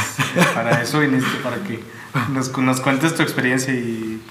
para 0.54 0.82
eso 0.82 1.00
viniste, 1.00 1.38
para 1.42 1.56
que 1.56 1.82
nos, 2.30 2.56
nos 2.58 2.80
cuentes 2.80 3.14
tu 3.14 3.22
experiencia 3.22 3.72
y 3.72 4.22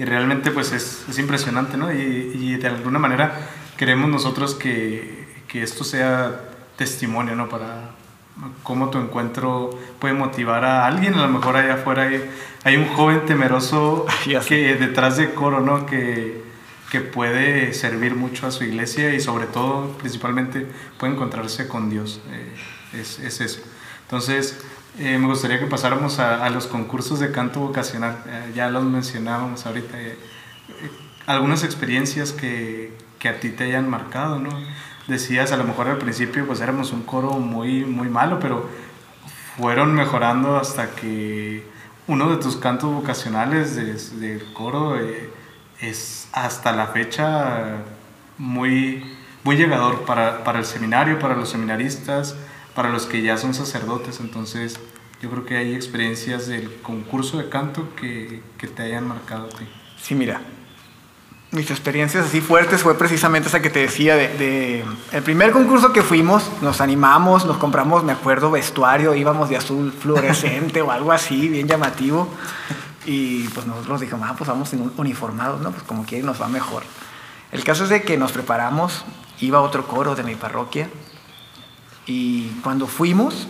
y 0.00 0.04
realmente 0.06 0.50
pues 0.50 0.72
es, 0.72 1.04
es 1.10 1.18
impresionante, 1.18 1.76
¿no? 1.76 1.92
Y, 1.92 1.98
y, 2.34 2.56
de 2.56 2.68
alguna 2.68 2.98
manera 2.98 3.38
queremos 3.76 4.08
nosotros 4.08 4.54
que, 4.54 5.28
que, 5.46 5.62
esto 5.62 5.84
sea 5.84 6.40
testimonio, 6.76 7.36
¿no? 7.36 7.50
Para 7.50 7.90
cómo 8.62 8.88
tu 8.88 8.96
encuentro 8.96 9.78
puede 9.98 10.14
motivar 10.14 10.64
a 10.64 10.86
alguien, 10.86 11.12
a 11.14 11.26
lo 11.26 11.28
mejor 11.28 11.56
allá 11.56 11.74
afuera 11.74 12.04
hay, 12.04 12.30
hay 12.64 12.76
un 12.78 12.86
joven 12.88 13.26
temeroso 13.26 14.06
que 14.48 14.74
detrás 14.76 15.18
de 15.18 15.34
coro, 15.34 15.60
¿no? 15.60 15.84
Que, 15.84 16.49
que 16.90 17.00
puede 17.00 17.72
servir 17.72 18.16
mucho 18.16 18.46
a 18.46 18.50
su 18.50 18.64
iglesia 18.64 19.14
y 19.14 19.20
sobre 19.20 19.46
todo, 19.46 19.92
principalmente, 19.98 20.66
puede 20.98 21.12
encontrarse 21.12 21.68
con 21.68 21.88
Dios. 21.88 22.20
Eh, 22.30 23.00
es, 23.00 23.20
es 23.20 23.40
eso. 23.40 23.60
Entonces, 24.02 24.58
eh, 24.98 25.16
me 25.18 25.28
gustaría 25.28 25.60
que 25.60 25.66
pasáramos 25.66 26.18
a, 26.18 26.50
los 26.50 26.66
concursos 26.66 27.20
de 27.20 27.30
canto 27.30 27.60
vocacional. 27.60 28.22
Eh, 28.26 28.52
ya 28.56 28.68
los 28.68 28.82
mencionábamos 28.82 29.64
ahorita. 29.66 29.96
Algunas 31.26 31.62
experiencias 31.62 32.32
que, 32.32 32.92
que, 33.20 33.28
a 33.28 33.38
ti 33.38 33.50
te 33.50 33.64
hayan 33.64 33.88
marcado, 33.88 34.40
¿no? 34.40 34.50
Decías, 35.06 35.52
a 35.52 35.56
lo 35.56 35.64
mejor 35.64 35.88
al 35.88 35.98
principio 35.98 36.46
pues 36.46 36.60
éramos 36.60 36.92
un 36.92 37.02
coro 37.02 37.32
muy, 37.32 37.84
muy 37.84 38.08
malo, 38.08 38.40
pero 38.40 38.68
fueron 39.56 39.94
mejorando 39.94 40.56
hasta 40.56 40.90
que 40.90 41.64
uno 42.08 42.30
de 42.30 42.36
tus 42.38 42.56
cantos 42.56 42.92
vocacionales 42.92 43.76
del 43.76 44.20
de 44.20 44.44
coro 44.54 44.96
es 45.80 46.28
hasta 46.32 46.72
la 46.72 46.88
fecha 46.88 47.78
muy, 48.38 49.16
muy 49.44 49.56
llegador 49.56 50.04
para, 50.04 50.44
para 50.44 50.58
el 50.58 50.64
seminario, 50.64 51.18
para 51.18 51.34
los 51.34 51.48
seminaristas 51.48 52.36
para 52.74 52.88
los 52.88 53.06
que 53.06 53.22
ya 53.22 53.36
son 53.36 53.54
sacerdotes. 53.54 54.20
Entonces, 54.20 54.78
yo 55.20 55.30
creo 55.30 55.44
que 55.44 55.56
hay 55.56 55.74
experiencias 55.74 56.46
del 56.46 56.80
concurso 56.80 57.38
de 57.38 57.48
canto 57.48 57.94
que, 57.96 58.42
que 58.58 58.66
te 58.68 58.82
hayan 58.82 59.06
marcado 59.06 59.46
a 59.46 59.48
ti. 59.50 59.68
Sí, 60.00 60.14
mira, 60.14 60.40
mis 61.50 61.70
experiencias 61.70 62.26
así 62.26 62.40
fuertes 62.40 62.82
fue 62.82 62.96
precisamente 62.96 63.48
esa 63.48 63.60
que 63.60 63.70
te 63.70 63.80
decía 63.80 64.16
de, 64.16 64.28
de, 64.28 64.84
el 65.12 65.22
primer 65.22 65.50
concurso 65.50 65.92
que 65.92 66.02
fuimos, 66.02 66.50
nos 66.62 66.80
animamos, 66.80 67.44
nos 67.44 67.58
compramos, 67.58 68.04
me 68.04 68.12
acuerdo, 68.12 68.50
vestuario, 68.50 69.14
íbamos 69.14 69.50
de 69.50 69.56
azul 69.56 69.92
fluorescente 69.92 70.80
o 70.82 70.90
algo 70.90 71.12
así, 71.12 71.48
bien 71.48 71.68
llamativo. 71.68 72.28
Y 73.06 73.48
pues 73.48 73.66
nosotros 73.66 74.00
dijimos, 74.00 74.28
ah, 74.28 74.34
pues 74.36 74.48
vamos 74.48 74.70
uniformados, 74.96 75.60
¿no? 75.60 75.70
Pues 75.70 75.82
como 75.84 76.04
quiera 76.04 76.26
nos 76.26 76.40
va 76.40 76.48
mejor. 76.48 76.82
El 77.52 77.64
caso 77.64 77.84
es 77.84 77.90
de 77.90 78.02
que 78.02 78.16
nos 78.16 78.32
preparamos, 78.32 79.04
iba 79.40 79.60
otro 79.60 79.86
coro 79.86 80.14
de 80.14 80.22
mi 80.22 80.34
parroquia, 80.34 80.88
y 82.06 82.48
cuando 82.62 82.86
fuimos, 82.86 83.48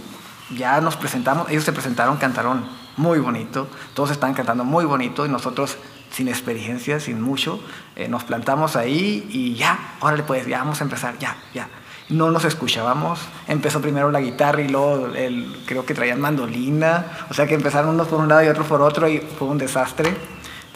ya 0.57 0.81
nos 0.81 0.97
presentamos, 0.97 1.51
ellos 1.51 1.65
se 1.65 1.73
presentaron, 1.73 2.17
cantaron 2.17 2.65
muy 2.97 3.19
bonito, 3.19 3.69
todos 3.95 4.11
estaban 4.11 4.35
cantando 4.35 4.65
muy 4.65 4.85
bonito 4.85 5.25
y 5.27 5.29
nosotros 5.29 5.79
sin 6.11 6.29
experiencia, 6.29 7.01
sin 7.01 7.21
mucho, 7.21 7.63
eh, 7.97 8.09
nos 8.09 8.25
plantamos 8.25 8.77
ahí 8.77 9.27
y 9.31 9.55
ya, 9.55 9.97
órale 10.01 10.23
pues, 10.23 10.47
ya 10.47 10.59
vamos 10.59 10.81
a 10.81 10.85
empezar, 10.85 11.19
ya, 11.19 11.37
ya. 11.55 11.69
No 12.11 12.31
nos 12.31 12.45
escuchábamos, 12.45 13.21
empezó 13.47 13.81
primero 13.81 14.11
la 14.11 14.21
guitarra 14.21 14.63
y 14.63 14.69
luego 14.69 15.07
el, 15.15 15.57
creo 15.65 15.87
que 15.87 15.95
traían 15.95 16.21
mandolina, 16.21 17.07
o 17.31 17.35
sea 17.35 17.47
que 17.47 17.55
empezaron 17.55 17.95
unos 17.95 18.09
por 18.09 18.21
un 18.21 18.29
lado 18.29 18.43
y 18.43 18.49
otros 18.49 18.67
por 18.67 18.83
otro 18.83 19.09
y 19.09 19.19
fue 19.19 19.49
un 19.49 19.59
desastre. 19.59 20.15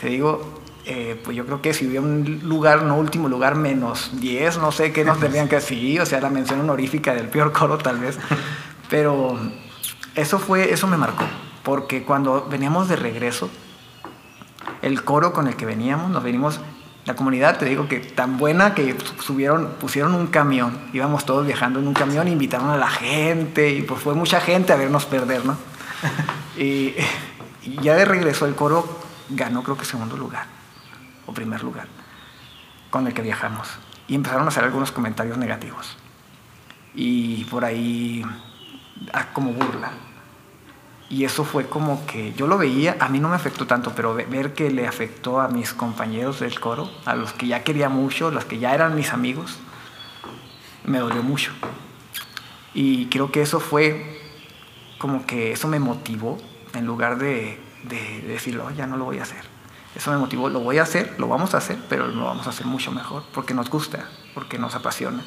Te 0.01 0.09
digo, 0.09 0.63
eh, 0.87 1.19
pues 1.25 1.35
yo 1.35 1.47
creo 1.47 1.63
que 1.63 1.73
si 1.73 1.87
hubiera 1.87 2.03
un 2.03 2.41
lugar, 2.45 2.83
no 2.83 2.99
último 2.99 3.29
lugar, 3.29 3.55
menos 3.55 4.11
10, 4.21 4.59
no 4.59 4.71
sé 4.71 4.93
qué 4.93 5.03
nos 5.03 5.19
tendrían 5.19 5.49
que 5.49 5.57
decir, 5.57 6.01
o 6.03 6.07
sea, 6.07 6.21
la 6.21 6.29
mención 6.29 6.61
honorífica 6.61 7.15
del 7.15 7.29
peor 7.29 7.53
coro 7.53 7.79
tal 7.79 7.99
vez, 7.99 8.19
pero 8.91 9.39
eso 10.15 10.39
fue, 10.39 10.73
eso 10.73 10.87
me 10.87 10.99
marcó, 10.99 11.25
porque 11.63 12.05
cuando 12.05 12.47
veníamos 12.51 12.89
de 12.89 12.97
regreso, 12.97 13.49
el 14.83 15.03
coro 15.05 15.33
con 15.33 15.49
el 15.49 15.57
que 15.57 15.65
veníamos, 15.65 16.11
nos 16.11 16.23
venimos, 16.23 16.61
la 17.05 17.15
comunidad, 17.15 17.59
te 17.59 17.67
digo 17.67 17.87
que 17.87 18.01
tan 18.01 18.39
buena 18.39 18.75
que 18.75 18.97
subieron, 19.21 19.75
pusieron 19.81 20.15
un 20.15 20.29
camión, 20.29 20.79
íbamos 20.93 21.27
todos 21.27 21.47
viajando 21.47 21.79
en 21.79 21.87
un 21.87 21.95
camión, 21.95 22.29
invitaron 22.29 22.71
a 22.71 22.77
la 22.77 22.89
gente, 22.89 23.71
y 23.71 23.83
pues 23.83 24.01
fue 24.01 24.15
mucha 24.15 24.41
gente 24.41 24.73
a 24.73 24.77
vernos 24.77 25.05
perder, 25.05 25.45
¿no? 25.45 25.57
y, 26.57 26.95
y 27.63 27.77
ya 27.83 27.95
de 27.95 28.05
regreso 28.05 28.47
el 28.47 28.55
coro 28.55 29.01
ganó 29.29 29.63
creo 29.63 29.77
que 29.77 29.85
segundo 29.85 30.17
lugar 30.17 30.47
o 31.27 31.33
primer 31.33 31.63
lugar 31.63 31.89
con 32.91 33.07
el 33.07 33.15
que 33.15 33.23
viajamos. 33.23 33.69
Y 34.07 34.15
empezaron 34.15 34.45
a 34.45 34.49
hacer 34.49 34.65
algunos 34.65 34.93
comentarios 34.93 35.37
negativos. 35.39 35.97
Y 36.95 37.45
por 37.47 37.65
ahí, 37.65 38.25
ah, 39.13 39.27
como 39.33 39.53
burla. 39.53 39.91
Y 41.15 41.25
eso 41.25 41.45
fue 41.45 41.67
como 41.67 42.07
que 42.07 42.33
yo 42.33 42.47
lo 42.47 42.59
veía, 42.59 42.97
a 42.99 43.09
mí 43.09 43.21
no 43.21 43.29
me 43.29 43.37
afectó 43.37 43.67
tanto, 43.67 43.93
pero 43.95 44.15
ver 44.15 44.55
que 44.55 44.71
le 44.71 44.89
afectó 44.89 45.41
a 45.41 45.49
mis 45.49 45.73
compañeros 45.73 46.41
del 46.41 46.59
coro, 46.59 46.91
a 47.05 47.15
los 47.15 47.33
que 47.33 47.47
ya 47.47 47.63
quería 47.63 47.89
mucho, 47.89 48.31
los 48.31 48.45
que 48.45 48.59
ya 48.59 48.75
eran 48.75 48.97
mis 48.97 49.13
amigos, 49.13 49.59
me 50.85 50.99
dolió 50.99 51.23
mucho. 51.23 51.53
Y 52.75 53.07
creo 53.07 53.31
que 53.31 53.43
eso 53.43 53.61
fue 53.61 54.21
como 54.99 55.25
que 55.27 55.53
eso 55.53 55.69
me 55.69 55.79
motivó, 55.79 56.39
en 56.73 56.87
lugar 56.87 57.19
de 57.19 57.61
de, 57.89 58.23
decirlo, 58.23 58.71
ya 58.71 58.87
no 58.87 58.97
lo 58.97 59.05
voy 59.05 59.19
a 59.19 59.23
hacer. 59.23 59.45
Eso 59.95 60.11
me 60.11 60.19
motivó, 60.19 60.49
lo 60.49 60.61
voy 60.61 60.79
a 60.79 60.83
hacer, 60.83 61.15
lo 61.19 61.29
vamos 61.29 61.55
a 61.55 61.59
hacer, 61.59 61.79
pero 61.89 62.09
lo 62.09 62.25
vamos 62.25 62.47
a 62.47 62.51
hacer 62.51 62.67
mucho 62.67 62.91
mejor, 62.91 63.23
porque 63.33 63.55
nos 63.55 63.71
gusta, 63.71 64.09
porque 64.35 64.59
nos 64.59 64.75
apasiona. 64.75 65.23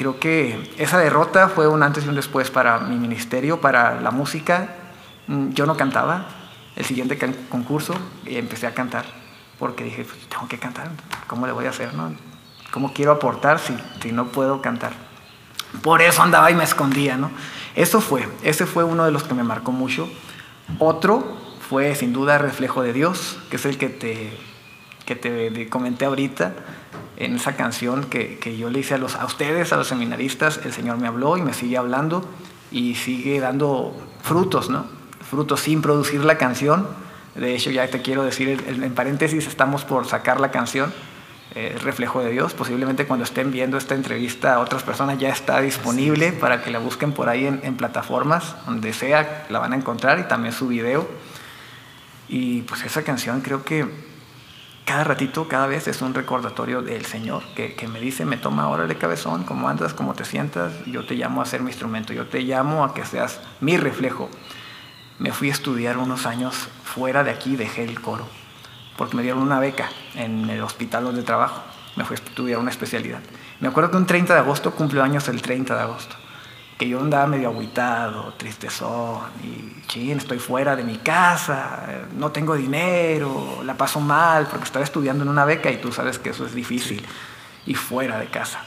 Creo 0.00 0.18
que 0.18 0.72
esa 0.78 0.96
derrota 0.96 1.50
fue 1.50 1.68
un 1.68 1.82
antes 1.82 2.06
y 2.06 2.08
un 2.08 2.14
después 2.14 2.50
para 2.50 2.78
mi 2.78 2.96
ministerio, 2.96 3.60
para 3.60 4.00
la 4.00 4.10
música. 4.10 4.76
Mm, 5.26 5.50
yo 5.50 5.66
no 5.66 5.76
cantaba, 5.76 6.24
el 6.74 6.86
siguiente 6.86 7.18
concurso 7.50 7.92
y 8.24 8.36
empecé 8.36 8.66
a 8.66 8.72
cantar, 8.72 9.04
porque 9.58 9.84
dije, 9.84 10.04
pues, 10.04 10.18
tengo 10.26 10.48
que 10.48 10.58
cantar, 10.58 10.88
¿cómo 11.26 11.46
le 11.46 11.52
voy 11.52 11.66
a 11.66 11.68
hacer? 11.68 11.92
No? 11.92 12.14
¿Cómo 12.70 12.94
quiero 12.94 13.12
aportar 13.12 13.58
si, 13.58 13.76
si 14.00 14.10
no 14.10 14.28
puedo 14.28 14.62
cantar? 14.62 14.92
Por 15.82 16.00
eso 16.00 16.22
andaba 16.22 16.50
y 16.50 16.54
me 16.54 16.64
escondía, 16.64 17.18
¿no? 17.18 17.30
Eso 17.74 18.00
fue, 18.00 18.26
ese 18.42 18.64
fue 18.64 18.84
uno 18.84 19.04
de 19.04 19.10
los 19.10 19.24
que 19.24 19.34
me 19.34 19.44
marcó 19.44 19.70
mucho. 19.70 20.08
Otro 20.78 21.36
fue 21.68 21.94
sin 21.94 22.14
duda 22.14 22.38
Reflejo 22.38 22.80
de 22.80 22.94
Dios, 22.94 23.38
que 23.50 23.56
es 23.56 23.66
el 23.66 23.76
que 23.76 23.90
te, 23.90 24.32
que 25.04 25.14
te 25.14 25.68
comenté 25.68 26.06
ahorita 26.06 26.54
en 27.20 27.36
esa 27.36 27.54
canción 27.54 28.04
que, 28.04 28.38
que, 28.38 28.56
yo 28.56 28.70
le 28.70 28.80
hice 28.80 28.94
a, 28.94 28.98
los, 28.98 29.14
a 29.14 29.24
ustedes, 29.26 29.72
a 29.72 29.76
los 29.76 29.86
seminaristas. 29.86 30.60
El 30.64 30.72
Señor 30.72 30.96
me 30.96 31.06
habló 31.06 31.36
y 31.36 31.42
me 31.42 31.52
sigue 31.52 31.76
hablando 31.76 32.28
y 32.72 32.94
sigue 32.94 33.38
dando 33.40 33.94
frutos, 34.22 34.70
¿no? 34.70 34.86
Frutos 35.20 35.60
sin 35.60 35.82
producir 35.82 36.24
la 36.24 36.38
canción. 36.38 36.88
De 37.34 37.54
hecho, 37.54 37.70
ya 37.70 37.86
te 37.88 38.02
quiero 38.02 38.24
decir, 38.24 38.64
en 38.66 38.94
paréntesis, 38.94 39.46
estamos 39.46 39.84
por 39.84 40.06
sacar 40.06 40.40
la 40.40 40.50
canción 40.50 40.92
eh, 41.54 41.76
reflejo 41.82 42.22
de 42.22 42.30
Dios. 42.30 42.54
Posiblemente 42.54 43.06
cuando 43.06 43.24
estén 43.24 43.50
viendo 43.50 43.76
esta 43.76 43.94
entrevista 43.94 44.54
a 44.54 44.60
otras 44.60 44.84
personas 44.84 45.18
ya 45.18 45.30
está 45.30 45.60
disponible 45.60 46.32
para 46.32 46.62
que 46.62 46.70
la 46.70 46.78
busquen 46.78 47.12
por 47.12 47.28
ahí 47.28 47.44
en, 47.44 47.76
plataformas, 47.76 48.54
donde 48.66 48.92
sea, 48.92 49.46
la 49.50 49.58
van 49.58 49.72
a 49.72 49.76
encontrar 49.76 50.20
y 50.20 50.22
también 50.24 50.54
su 50.54 50.68
video. 50.68 51.08
Y 52.28 52.62
pues 52.62 52.84
esa 52.84 53.02
canción 53.02 53.40
creo 53.40 53.64
que 53.64 54.09
cada 54.90 55.04
ratito, 55.04 55.46
cada 55.46 55.68
vez 55.68 55.86
es 55.86 56.02
un 56.02 56.14
recordatorio 56.14 56.82
del 56.82 57.06
Señor 57.06 57.44
que, 57.54 57.86
me 57.86 58.00
dice, 58.00 58.24
me 58.24 58.36
toma 58.36 58.64
ahora 58.64 58.88
de 58.88 58.96
cabezón, 58.96 59.44
cómo 59.44 59.68
andas, 59.68 59.94
cómo 59.94 60.14
te 60.14 60.24
sientas, 60.24 60.72
yo 60.84 61.06
te 61.06 61.14
llamo 61.14 61.40
a 61.40 61.46
ser 61.46 61.62
mi 61.62 61.70
instrumento, 61.70 62.12
yo 62.12 62.26
te 62.26 62.40
llamo 62.40 62.82
a 62.82 62.92
que 62.92 63.04
seas 63.04 63.40
mi 63.60 63.76
reflejo. 63.76 64.28
Me 65.20 65.30
fui 65.30 65.48
a 65.48 65.52
estudiar 65.52 65.96
unos 65.96 66.26
años 66.26 66.68
fuera 66.82 67.22
de 67.22 67.30
aquí, 67.30 67.54
dejé 67.54 67.84
el 67.84 68.00
coro 68.00 68.26
porque 68.96 69.16
me 69.16 69.22
dieron 69.22 69.42
una 69.42 69.60
beca 69.60 69.88
en 70.16 70.50
el 70.50 70.60
hospital 70.60 71.04
donde 71.04 71.22
trabajo. 71.22 71.62
Me 71.94 72.04
fui 72.04 72.16
a 72.16 72.18
estudiar 72.18 72.58
una 72.58 72.70
especialidad. 72.70 73.20
Me 73.60 73.68
acuerdo 73.68 73.92
que 73.92 73.96
un 73.96 74.06
30 74.06 74.34
de 74.34 74.40
agosto 74.40 74.72
cumplió 74.72 75.04
años 75.04 75.28
el 75.28 75.40
30 75.40 75.72
de 75.72 75.82
agosto. 75.82 76.16
Que 76.80 76.88
yo 76.88 76.98
andaba 76.98 77.26
medio 77.26 77.50
aguitado, 77.50 78.32
tristezón, 78.38 79.20
y 79.44 79.82
chin, 79.86 80.16
estoy 80.16 80.38
fuera 80.38 80.74
de 80.76 80.82
mi 80.82 80.96
casa, 80.96 82.06
no 82.16 82.32
tengo 82.32 82.54
dinero, 82.56 83.60
la 83.62 83.74
paso 83.74 84.00
mal, 84.00 84.46
porque 84.46 84.64
estaba 84.64 84.82
estudiando 84.82 85.22
en 85.22 85.28
una 85.28 85.44
beca 85.44 85.70
y 85.70 85.76
tú 85.76 85.92
sabes 85.92 86.18
que 86.18 86.30
eso 86.30 86.46
es 86.46 86.54
difícil, 86.54 87.04
y 87.66 87.74
fuera 87.74 88.18
de 88.18 88.28
casa. 88.28 88.62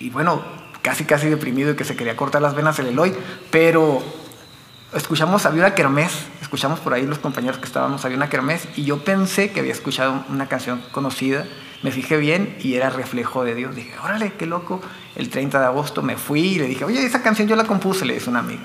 Y 0.00 0.10
bueno, 0.10 0.42
casi 0.82 1.06
casi 1.06 1.30
deprimido 1.30 1.70
y 1.70 1.76
que 1.76 1.84
se 1.84 1.96
quería 1.96 2.14
cortar 2.14 2.42
las 2.42 2.54
venas 2.54 2.78
el 2.78 2.88
Eloy, 2.88 3.16
pero 3.50 4.02
escuchamos, 4.92 5.46
había 5.46 5.64
una 5.64 5.74
kermés, 5.74 6.26
escuchamos 6.42 6.78
por 6.80 6.92
ahí 6.92 7.06
los 7.06 7.20
compañeros 7.20 7.56
que 7.56 7.64
estábamos, 7.64 8.04
había 8.04 8.18
una 8.18 8.28
kermés, 8.28 8.68
y 8.76 8.84
yo 8.84 9.02
pensé 9.02 9.50
que 9.50 9.60
había 9.60 9.72
escuchado 9.72 10.26
una 10.28 10.46
canción 10.46 10.82
conocida, 10.92 11.46
me 11.82 11.90
fijé 11.90 12.16
bien 12.16 12.56
y 12.60 12.74
era 12.74 12.90
reflejo 12.90 13.44
de 13.44 13.54
Dios. 13.54 13.74
Dije, 13.74 13.92
órale, 14.02 14.32
qué 14.34 14.46
loco. 14.46 14.80
El 15.16 15.28
30 15.28 15.60
de 15.60 15.66
agosto 15.66 16.02
me 16.02 16.16
fui 16.16 16.40
y 16.40 16.58
le 16.58 16.66
dije, 16.66 16.84
oye, 16.84 17.04
esa 17.04 17.22
canción 17.22 17.48
yo 17.48 17.56
la 17.56 17.64
compuse, 17.64 18.04
le 18.04 18.14
dice 18.14 18.30
una 18.30 18.40
amiga. 18.40 18.62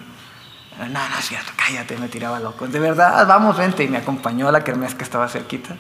No, 0.78 0.88
no 0.88 1.18
es 1.18 1.26
cierto, 1.26 1.52
cállate, 1.56 1.98
me 1.98 2.10
tiraba 2.10 2.40
loco. 2.40 2.68
De 2.68 2.80
verdad, 2.80 3.26
vamos, 3.28 3.58
vente. 3.58 3.84
Y 3.84 3.88
me 3.88 3.98
acompañó 3.98 4.48
a 4.48 4.52
la 4.52 4.64
kermés 4.64 4.94
que 4.94 5.04
estaba 5.04 5.28
cerquita 5.30 5.78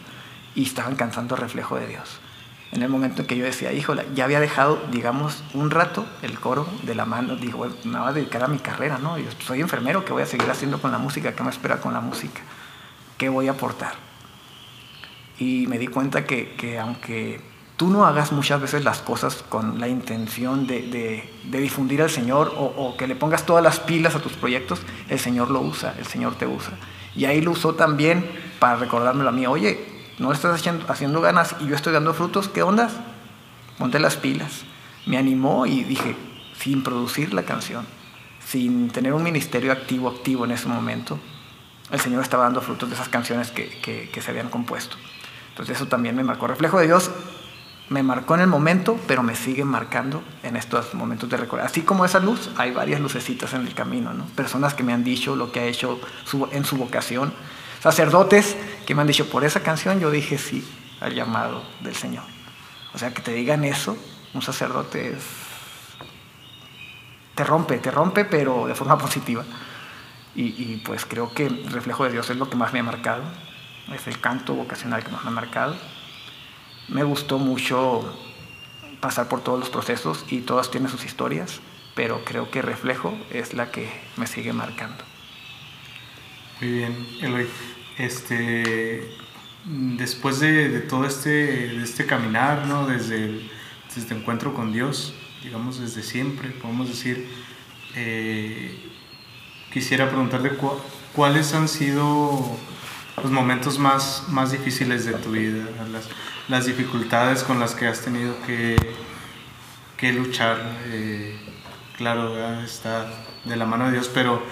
y 0.56 0.64
estaban 0.64 0.96
cantando 0.96 1.36
reflejo 1.36 1.78
de 1.78 1.88
Dios 1.88 2.20
en 2.76 2.84
el 2.84 2.90
momento 2.90 3.22
en 3.22 3.28
que 3.28 3.38
yo 3.38 3.46
decía, 3.46 3.72
híjole, 3.72 4.06
ya 4.14 4.26
había 4.26 4.40
dejado, 4.40 4.82
digamos, 4.92 5.44
un 5.54 5.72
rato 5.72 6.06
el 6.22 6.40
coro 6.40 6.68
de 6.84 6.94
la 6.94 7.06
mano, 7.06 7.36
digo, 7.36 7.68
me 7.86 8.00
voy 8.00 8.10
a 8.10 8.12
dedicar 8.12 8.44
a 8.44 8.48
mi 8.48 8.60
carrera, 8.60 8.98
¿no? 8.98 9.18
Yo 9.18 9.30
soy 9.40 9.62
enfermero, 9.62 10.04
¿qué 10.04 10.12
voy 10.12 10.24
a 10.24 10.26
seguir 10.26 10.50
haciendo 10.50 10.82
con 10.82 10.92
la 10.92 10.98
música? 10.98 11.34
¿Qué 11.34 11.44
me 11.44 11.50
espera 11.50 11.80
con 11.80 11.94
la 11.94 12.02
música? 12.02 12.42
¿Qué 13.18 13.30
voy 13.30 13.48
a 13.48 13.52
aportar? 13.52 14.05
Y 15.38 15.68
me 15.68 15.78
di 15.78 15.88
cuenta 15.88 16.26
que, 16.26 16.80
aunque 16.80 17.42
tú 17.78 17.90
no 17.90 18.06
hagas 18.06 18.32
muchas 18.32 18.62
veces 18.62 18.84
las 18.84 19.00
cosas 19.00 19.44
con 19.50 19.80
la 19.80 19.88
intención 19.88 20.68
de, 20.68 21.30
difundir 21.44 22.02
al 22.02 22.10
Señor 22.10 22.54
o, 22.58 22.66
o, 22.66 22.98
que 22.98 23.08
le 23.08 23.16
pongas 23.16 23.46
todas 23.46 23.64
las 23.64 23.80
pilas 23.80 24.16
a 24.16 24.20
tus 24.20 24.34
proyectos, 24.34 24.82
el 25.10 25.20
Señor 25.20 25.52
lo 25.52 25.62
usa, 25.62 25.96
el 25.98 26.06
Señor 26.06 26.36
te 26.36 26.48
usa. 26.48 26.74
Y 27.16 27.26
ahí 27.26 27.42
lo 27.42 27.52
usó 27.52 27.76
también 27.76 28.26
para 28.60 28.76
recordármelo 28.76 29.30
a 29.30 29.32
mí, 29.32 29.46
oye, 29.48 29.96
no 30.20 30.32
estás 30.32 30.56
haciendo, 30.56 30.86
haciendo 30.90 31.22
ganas 31.22 31.56
y 31.60 31.68
yo 31.68 31.76
estoy 31.76 31.94
dando 31.94 32.14
frutos, 32.14 32.48
¿qué 32.48 32.64
ondas? 32.64 32.94
Ponte 33.78 34.00
las 34.00 34.16
pilas. 34.16 34.64
Me 35.06 35.18
animó 35.18 35.66
y 35.66 35.84
dije, 35.84 36.16
sin 36.58 36.84
producir 36.84 37.34
la 37.34 37.44
canción, 37.44 37.86
sin 38.46 38.90
tener 38.90 39.14
un 39.14 39.24
ministerio 39.24 39.72
activo, 39.72 40.10
activo 40.10 40.46
en 40.46 40.52
ese 40.52 40.68
momento, 40.68 41.20
el 41.92 42.00
Señor 42.00 42.24
estaba 42.24 42.44
dando 42.44 42.62
frutos 42.62 42.90
de 42.90 42.96
esas 42.96 43.10
canciones 43.10 43.52
que, 43.52 43.70
que, 44.12 44.22
se 44.22 44.32
habían 44.32 44.50
compuesto. 44.50 44.98
Entonces 45.56 45.78
eso 45.78 45.88
también 45.88 46.16
me 46.16 46.24
marcó. 46.24 46.48
Reflejo 46.48 46.80
de 46.80 46.88
Dios 46.88 47.12
me 47.90 48.04
marcó 48.04 48.36
en 48.36 48.42
el 48.42 48.48
momento, 48.48 49.00
pero 49.08 49.24
me 49.24 49.36
sigue 49.36 49.64
marcando 49.64 50.24
en 50.44 50.56
estos 50.56 50.94
momentos 50.94 51.30
de 51.30 51.38
recuerdo. 51.38 51.66
Así 51.66 51.82
como 51.82 52.04
esa 52.04 52.20
luz, 52.20 52.50
hay 52.58 52.72
varias 52.72 53.00
lucecitas 53.00 53.54
en 53.54 53.62
el 53.62 53.74
camino, 53.74 54.14
¿no? 54.14 54.26
Personas 54.36 54.74
que 54.74 54.84
me 54.84 54.92
han 54.92 55.04
dicho 55.04 55.36
lo 55.36 55.52
que 55.52 55.62
ha 55.62 55.66
hecho 55.66 56.00
en 56.52 56.66
su 56.66 56.78
vocación 56.78 57.32
sacerdotes 57.86 58.58
que 58.88 58.96
me 58.96 59.02
han 59.02 59.08
dicho, 59.08 59.30
por 59.30 59.44
esa 59.44 59.60
canción 59.60 60.00
yo 60.00 60.10
dije 60.10 60.40
sí 60.40 60.68
al 61.02 61.14
llamado 61.14 61.62
del 61.82 61.96
Señor. 61.96 62.24
O 62.96 62.98
sea, 62.98 63.14
que 63.14 63.22
te 63.22 63.32
digan 63.32 63.64
eso, 63.64 63.96
un 64.34 64.42
sacerdote 64.42 65.14
es... 65.14 65.24
te 67.36 67.44
rompe, 67.44 67.78
te 67.78 67.92
rompe, 67.92 68.26
pero 68.26 68.66
de 68.66 68.74
forma 68.74 68.98
positiva. 69.06 69.44
Y, 70.38 70.78
pues 70.78 71.06
creo 71.06 71.32
que 71.32 71.46
el 71.46 71.72
reflejo 71.72 72.04
de 72.04 72.12
Dios 72.12 72.30
es 72.30 72.36
lo 72.36 72.50
que 72.50 72.58
más 72.58 72.74
me 72.74 72.80
ha 72.80 72.84
marcado, 72.84 73.24
es 73.94 74.08
el 74.08 74.20
canto 74.20 74.54
vocacional 74.54 75.04
que 75.04 75.12
me 75.12 75.18
ha 75.18 75.30
marcado. 75.30 75.76
Me 76.88 77.04
gustó 77.04 77.40
mucho 77.40 78.18
pasar 79.00 79.28
por 79.28 79.44
todos 79.44 79.60
los 79.60 79.70
procesos 79.70 80.26
y 80.30 80.42
todas 80.42 80.72
tienen 80.72 80.90
sus 80.90 81.06
historias, 81.06 81.60
pero 81.94 82.24
creo 82.26 82.50
que 82.50 82.62
reflejo 82.62 83.18
es 83.32 83.54
la 83.54 83.72
que 83.72 83.90
me 84.18 84.28
sigue 84.28 84.54
marcando. 84.54 85.04
Muy 86.62 86.72
bien, 86.72 87.08
Eloy. 87.22 87.48
Este, 87.98 89.16
después 89.66 90.40
de, 90.40 90.80
todo 90.82 91.06
este, 91.06 91.82
este 91.82 92.06
caminar, 92.06 92.68
¿no? 92.68 92.88
desde, 92.88 93.24
el, 93.24 93.52
desde 93.94 94.16
encuentro 94.16 94.54
con 94.54 94.72
Dios, 94.74 95.14
digamos 95.44 95.80
desde 95.80 96.04
siempre, 96.04 96.50
podemos 96.50 96.90
decir, 96.90 97.28
eh, 97.96 98.78
quisiera 99.72 100.10
preguntarte 100.10 100.52
cuáles 101.14 101.54
han 101.54 101.68
sido 101.68 102.58
los 103.22 103.32
momentos 103.32 103.80
más, 103.80 104.26
más 104.30 104.52
difíciles 104.52 105.06
de 105.06 105.14
tu 105.14 105.32
vida, 105.32 105.66
las, 105.92 106.10
las 106.48 106.66
dificultades 106.66 107.44
con 107.44 107.60
las 107.60 107.76
que 107.76 107.88
has 107.88 108.02
tenido 108.02 108.36
que, 108.46 108.76
que 109.98 110.14
luchar. 110.14 110.58
Eh, 110.88 111.40
claro, 111.98 112.62
está 112.62 113.08
de 113.46 113.56
la 113.56 113.66
mano 113.66 113.86
de 113.86 113.94
Dios, 113.94 114.12
pero 114.14 114.44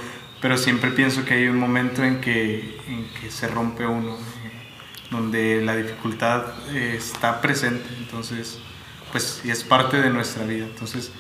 pero 0.44 0.58
siempre 0.58 0.92
pienso 0.92 1.24
que 1.24 1.36
hay 1.36 1.48
un 1.48 1.58
momento 1.58 2.04
en 2.04 2.20
que, 2.20 2.78
en 2.86 3.08
que 3.14 3.32
se 3.32 3.48
rompe 3.48 3.88
uno, 3.88 4.18
eh, 4.18 4.52
donde 5.10 5.62
la 5.62 5.74
dificultad 5.74 6.44
eh, 6.72 6.96
está 6.98 7.40
presente, 7.40 7.88
entonces, 7.98 8.60
pues, 9.14 9.40
y 9.46 9.52
es 9.52 9.64
parte 9.64 10.02
de 10.02 10.10
nuestra 10.10 10.44
vida. 10.46 10.66
Entonces, 10.66 11.14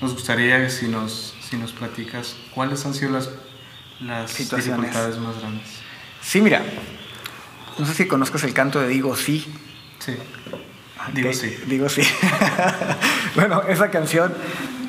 nos 0.00 0.14
gustaría 0.14 0.70
si 0.70 0.88
nos, 0.88 1.34
si 1.42 1.58
nos 1.58 1.72
platicas 1.72 2.36
cuáles 2.54 2.86
han 2.86 2.94
sido 2.94 3.10
las, 3.10 3.28
las 4.00 4.34
dificultades 4.38 5.18
más 5.18 5.38
grandes. 5.38 5.79
Sí, 6.30 6.40
mira, 6.40 6.62
no 7.76 7.84
sé 7.84 7.92
si 7.92 8.06
conozcas 8.06 8.44
el 8.44 8.54
canto 8.54 8.78
de 8.78 8.86
Digo 8.86 9.16
Sí. 9.16 9.44
Sí. 9.98 10.16
Digo 11.12 11.32
sí. 11.32 11.56
Digo 11.66 11.88
sí. 11.88 12.02
bueno, 13.34 13.62
esa 13.62 13.90
canción 13.90 14.32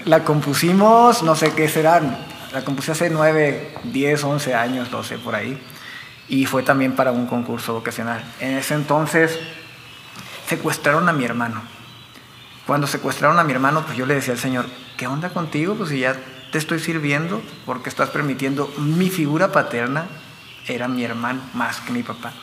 la 0.06 0.24
compusimos, 0.24 1.24
no 1.24 1.36
sé 1.36 1.54
qué 1.54 1.68
serán, 1.68 2.16
la 2.54 2.64
compuse 2.64 2.92
hace 2.92 3.10
9, 3.10 3.74
10, 3.86 4.24
11 4.24 4.54
años, 4.54 4.92
12 4.92 5.18
por 5.18 5.34
ahí. 5.34 5.60
Y 6.30 6.46
fue 6.46 6.62
también 6.62 6.96
para 6.96 7.12
un 7.12 7.26
concurso 7.26 7.74
vocacional. 7.74 8.24
En 8.40 8.56
ese 8.58 8.76
entonces 8.76 9.40
secuestraron 10.48 11.10
a 11.10 11.12
mi 11.12 11.26
hermano. 11.26 11.64
Cuando 12.68 12.86
secuestraron 12.86 13.40
a 13.40 13.44
mi 13.44 13.54
hermano, 13.54 13.84
pues 13.84 13.98
yo 13.98 14.06
le 14.06 14.14
decía 14.14 14.36
al 14.36 14.40
Señor, 14.40 14.68
¿qué 14.96 15.08
onda 15.08 15.30
contigo? 15.30 15.74
Pues 15.74 15.90
si 15.90 16.02
ya 16.02 16.16
te 16.52 16.60
estoy 16.60 16.78
sirviendo, 16.78 17.42
porque 17.66 17.90
estás 17.90 18.12
permitiendo 18.12 18.72
mi 18.78 19.10
figura 19.10 19.52
paterna 19.52 20.06
era 20.68 20.88
mi 20.88 21.04
hermano 21.04 21.42
más 21.54 21.80
que 21.82 21.92
mi 21.92 22.04
papá. 22.04 22.34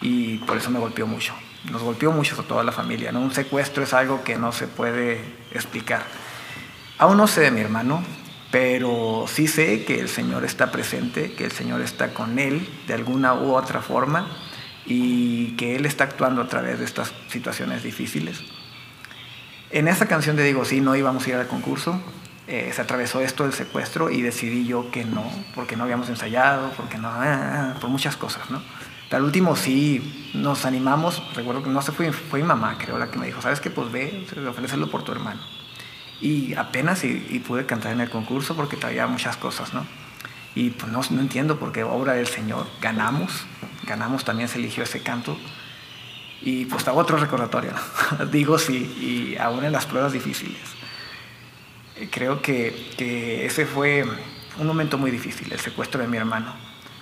Y 0.00 0.38
por 0.38 0.56
eso 0.56 0.70
me 0.70 0.78
golpeó 0.78 1.06
mucho. 1.06 1.34
Nos 1.70 1.82
golpeó 1.82 2.12
mucho 2.12 2.40
a 2.40 2.44
toda 2.44 2.62
la 2.62 2.72
familia. 2.72 3.10
Un 3.12 3.32
secuestro 3.32 3.82
es 3.82 3.94
algo 3.94 4.22
que 4.22 4.36
no 4.36 4.52
se 4.52 4.66
puede 4.66 5.20
explicar. 5.52 6.04
Aún 6.98 7.16
no 7.16 7.26
sé 7.26 7.40
de 7.40 7.50
mi 7.50 7.60
hermano, 7.60 8.02
pero 8.50 9.24
sí 9.26 9.48
sé 9.48 9.84
que 9.84 9.98
el 9.98 10.08
Señor 10.08 10.44
está 10.44 10.70
presente, 10.70 11.32
que 11.32 11.44
el 11.44 11.52
Señor 11.52 11.80
está 11.80 12.14
con 12.14 12.38
él 12.38 12.68
de 12.86 12.94
alguna 12.94 13.34
u 13.34 13.54
otra 13.54 13.80
forma 13.80 14.28
y 14.86 15.52
que 15.56 15.76
Él 15.76 15.86
está 15.86 16.04
actuando 16.04 16.42
a 16.42 16.48
través 16.48 16.78
de 16.78 16.84
estas 16.84 17.12
situaciones 17.28 17.82
difíciles. 17.82 18.42
En 19.70 19.88
esa 19.88 20.06
canción 20.06 20.36
te 20.36 20.42
digo, 20.42 20.64
sí, 20.64 20.80
no 20.80 20.94
íbamos 20.94 21.26
a 21.26 21.30
ir 21.30 21.34
al 21.36 21.46
concurso, 21.46 22.00
eh, 22.46 22.70
se 22.74 22.82
atravesó 22.82 23.20
esto 23.22 23.44
del 23.44 23.54
secuestro 23.54 24.10
y 24.10 24.20
decidí 24.20 24.66
yo 24.66 24.90
que 24.90 25.04
no, 25.04 25.24
porque 25.54 25.76
no 25.76 25.84
habíamos 25.84 26.10
ensayado, 26.10 26.70
porque 26.76 26.98
no, 26.98 27.08
ah, 27.08 27.72
ah, 27.74 27.74
por 27.80 27.88
muchas 27.88 28.16
cosas, 28.16 28.50
¿no? 28.50 28.62
Al 29.10 29.22
último 29.22 29.54
sí 29.54 30.30
nos 30.34 30.66
animamos, 30.66 31.22
recuerdo 31.34 31.62
que 31.62 31.70
no 31.70 31.80
se 31.80 31.92
fue, 31.92 32.12
fue 32.12 32.40
mi 32.40 32.46
mamá, 32.46 32.76
creo, 32.78 32.98
la 32.98 33.10
que 33.10 33.18
me 33.18 33.26
dijo, 33.26 33.40
¿sabes 33.40 33.60
qué? 33.60 33.70
Pues 33.70 33.90
ve, 33.92 34.26
ofrecerlo 34.48 34.90
por 34.90 35.04
tu 35.04 35.12
hermano. 35.12 35.40
Y 36.20 36.54
apenas 36.54 37.04
y, 37.04 37.42
pude 37.46 37.64
cantar 37.64 37.92
en 37.92 38.00
el 38.00 38.10
concurso 38.10 38.56
porque 38.56 38.76
traía 38.76 39.06
muchas 39.06 39.36
cosas, 39.36 39.72
¿no? 39.72 39.86
Y 40.54 40.70
pues 40.70 40.90
no, 40.90 41.00
no 41.10 41.20
entiendo 41.20 41.58
por 41.58 41.72
qué 41.72 41.84
obra 41.84 42.14
del 42.14 42.26
Señor 42.26 42.66
ganamos, 42.80 43.46
ganamos 43.86 44.24
también 44.24 44.48
se 44.48 44.58
eligió 44.58 44.82
ese 44.82 45.00
canto. 45.00 45.36
Y 46.42 46.66
pues 46.66 46.80
estaba 46.80 47.00
otro 47.00 47.16
recordatorio, 47.16 47.72
digo 48.32 48.58
sí, 48.58 49.34
y 49.34 49.36
aún 49.40 49.64
en 49.64 49.72
las 49.72 49.86
pruebas 49.86 50.12
difíciles. 50.12 50.83
Creo 52.10 52.42
que, 52.42 52.92
que 52.96 53.46
ese 53.46 53.66
fue 53.66 54.04
un 54.58 54.66
momento 54.66 54.98
muy 54.98 55.10
difícil, 55.10 55.52
el 55.52 55.60
secuestro 55.60 56.00
de 56.00 56.08
mi 56.08 56.16
hermano, 56.16 56.54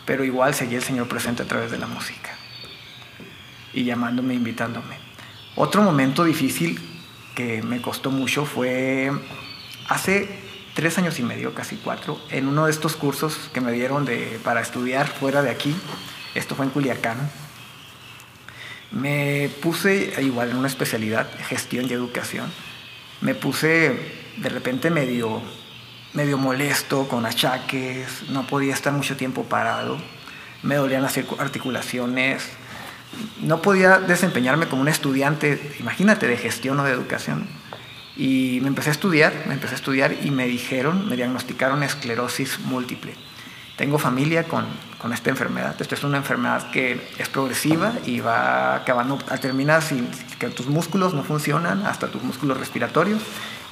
pero 0.04 0.24
igual 0.24 0.54
seguía 0.54 0.78
el 0.78 0.84
Señor 0.84 1.08
presente 1.08 1.42
a 1.42 1.46
través 1.46 1.70
de 1.70 1.78
la 1.78 1.86
música 1.86 2.30
y 3.72 3.84
llamándome, 3.84 4.34
invitándome. 4.34 4.96
Otro 5.56 5.82
momento 5.82 6.24
difícil 6.24 6.80
que 7.34 7.62
me 7.62 7.80
costó 7.80 8.10
mucho 8.10 8.44
fue 8.44 9.10
hace 9.88 10.28
tres 10.74 10.96
años 10.98 11.18
y 11.18 11.22
medio, 11.22 11.54
casi 11.54 11.76
cuatro, 11.76 12.20
en 12.30 12.48
uno 12.48 12.66
de 12.66 12.70
estos 12.70 12.96
cursos 12.96 13.50
que 13.52 13.60
me 13.60 13.72
dieron 13.72 14.04
de, 14.04 14.40
para 14.42 14.60
estudiar 14.60 15.08
fuera 15.08 15.42
de 15.42 15.50
aquí, 15.50 15.74
esto 16.34 16.54
fue 16.54 16.64
en 16.64 16.70
Culiacán, 16.70 17.30
me 18.90 19.50
puse 19.60 20.14
igual 20.22 20.50
en 20.50 20.56
una 20.56 20.68
especialidad, 20.68 21.28
gestión 21.48 21.86
y 21.86 21.92
educación, 21.92 22.50
me 23.20 23.34
puse 23.34 24.21
de 24.36 24.48
repente 24.48 24.90
medio, 24.90 25.42
medio 26.12 26.38
molesto, 26.38 27.08
con 27.08 27.26
achaques, 27.26 28.28
no 28.30 28.46
podía 28.46 28.74
estar 28.74 28.92
mucho 28.92 29.16
tiempo 29.16 29.44
parado, 29.44 29.98
me 30.62 30.76
dolían 30.76 31.02
las 31.02 31.16
articulaciones, 31.38 32.48
no 33.40 33.60
podía 33.62 33.98
desempeñarme 33.98 34.66
como 34.66 34.82
un 34.82 34.88
estudiante, 34.88 35.74
imagínate, 35.80 36.26
de 36.26 36.36
gestión 36.36 36.78
o 36.80 36.84
de 36.84 36.92
educación. 36.92 37.46
Y 38.16 38.58
me 38.62 38.68
empecé 38.68 38.90
a 38.90 38.92
estudiar, 38.92 39.32
me 39.46 39.54
empecé 39.54 39.74
a 39.74 39.76
estudiar 39.76 40.14
y 40.22 40.30
me 40.30 40.46
dijeron, 40.46 41.08
me 41.08 41.16
diagnosticaron 41.16 41.82
esclerosis 41.82 42.58
múltiple. 42.60 43.14
Tengo 43.82 43.98
familia 43.98 44.44
con, 44.44 44.64
con 44.96 45.12
esta 45.12 45.30
enfermedad. 45.30 45.74
Esta 45.80 45.96
es 45.96 46.04
una 46.04 46.16
enfermedad 46.16 46.70
que 46.70 47.04
es 47.18 47.28
progresiva 47.28 47.94
y 48.06 48.20
va 48.20 48.76
acabando, 48.76 49.18
a 49.28 49.38
terminar 49.38 49.82
sin 49.82 50.08
que 50.38 50.46
tus 50.50 50.68
músculos 50.68 51.14
no 51.14 51.24
funcionan, 51.24 51.84
hasta 51.84 52.06
tus 52.06 52.22
músculos 52.22 52.58
respiratorios. 52.58 53.20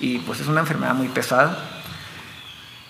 Y 0.01 0.18
pues 0.18 0.40
es 0.40 0.49
una 0.49 0.62
enfermedad 0.62 0.94
muy 0.94 1.07
pesada. 1.07 1.57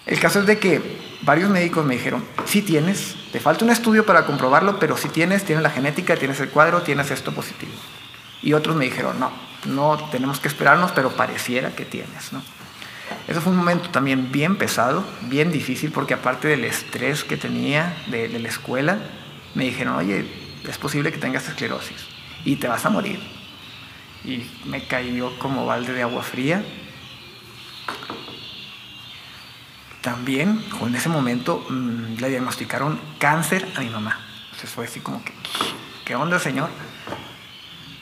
El 0.06 0.18
caso 0.18 0.40
es 0.40 0.46
de 0.46 0.58
que 0.58 0.98
varios 1.20 1.50
médicos 1.50 1.84
me 1.84 1.92
dijeron, 1.92 2.24
sí 2.46 2.62
tienes, 2.62 3.16
te 3.32 3.38
falta 3.38 3.66
un 3.66 3.70
estudio 3.70 4.06
para 4.06 4.24
comprobarlo, 4.24 4.78
pero 4.78 4.96
sí 4.96 5.10
tienes, 5.10 5.44
tienes 5.44 5.62
la 5.62 5.68
genética, 5.68 6.16
tienes 6.16 6.40
el 6.40 6.48
cuadro, 6.48 6.80
tienes 6.80 7.10
esto 7.10 7.32
positivo. 7.32 7.72
Y 8.40 8.54
otros 8.54 8.76
me 8.76 8.86
dijeron, 8.86 9.20
no, 9.20 9.30
no 9.66 10.08
tenemos 10.10 10.40
que 10.40 10.48
esperarnos, 10.48 10.90
pero 10.92 11.10
pareciera 11.10 11.68
que 11.76 11.84
tienes. 11.84 12.32
¿no? 12.32 12.40
Eso 13.28 13.40
fue 13.40 13.52
un 13.52 13.58
momento 13.58 13.90
también 13.90 14.32
bien 14.32 14.56
pesado, 14.56 15.04
bien 15.22 15.52
difícil, 15.52 15.92
porque 15.92 16.14
aparte 16.14 16.48
del 16.48 16.64
estrés 16.64 17.24
que 17.24 17.36
tenía 17.36 17.96
de, 18.08 18.28
la 18.38 18.48
escuela, 18.48 18.98
me 19.54 19.64
dijeron, 19.64 19.96
oye, 19.96 20.26
es 20.68 20.78
posible 20.78 21.12
que 21.12 21.18
tengas 21.18 21.48
esclerosis 21.48 22.06
y 22.44 22.56
te 22.56 22.68
vas 22.68 22.84
a 22.84 22.90
morir. 22.90 23.20
Y 24.24 24.44
me 24.66 24.84
cayó 24.86 25.38
como 25.38 25.66
balde 25.66 25.92
de 25.92 26.02
agua 26.02 26.22
fría 26.22 26.62
también, 30.00 30.64
en 30.80 30.94
ese 30.94 31.08
momento, 31.08 31.64
mm, 31.68 32.20
le 32.20 32.28
diagnosticaron 32.30 32.98
cáncer 33.18 33.66
a 33.76 33.80
mi 33.80 33.90
mamá. 33.90 34.18
Entonces 34.44 34.70
fue 34.70 34.86
así 34.86 35.00
como 35.00 35.22
que, 35.22 35.32
¿qué 36.04 36.14
onda, 36.14 36.38
Señor? 36.38 36.70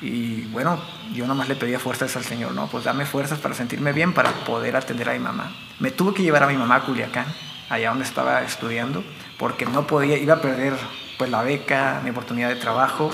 Y 0.01 0.43
bueno, 0.53 0.81
yo 1.13 1.27
nomás 1.27 1.49
le 1.49 1.57
pedía 1.57 1.79
fuerzas 1.79 2.17
al 2.17 2.25
Señor, 2.25 2.53
¿no? 2.53 2.69
Pues 2.69 2.85
dame 2.85 3.05
fuerzas 3.05 3.39
para 3.39 3.55
sentirme 3.55 3.93
bien, 3.93 4.13
para 4.13 4.31
poder 4.45 4.77
atender 4.77 5.09
a 5.09 5.13
mi 5.13 5.19
mamá. 5.19 5.53
Me 5.81 5.91
tuve 5.91 6.15
que 6.15 6.23
llevar 6.23 6.45
a 6.45 6.47
mi 6.47 6.57
mamá 6.57 6.77
a 6.77 6.81
Culiacán, 6.83 7.27
allá 7.69 7.91
donde 7.91 8.05
estaba 8.05 8.43
estudiando, 8.43 9.03
porque 9.39 9.67
no 9.67 9.87
podía, 9.87 10.17
iba 10.17 10.35
a 10.35 10.41
perder 10.41 10.75
pues 11.19 11.31
la 11.31 11.43
beca, 11.43 12.01
mi 12.05 12.11
oportunidad 12.11 12.49
de 12.49 12.57
trabajo, 12.57 13.11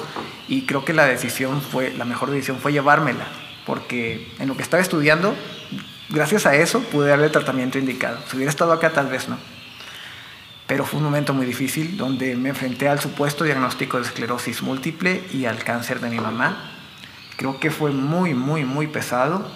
y 0.46 0.66
creo 0.66 0.84
que 0.84 0.92
la 0.92 1.06
decisión 1.06 1.62
fue, 1.62 1.94
la 1.94 2.04
mejor 2.04 2.30
decisión 2.30 2.58
fue 2.58 2.72
llevármela, 2.72 3.24
porque 3.64 4.30
en 4.38 4.48
lo 4.48 4.56
que 4.56 4.62
estaba 4.62 4.82
estudiando 4.82 5.34
gracias 6.10 6.46
a 6.46 6.54
eso 6.54 6.80
pude 6.80 7.08
darle 7.08 7.26
el 7.26 7.32
tratamiento 7.32 7.78
indicado. 7.78 8.18
Si 8.28 8.36
hubiera 8.36 8.50
estado 8.50 8.72
acá, 8.72 8.90
tal 8.90 9.08
vez 9.08 9.28
no. 9.28 9.38
Pero 10.66 10.84
fue 10.86 10.98
un 10.98 11.04
momento 11.04 11.34
muy 11.34 11.44
difícil 11.44 11.96
donde 11.96 12.36
me 12.36 12.50
enfrenté 12.50 12.88
al 12.88 13.00
supuesto 13.00 13.44
diagnóstico 13.44 13.98
de 13.98 14.04
esclerosis 14.04 14.62
múltiple 14.62 15.22
y 15.32 15.44
al 15.44 15.62
cáncer 15.62 16.00
de 16.00 16.08
mi 16.08 16.18
mamá. 16.18 16.73
Creo 17.36 17.58
que 17.58 17.70
fue 17.70 17.90
muy, 17.90 18.34
muy, 18.34 18.64
muy 18.64 18.86
pesado. 18.86 19.46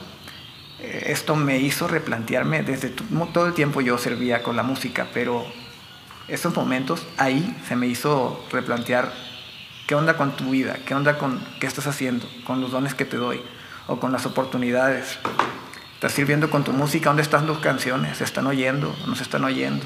Eh, 0.80 1.04
esto 1.06 1.36
me 1.36 1.58
hizo 1.58 1.88
replantearme, 1.88 2.62
desde 2.62 2.90
todo 2.90 3.46
el 3.46 3.54
tiempo 3.54 3.80
yo 3.80 3.98
servía 3.98 4.42
con 4.42 4.56
la 4.56 4.62
música, 4.62 5.08
pero 5.12 5.44
esos 6.28 6.54
momentos 6.54 7.06
ahí 7.16 7.56
se 7.66 7.76
me 7.76 7.86
hizo 7.86 8.44
replantear 8.52 9.12
qué 9.86 9.94
onda 9.94 10.16
con 10.16 10.36
tu 10.36 10.50
vida, 10.50 10.78
qué 10.86 10.94
onda 10.94 11.18
con 11.18 11.40
qué 11.60 11.66
estás 11.66 11.86
haciendo, 11.86 12.28
con 12.44 12.60
los 12.60 12.70
dones 12.70 12.94
que 12.94 13.04
te 13.04 13.16
doy 13.16 13.40
o 13.86 13.98
con 13.98 14.12
las 14.12 14.26
oportunidades 14.26 15.18
Estás 15.98 16.12
sirviendo 16.12 16.48
con 16.48 16.62
tu 16.62 16.72
música, 16.72 17.10
¿dónde 17.10 17.22
están 17.22 17.44
tus 17.44 17.58
canciones? 17.58 18.18
¿Se 18.18 18.22
están 18.22 18.46
oyendo? 18.46 18.94
¿No 19.08 19.16
se 19.16 19.24
están 19.24 19.42
oyendo? 19.42 19.84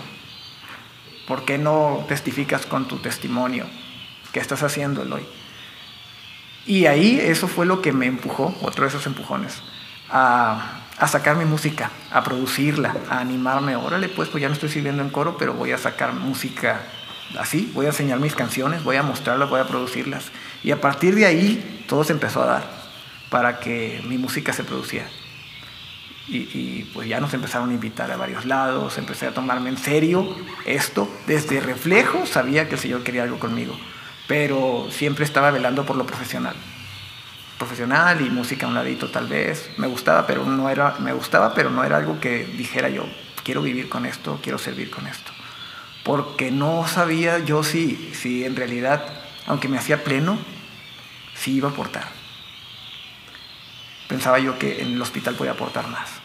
¿Por 1.26 1.46
qué 1.46 1.56
no 1.56 2.04
testificas 2.06 2.66
con 2.66 2.86
tu 2.86 2.98
testimonio? 2.98 3.64
¿Qué 4.30 4.38
estás 4.38 4.62
haciendo, 4.62 5.00
hoy? 5.10 5.26
Y 6.66 6.86
ahí 6.86 7.18
eso 7.20 7.48
fue 7.48 7.66
lo 7.66 7.82
que 7.82 7.92
me 7.92 8.06
empujó, 8.06 8.54
otro 8.62 8.84
de 8.84 8.88
esos 8.88 9.06
empujones, 9.06 9.62
a, 10.10 10.78
sacar 11.08 11.36
mi 11.36 11.44
música, 11.44 11.90
a 12.12 12.22
producirla, 12.22 12.94
a 13.08 13.18
animarme. 13.18 13.74
Órale, 13.74 14.08
pues, 14.08 14.28
pues 14.28 14.42
ya 14.42 14.48
no 14.48 14.54
estoy 14.54 14.68
sirviendo 14.68 15.02
en 15.02 15.10
coro, 15.10 15.36
pero 15.36 15.54
voy 15.54 15.72
a 15.72 15.78
sacar 15.78 16.12
música 16.12 16.80
así, 17.38 17.70
voy 17.74 17.86
a 17.86 17.88
enseñar 17.88 18.18
mis 18.20 18.34
canciones, 18.34 18.84
voy 18.84 18.96
a 18.96 19.02
mostrarlas, 19.02 19.50
voy 19.50 19.60
a 19.60 19.66
producirlas. 19.66 20.30
Y 20.62 20.70
a 20.70 20.80
partir 20.80 21.14
de 21.14 21.26
ahí 21.26 21.84
todo 21.88 22.04
se 22.04 22.12
empezó 22.12 22.42
a 22.42 22.46
dar 22.46 22.82
para 23.30 23.58
que 23.58 24.02
mi 24.06 24.18
música 24.18 24.52
se 24.52 24.62
produciera. 24.62 25.06
Y, 26.28 26.84
pues 26.94 27.08
ya 27.08 27.20
nos 27.20 27.34
empezaron 27.34 27.70
a 27.70 27.74
invitar 27.74 28.10
a 28.10 28.16
varios 28.16 28.46
lados, 28.46 28.96
empecé 28.96 29.26
a 29.26 29.34
tomarme 29.34 29.70
en 29.70 29.76
serio 29.76 30.36
esto. 30.64 31.08
Desde 31.26 31.60
reflejo 31.60 32.26
sabía 32.26 32.68
que 32.68 32.76
el 32.76 32.80
Señor 32.80 33.02
quería 33.02 33.24
algo 33.24 33.38
conmigo, 33.38 33.76
pero 34.32 34.88
siempre 34.90 35.26
estaba 35.26 35.50
velando 35.50 35.84
por 35.84 35.94
lo 35.94 36.06
profesional. 36.06 36.56
Profesional 37.58 38.18
y 38.22 38.30
música 38.30 38.64
a 38.64 38.68
un 38.70 38.74
ladito 38.74 39.10
tal 39.10 39.28
vez. 39.28 39.68
Me 39.76 39.86
gustaba, 39.86 40.26
pero 40.26 40.46
no 40.46 40.70
era, 40.70 40.96
me 41.00 41.12
gustaba, 41.12 41.52
pero 41.52 41.68
no 41.68 41.84
era 41.84 41.98
algo 41.98 42.18
que 42.18 42.46
dijera 42.46 42.88
yo, 42.88 43.04
quiero 43.44 43.60
vivir 43.60 43.90
con 43.90 44.06
esto, 44.06 44.40
quiero 44.42 44.56
servir 44.56 44.90
con 44.90 45.06
esto. 45.06 45.32
Porque 46.02 46.50
no 46.50 46.88
sabía 46.88 47.40
yo 47.40 47.62
si, 47.62 48.14
si 48.14 48.46
en 48.46 48.56
realidad, 48.56 49.04
aunque 49.44 49.68
me 49.68 49.76
hacía 49.76 50.02
pleno, 50.02 50.38
si 51.34 51.56
iba 51.56 51.68
a 51.68 51.72
aportar 51.72 52.22
pensaba 54.08 54.38
yo 54.38 54.58
que 54.58 54.80
en 54.80 54.92
el 54.92 55.02
hospital 55.02 55.34
podía 55.34 55.52
aportar 55.52 55.88
más. 55.88 56.21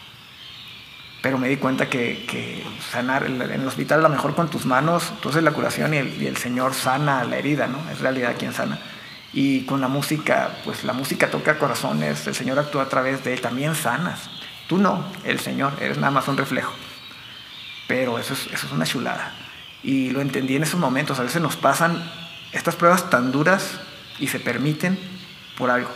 Pero 1.27 1.39
me 1.39 1.49
di 1.49 1.57
cuenta 1.57 1.89
que, 1.89 2.63
sanar, 2.89 3.25
en 3.25 3.41
el 3.41 3.67
hospital 3.67 3.99
a 3.99 4.03
lo 4.03 4.15
mejor 4.15 4.33
con 4.33 4.49
tus 4.49 4.65
manos, 4.65 5.11
entonces 5.13 5.43
la 5.43 5.51
curación 5.51 5.93
y 5.93 5.97
el, 5.97 6.23
y 6.23 6.25
el 6.25 6.37
Señor 6.37 6.73
sana 6.73 7.25
la 7.25 7.37
herida, 7.37 7.67
¿no? 7.67 7.79
Es 7.91 7.99
realidad 7.99 8.37
quien 8.39 8.53
sana. 8.53 8.79
Y 9.33 9.65
con 9.65 9.81
la 9.81 9.89
música, 9.89 10.51
pues 10.63 10.85
la 10.85 10.93
música 10.93 11.29
toca 11.29 11.59
corazones, 11.59 12.25
el 12.27 12.33
Señor 12.33 12.59
actúa 12.59 12.83
a 12.83 12.87
través 12.87 13.25
de 13.25 13.33
él, 13.33 13.41
también 13.41 13.75
sanas. 13.75 14.29
Tú 14.69 14.77
no, 14.77 15.03
el 15.25 15.41
Señor, 15.41 15.73
eres 15.81 15.97
nada 15.97 16.11
más 16.11 16.29
un 16.29 16.37
reflejo. 16.37 16.71
Pero 17.89 18.19
eso 18.19 18.33
es, 18.33 18.47
eso 18.47 18.65
es 18.65 18.71
una 18.71 18.85
chulada. 18.85 19.33
Y 19.83 20.11
lo 20.11 20.21
entendí 20.21 20.55
en 20.55 20.63
esos 20.63 20.79
momentos. 20.79 21.19
A 21.19 21.23
veces 21.23 21.41
nos 21.41 21.57
pasan 21.57 22.09
estas 22.53 22.77
pruebas 22.77 23.09
tan 23.09 23.33
duras 23.33 23.81
y 24.17 24.27
se 24.27 24.39
permiten 24.39 24.97
por 25.57 25.71
algo. 25.71 25.91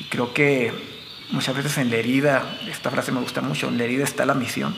Y 0.00 0.04
creo 0.06 0.34
que 0.34 0.91
muchas 1.32 1.56
veces 1.56 1.78
en 1.78 1.90
la 1.90 1.96
herida, 1.96 2.58
esta 2.68 2.90
frase 2.90 3.10
me 3.10 3.20
gusta 3.20 3.40
mucho, 3.40 3.68
en 3.68 3.78
la 3.78 3.84
herida 3.84 4.04
está 4.04 4.24
la 4.24 4.34
misión. 4.34 4.76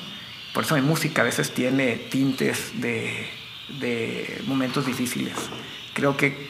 Por 0.52 0.64
eso 0.64 0.76
mi 0.76 0.82
música 0.82 1.22
a 1.22 1.24
veces 1.24 1.52
tiene 1.52 1.96
tintes 1.96 2.80
de, 2.80 3.28
de 3.80 4.42
momentos 4.46 4.86
difíciles. 4.86 5.34
Creo 5.92 6.16
que 6.16 6.48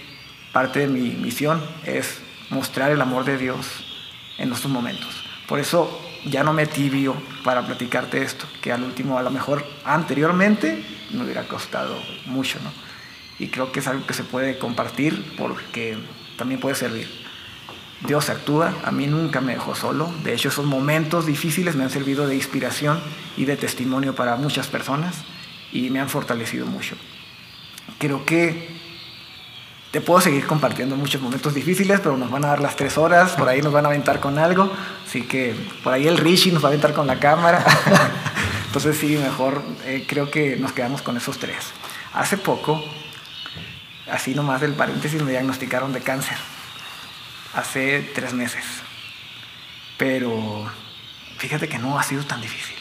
parte 0.52 0.80
de 0.80 0.88
mi 0.88 1.10
misión 1.10 1.60
es 1.84 2.20
mostrar 2.50 2.90
el 2.92 3.00
amor 3.00 3.24
de 3.24 3.38
Dios 3.38 3.66
en 4.38 4.48
nuestros 4.48 4.72
momentos. 4.72 5.24
Por 5.48 5.58
eso 5.58 6.00
ya 6.26 6.44
no 6.44 6.52
me 6.52 6.66
tibio 6.66 7.14
para 7.42 7.66
platicarte 7.66 8.22
esto, 8.22 8.46
que 8.62 8.72
al 8.72 8.82
último, 8.82 9.18
a 9.18 9.22
lo 9.22 9.30
mejor 9.30 9.64
anteriormente, 9.84 10.84
me 11.12 11.24
hubiera 11.24 11.46
costado 11.48 11.96
mucho, 12.26 12.58
¿no? 12.62 12.72
Y 13.38 13.48
creo 13.48 13.72
que 13.72 13.80
es 13.80 13.86
algo 13.88 14.06
que 14.06 14.14
se 14.14 14.24
puede 14.24 14.58
compartir 14.58 15.34
porque 15.36 15.98
también 16.36 16.60
puede 16.60 16.76
servir. 16.76 17.23
Dios 18.06 18.28
actúa, 18.28 18.74
a 18.84 18.90
mí 18.90 19.06
nunca 19.06 19.40
me 19.40 19.54
dejó 19.54 19.74
solo, 19.74 20.12
de 20.22 20.34
hecho 20.34 20.48
esos 20.48 20.66
momentos 20.66 21.24
difíciles 21.24 21.74
me 21.74 21.84
han 21.84 21.90
servido 21.90 22.26
de 22.26 22.34
inspiración 22.34 23.00
y 23.36 23.46
de 23.46 23.56
testimonio 23.56 24.14
para 24.14 24.36
muchas 24.36 24.66
personas 24.66 25.24
y 25.72 25.88
me 25.88 26.00
han 26.00 26.10
fortalecido 26.10 26.66
mucho. 26.66 26.96
Creo 27.98 28.26
que 28.26 28.68
te 29.90 30.02
puedo 30.02 30.20
seguir 30.20 30.46
compartiendo 30.46 30.96
muchos 30.96 31.22
momentos 31.22 31.54
difíciles, 31.54 32.00
pero 32.00 32.16
nos 32.18 32.30
van 32.30 32.44
a 32.44 32.48
dar 32.48 32.60
las 32.60 32.76
tres 32.76 32.98
horas, 32.98 33.32
por 33.32 33.48
ahí 33.48 33.62
nos 33.62 33.72
van 33.72 33.86
a 33.86 33.88
aventar 33.88 34.20
con 34.20 34.38
algo, 34.38 34.70
así 35.06 35.22
que 35.22 35.54
por 35.82 35.94
ahí 35.94 36.06
el 36.06 36.18
Rishi 36.18 36.50
nos 36.50 36.62
va 36.62 36.68
a 36.68 36.70
aventar 36.70 36.92
con 36.92 37.06
la 37.06 37.18
cámara. 37.18 37.64
Entonces 38.66 38.98
sí, 38.98 39.16
mejor 39.16 39.62
eh, 39.86 40.04
creo 40.06 40.30
que 40.30 40.56
nos 40.56 40.72
quedamos 40.72 41.00
con 41.00 41.16
esos 41.16 41.38
tres. 41.38 41.72
Hace 42.12 42.36
poco, 42.36 42.84
así 44.10 44.34
nomás 44.34 44.60
del 44.60 44.72
paréntesis, 44.72 45.22
me 45.22 45.30
diagnosticaron 45.30 45.92
de 45.92 46.00
cáncer. 46.00 46.36
Hace 47.54 48.00
tres 48.14 48.34
meses. 48.34 48.64
Pero 49.96 50.70
fíjate 51.38 51.68
que 51.68 51.78
no 51.78 51.98
ha 51.98 52.02
sido 52.02 52.24
tan 52.24 52.40
difícil. 52.40 52.76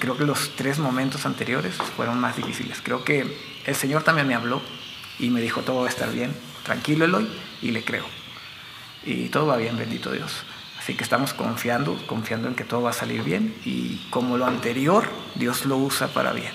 Creo 0.00 0.16
que 0.16 0.24
los 0.24 0.56
tres 0.56 0.78
momentos 0.78 1.26
anteriores 1.26 1.76
fueron 1.96 2.18
más 2.18 2.36
difíciles. 2.36 2.80
Creo 2.82 3.04
que 3.04 3.36
el 3.66 3.74
Señor 3.74 4.02
también 4.02 4.26
me 4.26 4.34
habló 4.34 4.62
y 5.18 5.30
me 5.30 5.40
dijo, 5.40 5.62
todo 5.62 5.80
va 5.80 5.86
a 5.86 5.90
estar 5.90 6.12
bien, 6.12 6.34
tranquilo 6.64 7.04
Eloy, 7.04 7.28
y 7.62 7.70
le 7.70 7.84
creo. 7.84 8.04
Y 9.04 9.28
todo 9.28 9.46
va 9.46 9.56
bien, 9.56 9.76
bendito 9.76 10.12
Dios. 10.12 10.44
Así 10.78 10.94
que 10.94 11.04
estamos 11.04 11.34
confiando, 11.34 11.94
confiando 12.06 12.48
en 12.48 12.54
que 12.54 12.64
todo 12.64 12.82
va 12.82 12.90
a 12.90 12.94
salir 12.94 13.22
bien 13.22 13.54
y 13.64 13.96
como 14.10 14.38
lo 14.38 14.46
anterior, 14.46 15.08
Dios 15.34 15.66
lo 15.66 15.76
usa 15.76 16.08
para 16.08 16.32
bien. 16.32 16.52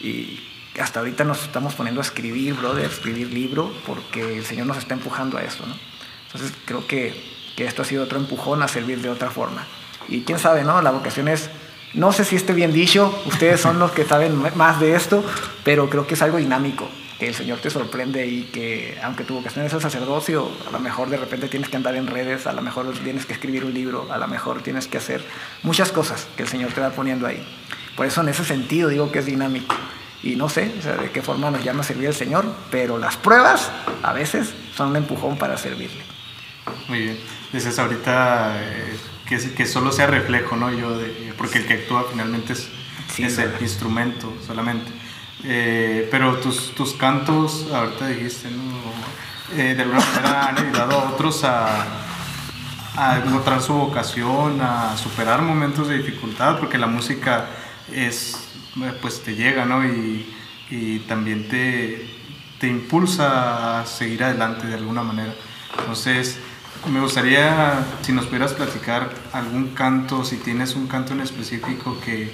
Y 0.00 0.40
hasta 0.80 1.00
ahorita 1.00 1.24
nos 1.24 1.42
estamos 1.42 1.74
poniendo 1.74 2.00
a 2.00 2.04
escribir, 2.04 2.54
brother, 2.54 2.86
escribir 2.86 3.32
libro, 3.32 3.72
porque 3.86 4.38
el 4.38 4.44
Señor 4.44 4.66
nos 4.66 4.78
está 4.78 4.94
empujando 4.94 5.38
a 5.38 5.42
eso, 5.42 5.64
¿no? 5.66 5.74
Entonces 6.32 6.56
creo 6.64 6.86
que, 6.86 7.14
que 7.56 7.64
esto 7.64 7.82
ha 7.82 7.84
sido 7.84 8.04
otro 8.04 8.18
empujón 8.18 8.62
a 8.62 8.68
servir 8.68 9.00
de 9.00 9.10
otra 9.10 9.30
forma. 9.30 9.66
Y 10.08 10.22
quién 10.22 10.38
sabe, 10.38 10.64
¿no? 10.64 10.80
La 10.82 10.90
vocación 10.90 11.28
es, 11.28 11.50
no 11.94 12.12
sé 12.12 12.24
si 12.24 12.36
esté 12.36 12.52
bien 12.52 12.72
dicho, 12.72 13.22
ustedes 13.26 13.60
son 13.60 13.78
los 13.78 13.92
que 13.92 14.04
saben 14.04 14.40
más 14.56 14.80
de 14.80 14.94
esto, 14.94 15.24
pero 15.64 15.88
creo 15.88 16.06
que 16.06 16.14
es 16.14 16.22
algo 16.22 16.38
dinámico 16.38 16.88
que 17.22 17.28
el 17.28 17.34
Señor 17.36 17.60
te 17.60 17.70
sorprende 17.70 18.26
y 18.26 18.42
que 18.44 18.98
aunque 19.00 19.22
tu 19.22 19.34
vocación 19.34 19.64
es 19.64 19.72
el 19.72 19.80
sacerdocio, 19.80 20.50
a 20.66 20.72
lo 20.72 20.80
mejor 20.80 21.08
de 21.08 21.16
repente 21.16 21.46
tienes 21.46 21.68
que 21.68 21.76
andar 21.76 21.94
en 21.94 22.08
redes, 22.08 22.48
a 22.48 22.52
lo 22.52 22.62
mejor 22.62 22.92
tienes 23.04 23.26
que 23.26 23.32
escribir 23.32 23.64
un 23.64 23.72
libro, 23.72 24.08
a 24.10 24.18
lo 24.18 24.26
mejor 24.26 24.60
tienes 24.62 24.88
que 24.88 24.98
hacer 24.98 25.24
muchas 25.62 25.92
cosas 25.92 26.26
que 26.36 26.42
el 26.42 26.48
Señor 26.48 26.72
te 26.72 26.80
va 26.80 26.90
poniendo 26.90 27.28
ahí. 27.28 27.46
Por 27.96 28.06
eso 28.06 28.22
en 28.22 28.28
ese 28.30 28.44
sentido 28.44 28.88
digo 28.88 29.12
que 29.12 29.20
es 29.20 29.26
dinámico. 29.26 29.72
Y 30.24 30.34
no 30.34 30.48
sé 30.48 30.66
de 30.66 31.10
qué 31.12 31.22
forma 31.22 31.48
nos 31.52 31.62
llama 31.62 31.82
a 31.82 31.84
servir 31.84 32.08
el 32.08 32.14
Señor, 32.14 32.44
pero 32.72 32.98
las 32.98 33.16
pruebas 33.16 33.70
a 34.02 34.12
veces 34.12 34.52
son 34.74 34.88
un 34.88 34.96
empujón 34.96 35.36
para 35.36 35.56
servirle. 35.56 36.02
Muy 36.88 36.98
bien. 37.00 37.18
Dices 37.52 37.78
ahorita 37.78 38.62
eh, 38.62 38.96
que, 39.26 39.54
que, 39.54 39.66
solo 39.66 39.92
sea 39.92 40.06
reflejo, 40.06 40.56
¿no? 40.56 40.72
Yo 40.72 40.98
porque 41.36 41.58
el 41.58 41.66
que 41.66 41.74
actúa 41.74 42.06
finalmente 42.10 42.54
es, 42.54 42.68
es 43.18 43.38
el 43.38 43.52
instrumento 43.60 44.32
solamente. 44.46 44.90
Eh, 45.44 46.08
pero 46.10 46.36
tus, 46.36 46.74
tus 46.74 46.94
cantos, 46.94 47.66
ahorita 47.72 48.08
dijiste, 48.08 48.50
¿no? 48.50 48.62
Eh, 49.56 49.74
de 49.74 49.82
alguna 49.82 50.00
manera 50.00 50.48
han 50.48 50.58
ayudado 50.58 50.98
a 50.98 51.10
otros 51.10 51.44
a, 51.44 51.86
a, 52.96 53.18
encontrar 53.18 53.60
su 53.60 53.74
vocación, 53.74 54.60
a 54.60 54.96
superar 54.96 55.42
momentos 55.42 55.88
de 55.88 55.98
dificultad, 55.98 56.58
porque 56.58 56.78
la 56.78 56.86
música 56.86 57.48
es, 57.92 58.48
pues 59.00 59.22
te 59.22 59.34
llega, 59.34 59.64
¿no? 59.64 59.84
Y, 59.84 60.32
y 60.70 61.00
también 61.00 61.48
te, 61.48 62.08
te 62.58 62.68
impulsa 62.68 63.80
a 63.80 63.86
seguir 63.86 64.24
adelante 64.24 64.66
de 64.66 64.74
alguna 64.74 65.02
manera. 65.02 65.34
Entonces, 65.78 66.38
me 66.90 67.00
gustaría 67.00 67.84
si 68.02 68.12
nos 68.12 68.26
pudieras 68.26 68.52
platicar 68.54 69.10
algún 69.32 69.68
canto, 69.68 70.24
si 70.24 70.36
tienes 70.36 70.74
un 70.74 70.86
canto 70.86 71.12
en 71.12 71.20
específico 71.20 71.96
que, 72.04 72.32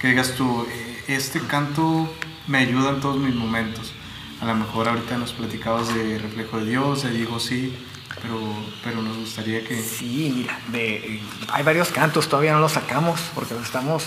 que 0.00 0.08
digas 0.08 0.34
tú, 0.36 0.66
eh, 0.70 1.04
este 1.08 1.40
canto 1.40 2.12
me 2.46 2.58
ayuda 2.58 2.90
en 2.90 3.00
todos 3.00 3.18
mis 3.18 3.34
momentos. 3.34 3.92
A 4.40 4.46
lo 4.46 4.54
mejor 4.54 4.88
ahorita 4.88 5.18
nos 5.18 5.32
platicabas 5.32 5.94
de 5.94 6.18
Reflejo 6.18 6.58
de 6.58 6.70
Dios, 6.70 7.02
de 7.02 7.10
Digo 7.10 7.38
Sí, 7.38 7.76
pero, 8.22 8.38
pero 8.82 9.02
nos 9.02 9.16
gustaría 9.18 9.62
que... 9.64 9.80
Sí, 9.82 10.32
mira, 10.34 10.58
de, 10.68 11.20
hay 11.52 11.62
varios 11.62 11.90
cantos, 11.90 12.28
todavía 12.28 12.52
no 12.52 12.60
los 12.60 12.72
sacamos 12.72 13.20
porque 13.34 13.54
los 13.54 13.64
estamos 13.64 14.04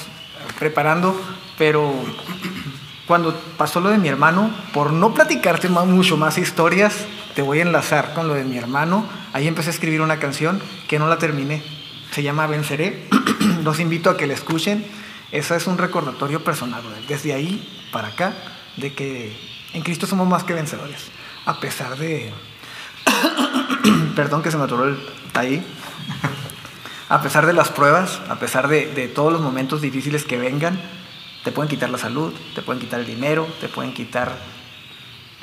preparando, 0.57 1.19
pero 1.57 1.93
cuando 3.07 3.35
pasó 3.57 3.79
lo 3.79 3.89
de 3.89 3.97
mi 3.97 4.07
hermano, 4.07 4.49
por 4.73 4.91
no 4.91 5.13
platicarte 5.13 5.69
más, 5.69 5.85
mucho 5.85 6.17
más 6.17 6.37
historias, 6.37 7.05
te 7.35 7.41
voy 7.41 7.59
a 7.59 7.63
enlazar 7.63 8.13
con 8.13 8.27
lo 8.27 8.33
de 8.35 8.43
mi 8.43 8.57
hermano. 8.57 9.05
Ahí 9.33 9.47
empecé 9.47 9.69
a 9.69 9.73
escribir 9.73 10.01
una 10.01 10.19
canción 10.19 10.61
que 10.87 10.99
no 10.99 11.07
la 11.07 11.17
terminé. 11.17 11.63
Se 12.11 12.23
llama 12.23 12.47
Venceré. 12.47 13.07
Los 13.63 13.79
invito 13.79 14.09
a 14.09 14.17
que 14.17 14.27
la 14.27 14.33
escuchen. 14.33 14.85
Eso 15.31 15.55
es 15.55 15.67
un 15.67 15.77
recordatorio 15.77 16.43
personal. 16.43 16.83
Desde 17.07 17.33
ahí 17.33 17.87
para 17.91 18.09
acá, 18.09 18.33
de 18.77 18.93
que 18.93 19.35
en 19.73 19.81
Cristo 19.81 20.05
somos 20.05 20.27
más 20.27 20.43
que 20.43 20.53
vencedores. 20.53 21.07
A 21.45 21.59
pesar 21.59 21.97
de... 21.97 22.31
Perdón 24.15 24.43
que 24.43 24.51
se 24.51 24.57
me 24.57 24.63
atoró 24.63 24.85
el 24.85 24.97
ahí. 25.33 25.65
A 27.09 27.21
pesar 27.21 27.45
de 27.45 27.53
las 27.53 27.69
pruebas, 27.69 28.21
a 28.29 28.35
pesar 28.39 28.67
de 28.67 29.11
todos 29.13 29.31
los 29.31 29.41
momentos 29.41 29.81
difíciles 29.81 30.23
que 30.23 30.37
vengan, 30.37 30.79
te 31.43 31.51
pueden 31.51 31.69
quitar 31.69 31.89
la 31.89 31.97
salud, 31.97 32.33
te 32.55 32.61
pueden 32.61 32.81
quitar 32.81 33.01
el 33.01 33.05
dinero, 33.05 33.47
te 33.59 33.67
pueden 33.67 33.93
quitar 33.93 34.31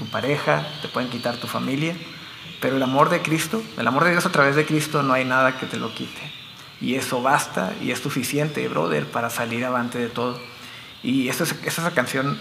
tu 0.01 0.07
pareja, 0.07 0.67
te 0.81 0.89
pueden 0.89 1.11
quitar 1.11 1.37
tu 1.37 1.47
familia, 1.47 1.95
pero 2.59 2.77
el 2.77 2.83
amor 2.83 3.11
de 3.11 3.21
Cristo, 3.21 3.63
el 3.77 3.87
amor 3.87 4.05
de 4.05 4.13
Dios 4.13 4.25
a 4.25 4.33
través 4.33 4.57
de 4.57 4.65
Cristo 4.65 5.03
no 5.03 5.13
hay 5.13 5.27
nada 5.27 5.59
que 5.59 5.67
te 5.67 5.77
lo 5.77 5.93
quite. 5.93 6.33
Y 6.81 6.95
eso 6.95 7.21
basta 7.21 7.75
y 7.83 7.91
es 7.91 7.99
suficiente, 7.99 8.67
brother, 8.69 9.05
para 9.05 9.29
salir 9.29 9.63
avante 9.63 9.99
de 9.99 10.09
todo. 10.09 10.41
Y 11.03 11.29
esa 11.29 11.45
es, 11.45 11.55
esa 11.65 11.91
canción 11.91 12.39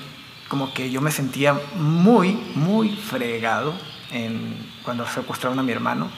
como 0.48 0.74
que 0.74 0.90
yo 0.90 1.02
me 1.02 1.12
sentía 1.12 1.60
muy, 1.76 2.32
muy 2.56 2.96
fregado 2.96 3.74
en, 4.12 4.56
cuando 4.84 5.06
secuestraron 5.06 5.60
a 5.60 5.64
mi 5.64 5.74
hermano. 5.74 6.10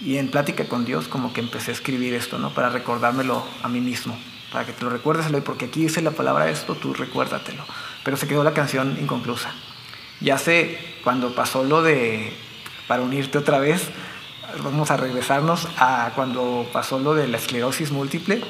Y 0.00 0.18
en 0.18 0.30
plática 0.30 0.66
con 0.66 0.84
Dios 0.84 1.08
como 1.08 1.32
que 1.32 1.40
empecé 1.40 1.72
a 1.72 1.74
escribir 1.74 2.14
esto, 2.14 2.38
¿no? 2.38 2.50
Para 2.50 2.68
recordármelo 2.68 3.44
a 3.60 3.68
mí 3.68 3.80
mismo, 3.80 4.16
para 4.52 4.64
que 4.64 4.72
te 4.72 4.84
lo 4.84 4.90
recuerdes, 4.90 5.26
porque 5.42 5.64
aquí 5.64 5.82
dice 5.82 6.00
la 6.00 6.12
palabra 6.12 6.48
esto, 6.48 6.76
tú 6.76 6.94
recuérdatelo. 6.94 7.64
Pero 8.04 8.16
se 8.16 8.28
quedó 8.28 8.44
la 8.44 8.54
canción 8.54 8.96
inconclusa. 9.00 9.52
Ya 10.20 10.36
sé, 10.38 10.78
cuando 11.04 11.34
pasó 11.34 11.62
lo 11.62 11.82
de, 11.82 12.32
para 12.86 13.02
unirte 13.02 13.38
otra 13.38 13.58
vez, 13.58 13.88
vamos 14.62 14.90
a 14.90 14.96
regresarnos 14.96 15.68
a 15.76 16.12
cuando 16.14 16.68
pasó 16.72 16.98
lo 16.98 17.14
de 17.14 17.28
la 17.28 17.36
esclerosis 17.36 17.92
múltiple, 17.92 18.42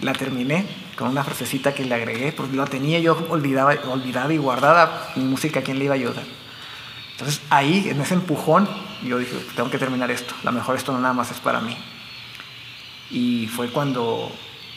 la 0.00 0.12
terminé 0.12 0.66
con 0.96 1.08
una 1.08 1.24
frasecita 1.24 1.74
que 1.74 1.84
le 1.84 1.94
agregué, 1.94 2.32
porque 2.32 2.56
lo 2.56 2.66
tenía 2.66 3.00
yo 3.00 3.26
olvidaba, 3.28 3.74
olvidada 3.90 4.32
y 4.32 4.36
guardada, 4.36 5.12
mi 5.16 5.24
música, 5.24 5.62
¿quién 5.62 5.78
le 5.78 5.86
iba 5.86 5.94
a 5.94 5.96
ayudar? 5.96 6.24
Entonces 7.12 7.42
ahí, 7.50 7.88
en 7.88 8.00
ese 8.00 8.14
empujón, 8.14 8.68
yo 9.02 9.18
dije, 9.18 9.36
tengo 9.56 9.70
que 9.70 9.78
terminar 9.78 10.10
esto, 10.10 10.34
a 10.42 10.46
lo 10.46 10.52
mejor 10.52 10.76
esto 10.76 10.92
no 10.92 11.00
nada 11.00 11.14
más 11.14 11.30
es 11.30 11.38
para 11.38 11.60
mí. 11.60 11.76
Y 13.10 13.48
fue 13.48 13.68
cuando 13.70 14.30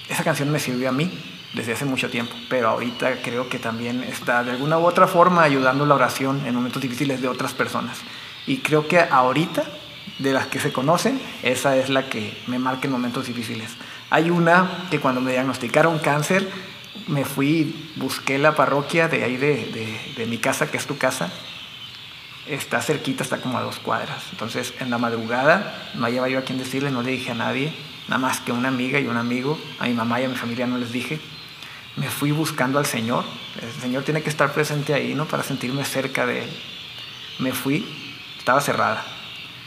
esa 0.09 0.23
canción 0.23 0.51
me 0.51 0.59
sirvió 0.59 0.89
a 0.89 0.91
mí 0.91 1.11
desde 1.53 1.73
hace 1.73 1.85
mucho 1.85 2.09
tiempo, 2.09 2.35
pero 2.49 2.69
ahorita 2.69 3.21
creo 3.21 3.47
que 3.47 3.59
también 3.59 4.03
está 4.03 4.43
de 4.43 4.51
alguna 4.51 4.79
u 4.79 4.85
otra 4.85 5.07
forma 5.07 5.43
ayudando 5.43 5.85
la 5.85 5.95
oración 5.95 6.45
en 6.45 6.55
momentos 6.55 6.81
difíciles 6.81 7.21
de 7.21 7.27
otras 7.27 7.53
personas. 7.53 7.99
Y 8.47 8.57
creo 8.57 8.87
que 8.87 8.99
ahorita, 8.99 9.63
de 10.19 10.33
las 10.33 10.47
que 10.47 10.59
se 10.59 10.73
conocen, 10.73 11.21
esa 11.43 11.77
es 11.77 11.89
la 11.89 12.09
que 12.09 12.35
me 12.47 12.59
marca 12.59 12.87
en 12.87 12.91
momentos 12.91 13.27
difíciles. 13.27 13.71
Hay 14.09 14.29
una 14.29 14.85
que 14.89 14.99
cuando 14.99 15.21
me 15.21 15.31
diagnosticaron 15.31 15.99
cáncer, 15.99 16.49
me 17.07 17.25
fui, 17.25 17.91
busqué 17.95 18.37
la 18.37 18.55
parroquia 18.55 19.07
de 19.07 19.23
ahí 19.23 19.37
de, 19.37 20.25
mi 20.27 20.37
casa, 20.37 20.69
que 20.69 20.77
es 20.77 20.85
tu 20.85 20.97
casa. 20.97 21.31
Está 22.47 22.81
cerquita, 22.81 23.23
está 23.23 23.37
como 23.37 23.57
a 23.57 23.61
dos 23.61 23.79
cuadras. 23.79 24.23
Entonces, 24.31 24.73
en 24.79 24.89
la 24.89 24.97
madrugada, 24.97 25.89
no 25.95 26.05
había 26.05 26.27
yo 26.27 26.39
a 26.39 26.41
quien 26.41 26.57
decirle, 26.57 26.91
no 26.91 27.01
le 27.01 27.11
dije 27.11 27.31
a 27.31 27.35
nadie, 27.35 27.73
nada 28.07 28.19
más 28.19 28.41
que 28.41 28.51
una 28.51 28.67
amiga 28.67 28.99
y 28.99 29.07
un 29.07 29.17
amigo, 29.17 29.57
a 29.79 29.87
mi 29.87 29.93
mamá 29.93 30.19
y 30.19 30.25
a 30.25 30.29
mi 30.29 30.35
familia 30.35 30.67
no 30.67 30.77
les 30.77 30.91
dije. 30.91 31.19
Me 31.95 32.09
fui 32.09 32.31
buscando 32.31 32.79
al 32.79 32.85
Señor. 32.85 33.23
El 33.61 33.81
Señor 33.81 34.03
tiene 34.03 34.21
que 34.21 34.29
estar 34.29 34.51
presente 34.53 34.93
ahí, 34.93 35.13
¿no? 35.13 35.25
Para 35.25 35.43
sentirme 35.43 35.85
cerca 35.85 36.25
de 36.25 36.43
Él. 36.43 36.49
Me 37.39 37.51
fui, 37.51 37.85
estaba 38.37 38.61
cerrada 38.61 39.03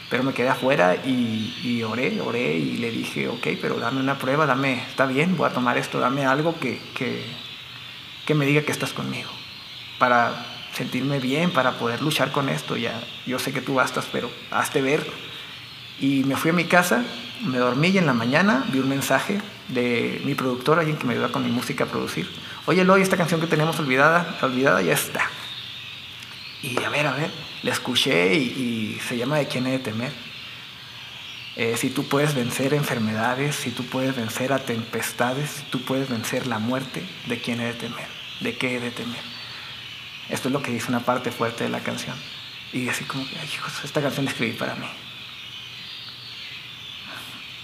pero 0.09 0.23
me 0.23 0.33
quedé 0.33 0.49
afuera 0.49 0.95
y, 0.95 1.83
oré, 1.83 2.21
oré 2.21 2.53
y 2.53 2.77
le 2.77 2.91
dije, 2.91 3.27
ok, 3.27 3.45
pero 3.61 3.77
dame 3.77 3.99
una 3.99 4.17
prueba, 4.17 4.45
dame, 4.45 4.81
está 4.87 5.05
bien, 5.05 5.35
voy 5.35 5.49
a 5.49 5.53
tomar 5.53 5.77
esto, 5.77 5.99
dame 5.99 6.25
algo 6.25 6.57
que, 6.59 6.79
que, 6.95 7.25
que 8.25 8.33
me 8.33 8.45
diga 8.45 8.61
que 8.61 8.71
estás 8.71 8.93
conmigo, 8.93 9.29
para 9.99 10.45
sentirme 10.71 11.19
bien, 11.19 11.51
para 11.51 11.73
poder 11.73 12.01
luchar 12.01 12.31
con 12.31 12.47
esto. 12.47 12.77
Ya, 12.77 13.01
yo 13.25 13.37
sé 13.37 13.51
que 13.51 13.61
tú 13.61 13.75
bastas, 13.75 14.07
pero 14.09 14.31
hazte 14.49 14.81
ver. 14.81 15.05
Y 15.99 16.23
me 16.23 16.37
fui 16.37 16.51
a 16.51 16.53
mi 16.53 16.65
casa 16.65 17.03
me 17.45 17.59
dormí 17.59 17.89
y 17.89 17.97
en 17.97 18.05
la 18.05 18.13
mañana 18.13 18.65
vi 18.71 18.79
un 18.79 18.89
mensaje 18.89 19.39
de 19.67 20.21
mi 20.23 20.35
productor, 20.35 20.79
alguien 20.79 20.97
que 20.97 21.05
me 21.05 21.13
ayuda 21.13 21.29
con 21.29 21.43
mi 21.43 21.51
música 21.51 21.83
a 21.83 21.87
producir. 21.87 22.29
Oye, 22.65 22.81
Eloy, 22.81 23.01
esta 23.01 23.17
canción 23.17 23.41
que 23.41 23.47
tenemos 23.47 23.79
olvidada, 23.79 24.37
olvidada 24.41 24.81
ya 24.81 24.93
está. 24.93 25.29
Y 26.61 26.81
a 26.83 26.89
ver, 26.89 27.07
a 27.07 27.13
ver, 27.13 27.31
la 27.63 27.71
escuché 27.71 28.35
y, 28.35 28.99
se 29.07 29.17
llama 29.17 29.37
De 29.37 29.47
quién 29.47 29.67
he 29.67 29.71
de 29.71 29.79
temer. 29.79 30.11
Eh, 31.55 31.75
si 31.75 31.89
tú 31.89 32.07
puedes 32.07 32.35
vencer 32.35 32.73
enfermedades, 32.73 33.55
si 33.55 33.71
tú 33.71 33.83
puedes 33.85 34.15
vencer 34.15 34.53
a 34.53 34.59
tempestades, 34.59 35.49
si 35.49 35.63
tú 35.63 35.81
puedes 35.81 36.07
vencer 36.07 36.45
la 36.45 36.59
muerte, 36.59 37.03
¿de 37.25 37.41
quién 37.41 37.59
he 37.61 37.65
de 37.65 37.73
temer? 37.73 38.07
¿De 38.41 38.57
qué 38.57 38.75
he 38.75 38.79
de 38.79 38.91
temer? 38.91 39.21
Esto 40.29 40.49
es 40.49 40.53
lo 40.53 40.61
que 40.61 40.71
dice 40.71 40.89
una 40.89 40.99
parte 40.99 41.31
fuerte 41.31 41.63
de 41.63 41.69
la 41.69 41.79
canción. 41.79 42.15
Y 42.73 42.89
así 42.89 43.05
como 43.05 43.27
que, 43.27 43.39
ay, 43.39 43.49
hijos, 43.51 43.73
esta 43.83 44.01
canción 44.01 44.25
la 44.25 44.31
escribí 44.31 44.53
para 44.53 44.75
mí. 44.75 44.87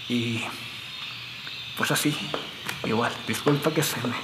Y 0.08 0.42
pues 1.76 1.90
así, 1.90 2.16
igual, 2.84 3.12
disculpa 3.26 3.70
que 3.70 3.82
se 3.82 3.96
me... 4.06 4.14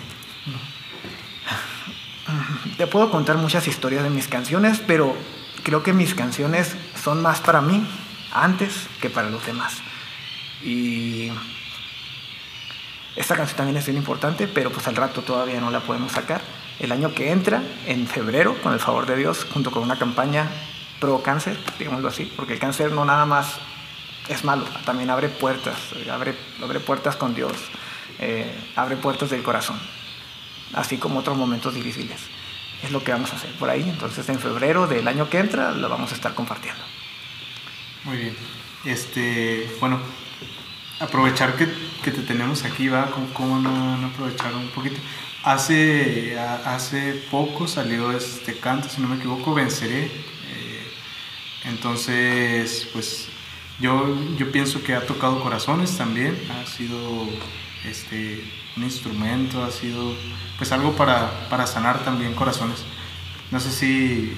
Te 2.77 2.87
puedo 2.87 3.11
contar 3.11 3.37
muchas 3.37 3.67
historias 3.67 4.05
de 4.05 4.11
mis 4.11 4.29
canciones, 4.29 4.81
pero 4.87 5.17
creo 5.63 5.83
que 5.83 5.93
mis 5.93 6.15
canciones 6.15 6.77
son 7.03 7.23
más 7.23 7.41
para 7.41 7.61
mí 7.61 7.87
antes 8.33 8.87
que 9.01 9.11
para 9.11 9.29
los 9.31 9.45
demás. 9.45 9.79
Y 10.63 11.31
esta 13.17 13.37
canción 13.37 13.57
también 13.57 13.77
es 13.77 13.87
bien 13.87 13.97
importante, 13.97 14.47
pero 14.47 14.71
pues 14.71 14.87
al 14.87 14.97
rato 14.97 15.23
todavía 15.23 15.61
no 15.61 15.71
la 15.71 15.81
podemos 15.81 16.13
sacar. 16.13 16.41
El 16.79 16.93
año 16.93 17.13
que 17.13 17.31
entra, 17.31 17.63
en 17.87 18.07
febrero, 18.07 18.57
con 18.63 18.73
el 18.73 18.81
favor 18.81 19.07
de 19.07 19.17
Dios, 19.17 19.47
junto 19.53 19.71
con 19.71 19.83
una 19.83 19.99
campaña 19.99 20.49
pro 21.01 21.23
cáncer, 21.23 21.59
digámoslo 21.79 22.09
así, 22.09 22.33
porque 22.37 22.55
el 22.55 22.59
cáncer 22.59 22.93
no 22.93 23.05
nada 23.05 23.27
más 23.27 23.59
es 24.31 24.45
malo, 24.45 24.65
también 24.85 25.11
abre 25.11 25.29
puertas, 25.29 25.77
abre, 26.11 26.35
abre 26.63 26.79
puertas 26.79 27.17
con 27.17 27.35
Dios, 27.35 27.53
eh, 28.21 28.49
abre 28.77 28.97
puertas 28.97 29.29
del 29.31 29.43
corazón, 29.43 29.77
así 30.73 30.99
como 30.99 31.19
otros 31.19 31.37
momentos 31.37 31.75
difíciles. 31.75 32.21
Es 32.85 32.93
lo 32.93 33.03
que 33.03 33.11
vamos 33.11 33.33
a 33.33 33.37
hacer 33.37 33.51
por 33.59 33.69
ahí, 33.69 33.83
entonces 33.83 34.27
en 34.29 34.39
febrero 34.39 34.87
del 34.87 35.07
año 35.09 35.29
que 35.29 35.39
entra 35.39 35.73
lo 35.73 35.89
vamos 35.89 36.13
a 36.13 36.15
estar 36.15 36.33
compartiendo. 36.33 36.81
Muy 38.05 38.17
bien. 38.19 38.37
Este, 38.85 39.69
bueno, 39.81 40.01
aprovechar 41.01 41.57
que, 41.57 41.67
que 42.05 42.13
te 42.13 42.23
tenemos 42.23 42.65
aquí, 42.65 42.89
va, 42.89 43.11
¿cómo, 43.35 43.59
no, 43.59 44.07
aprovechar 44.07 44.55
un 44.55 44.69
poquito? 44.69 45.01
Hace, 45.43 46.39
hace 46.39 47.15
poco 47.31 47.67
salió 47.67 48.13
este 48.13 48.59
canto, 48.59 48.89
si 48.89 49.01
no 49.01 49.09
me 49.09 49.17
equivoco, 49.17 49.55
Venceré. 49.55 50.05
Eh, 50.05 50.93
entonces, 51.65 52.89
pues 52.93 53.30
yo, 53.81 54.15
yo 54.37 54.53
pienso 54.53 54.83
que 54.83 54.95
ha 54.95 55.07
tocado 55.07 55.41
corazones 55.43 55.97
también, 55.97 56.39
ha 56.51 56.67
sido 56.67 56.99
este, 57.89 58.45
un 58.77 58.85
instrumento, 58.85 59.65
ha 59.65 59.71
sido 59.71 60.15
pues 60.59 60.71
algo 60.73 60.93
para, 60.93 61.49
para 61.49 61.67
sanar 61.67 62.05
también 62.05 62.35
corazones. 62.35 62.85
No 63.51 63.59
sé 63.59 63.71
si, 63.71 64.37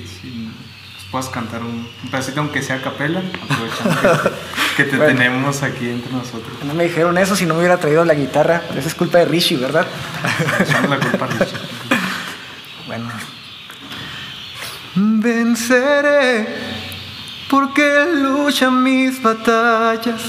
puedas 1.11 1.29
cantar 1.29 1.63
un, 1.63 1.89
pedacito, 2.11 2.41
aunque 2.41 2.63
sea 2.63 2.77
a 2.77 2.83
capela, 2.83 3.21
aprovechando 3.43 4.31
que, 4.77 4.85
te 4.85 4.97
tenemos 4.97 5.63
aquí 5.63 5.91
entre 5.91 6.13
nosotros. 6.13 6.53
No 6.65 6.73
me 6.75 6.85
dijeron 6.85 7.19
eso 7.19 7.35
si 7.37 7.45
no 7.45 7.55
me 7.55 7.61
hubiera 7.61 7.79
traído 7.79 8.05
la 8.05 8.15
guitarra, 8.15 8.63
esa 8.77 8.89
es 8.89 8.95
culpa 8.95 9.19
de 9.19 9.25
Rishi, 9.25 9.57
¿verdad? 9.57 9.87
Echamos 10.61 10.89
la 10.89 11.01
culpa 11.01 11.25
a 11.25 11.29
Rishi. 11.29 11.57
bueno. 12.87 13.11
Venceré 14.95 16.72
porque 17.53 17.83
Él 18.03 18.23
lucha 18.23 18.71
mis 18.71 19.21
batallas. 19.21 20.23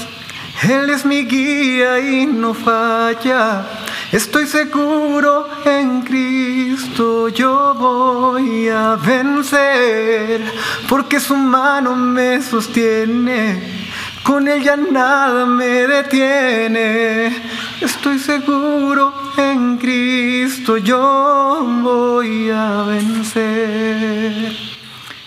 Él 0.68 0.90
es 0.90 1.06
mi 1.06 1.24
guía 1.24 1.98
y 1.98 2.26
no 2.26 2.52
falla. 2.52 3.64
Estoy 4.12 4.46
seguro 4.46 5.48
en 5.64 6.02
Cristo, 6.02 7.30
yo 7.30 7.74
voy 7.78 8.68
a 8.68 8.96
vencer, 8.96 10.42
porque 10.86 11.18
su 11.18 11.34
mano 11.34 11.96
me 11.96 12.42
sostiene, 12.42 13.86
con 14.22 14.46
ella 14.46 14.76
nada 14.76 15.46
me 15.46 15.86
detiene. 15.86 17.42
Estoy 17.80 18.18
seguro 18.18 19.14
en 19.38 19.78
Cristo, 19.78 20.76
yo 20.76 21.66
voy 21.82 22.50
a 22.50 22.82
vencer. 22.82 24.52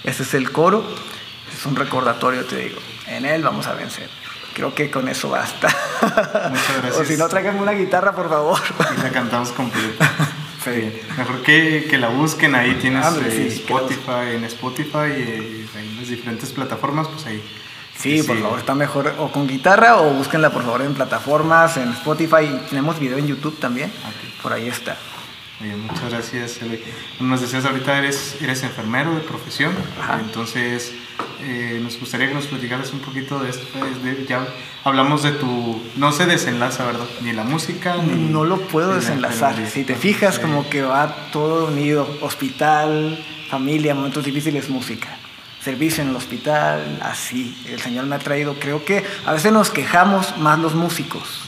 Ese 0.04 0.24
es 0.24 0.34
el 0.36 0.52
coro 0.52 1.07
es 1.58 1.66
un 1.66 1.76
recordatorio, 1.76 2.45
te 2.45 2.58
digo. 2.58 2.80
En 3.08 3.26
él 3.26 3.43
vamos 3.43 3.68
a 3.68 3.74
vencer. 3.74 4.10
Creo 4.53 4.74
que 4.74 4.89
con 4.89 5.08
eso 5.08 5.30
basta. 5.30 5.68
Muchas 6.01 6.78
gracias. 6.82 6.97
o 6.99 7.05
si 7.05 7.18
no, 7.18 7.28
tráiganme 7.28 7.62
una 7.62 7.74
guitarra, 7.74 8.14
por 8.14 8.30
favor. 8.30 8.60
Y 8.97 9.01
la 9.01 9.10
cantamos 9.12 9.51
completa. 9.51 10.10
Sí. 10.64 11.01
Mejor 11.18 11.43
que, 11.43 11.88
que, 11.89 11.97
la 11.97 12.10
busquen 12.10 12.53
ahí, 12.53 12.74
tienes 12.74 13.05
eh, 13.16 13.47
Spotify, 13.47 14.36
en 14.36 14.43
Spotify 14.43 15.14
y 15.16 15.70
en 15.78 15.97
las 15.97 16.10
diferentes 16.10 16.51
plataformas, 16.51 17.08
pues 17.08 17.26
ahí. 17.26 17.41
Sí, 17.97 18.22
por 18.22 18.38
favor, 18.38 18.60
está 18.60 18.76
mejor 18.76 19.14
o 19.18 19.32
con 19.32 19.47
guitarra 19.47 20.01
o 20.01 20.12
búsquenla 20.12 20.49
por 20.49 20.64
favor 20.64 20.82
en 20.82 20.93
plataformas, 20.93 21.78
en 21.78 21.89
Spotify. 21.93 22.60
Tenemos 22.70 22.99
video 22.99 23.18
en 23.18 23.28
YouTube 23.28 23.58
también. 23.60 23.93
Por 24.43 24.51
ahí 24.51 24.68
está. 24.68 24.97
Muchas 25.60 26.10
gracias. 26.10 26.60
Nos 27.22 27.39
decías 27.39 27.64
ahorita 27.64 27.97
eres, 27.97 28.36
eres 28.41 28.62
enfermero 28.64 29.16
de 29.16 29.22
profesión, 29.22 29.74
entonces 30.20 30.93
eh, 31.41 31.80
nos 31.82 31.99
gustaría 31.99 32.28
que 32.28 32.34
nos 32.34 32.47
platicaras 32.47 32.91
un 32.93 32.99
poquito 32.99 33.39
de 33.39 33.49
esto. 33.49 33.65
Pues, 33.74 34.28
ya 34.28 34.47
hablamos 34.84 35.24
de 35.24 35.32
tu, 35.32 35.82
no 35.95 36.11
se 36.11 36.26
desenlaza, 36.26 36.86
¿verdad? 36.86 37.05
Ni 37.22 37.34
la 37.34 37.43
música. 37.43 37.97
Ni, 37.97 38.30
no 38.30 38.43
lo 38.43 38.59
puedo 38.59 38.95
desenlazar. 38.95 39.55
Si 39.68 39.84
te 39.84 39.95
fijas, 39.95 40.39
como 40.39 40.70
que 40.70 40.82
va 40.82 41.30
todo 41.32 41.68
unido, 41.68 42.07
hospital, 42.22 43.24
familia, 43.49 43.95
momentos 43.95 44.26
difíciles, 44.26 44.70
música. 44.70 45.07
Servicio 45.63 46.03
en 46.03 46.09
el 46.09 46.15
hospital, 46.15 46.99
así. 47.01 47.57
El 47.68 47.80
Señor 47.80 48.05
me 48.05 48.15
ha 48.15 48.20
traído, 48.20 48.55
creo 48.59 48.84
que 48.86 49.03
a 49.26 49.34
veces 49.34 49.51
nos 49.51 49.70
quejamos 49.70 50.38
más 50.38 50.59
los 50.59 50.76
músicos. 50.76 51.41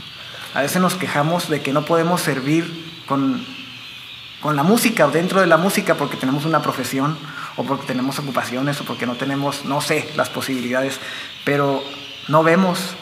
A 0.54 0.62
veces 0.62 0.82
nos 0.82 0.96
quejamos 0.96 1.50
de 1.50 1.62
que 1.62 1.74
no 1.74 1.86
podemos 1.86 2.22
servir 2.22 3.04
con 3.06 3.46
con 4.42 4.56
la 4.56 4.64
música 4.64 5.06
o 5.06 5.12
dentro 5.12 5.42
de 5.42 5.48
la 5.48 5.58
música 5.58 5.96
porque 5.96 6.18
tenemos 6.18 6.46
una 6.46 6.62
profesión 6.62 7.18
o 7.60 7.66
porque 7.66 7.88
tenemos 7.88 8.18
ocupaciones 8.20 8.80
o 8.80 8.86
porque 8.86 9.06
no 9.06 9.16
tenemos, 9.16 9.66
no 9.66 9.82
sé, 9.82 10.08
las 10.16 10.30
posibilidades, 10.30 10.98
pero 11.44 11.84
no 12.30 12.42
vemos 12.42 12.96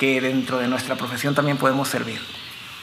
que 0.00 0.20
dentro 0.20 0.58
de 0.58 0.66
nuestra 0.66 0.96
profesión 0.96 1.36
también 1.36 1.56
podemos 1.56 1.88
servir. 1.88 2.20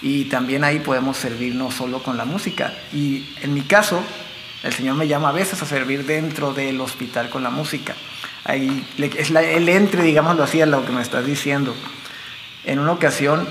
Y 0.01 0.25
también 0.25 0.63
ahí 0.63 0.79
podemos 0.79 1.17
servir 1.17 1.55
no 1.55 1.71
solo 1.71 2.01
con 2.01 2.15
la 2.15 2.23
música. 2.23 2.73
Y 2.93 3.25
en 3.41 3.53
mi 3.53 3.63
caso, 3.63 4.01
el 4.63 4.71
Señor 4.71 4.95
me 4.95 5.09
llama 5.09 5.27
a 5.27 5.33
veces 5.33 5.61
a 5.61 5.65
servir 5.65 6.05
dentro 6.05 6.53
del 6.53 6.79
hospital 6.79 7.29
con 7.29 7.43
la 7.43 7.49
música. 7.49 7.95
Ahí 8.45 8.85
es 8.97 9.29
el 9.29 9.67
entre, 9.67 10.03
digámoslo 10.03 10.43
así, 10.43 10.61
a 10.61 10.65
lo 10.65 10.85
que 10.85 10.93
me 10.93 11.01
estás 11.01 11.25
diciendo. 11.25 11.75
En 12.63 12.79
una 12.79 12.93
ocasión, 12.93 13.45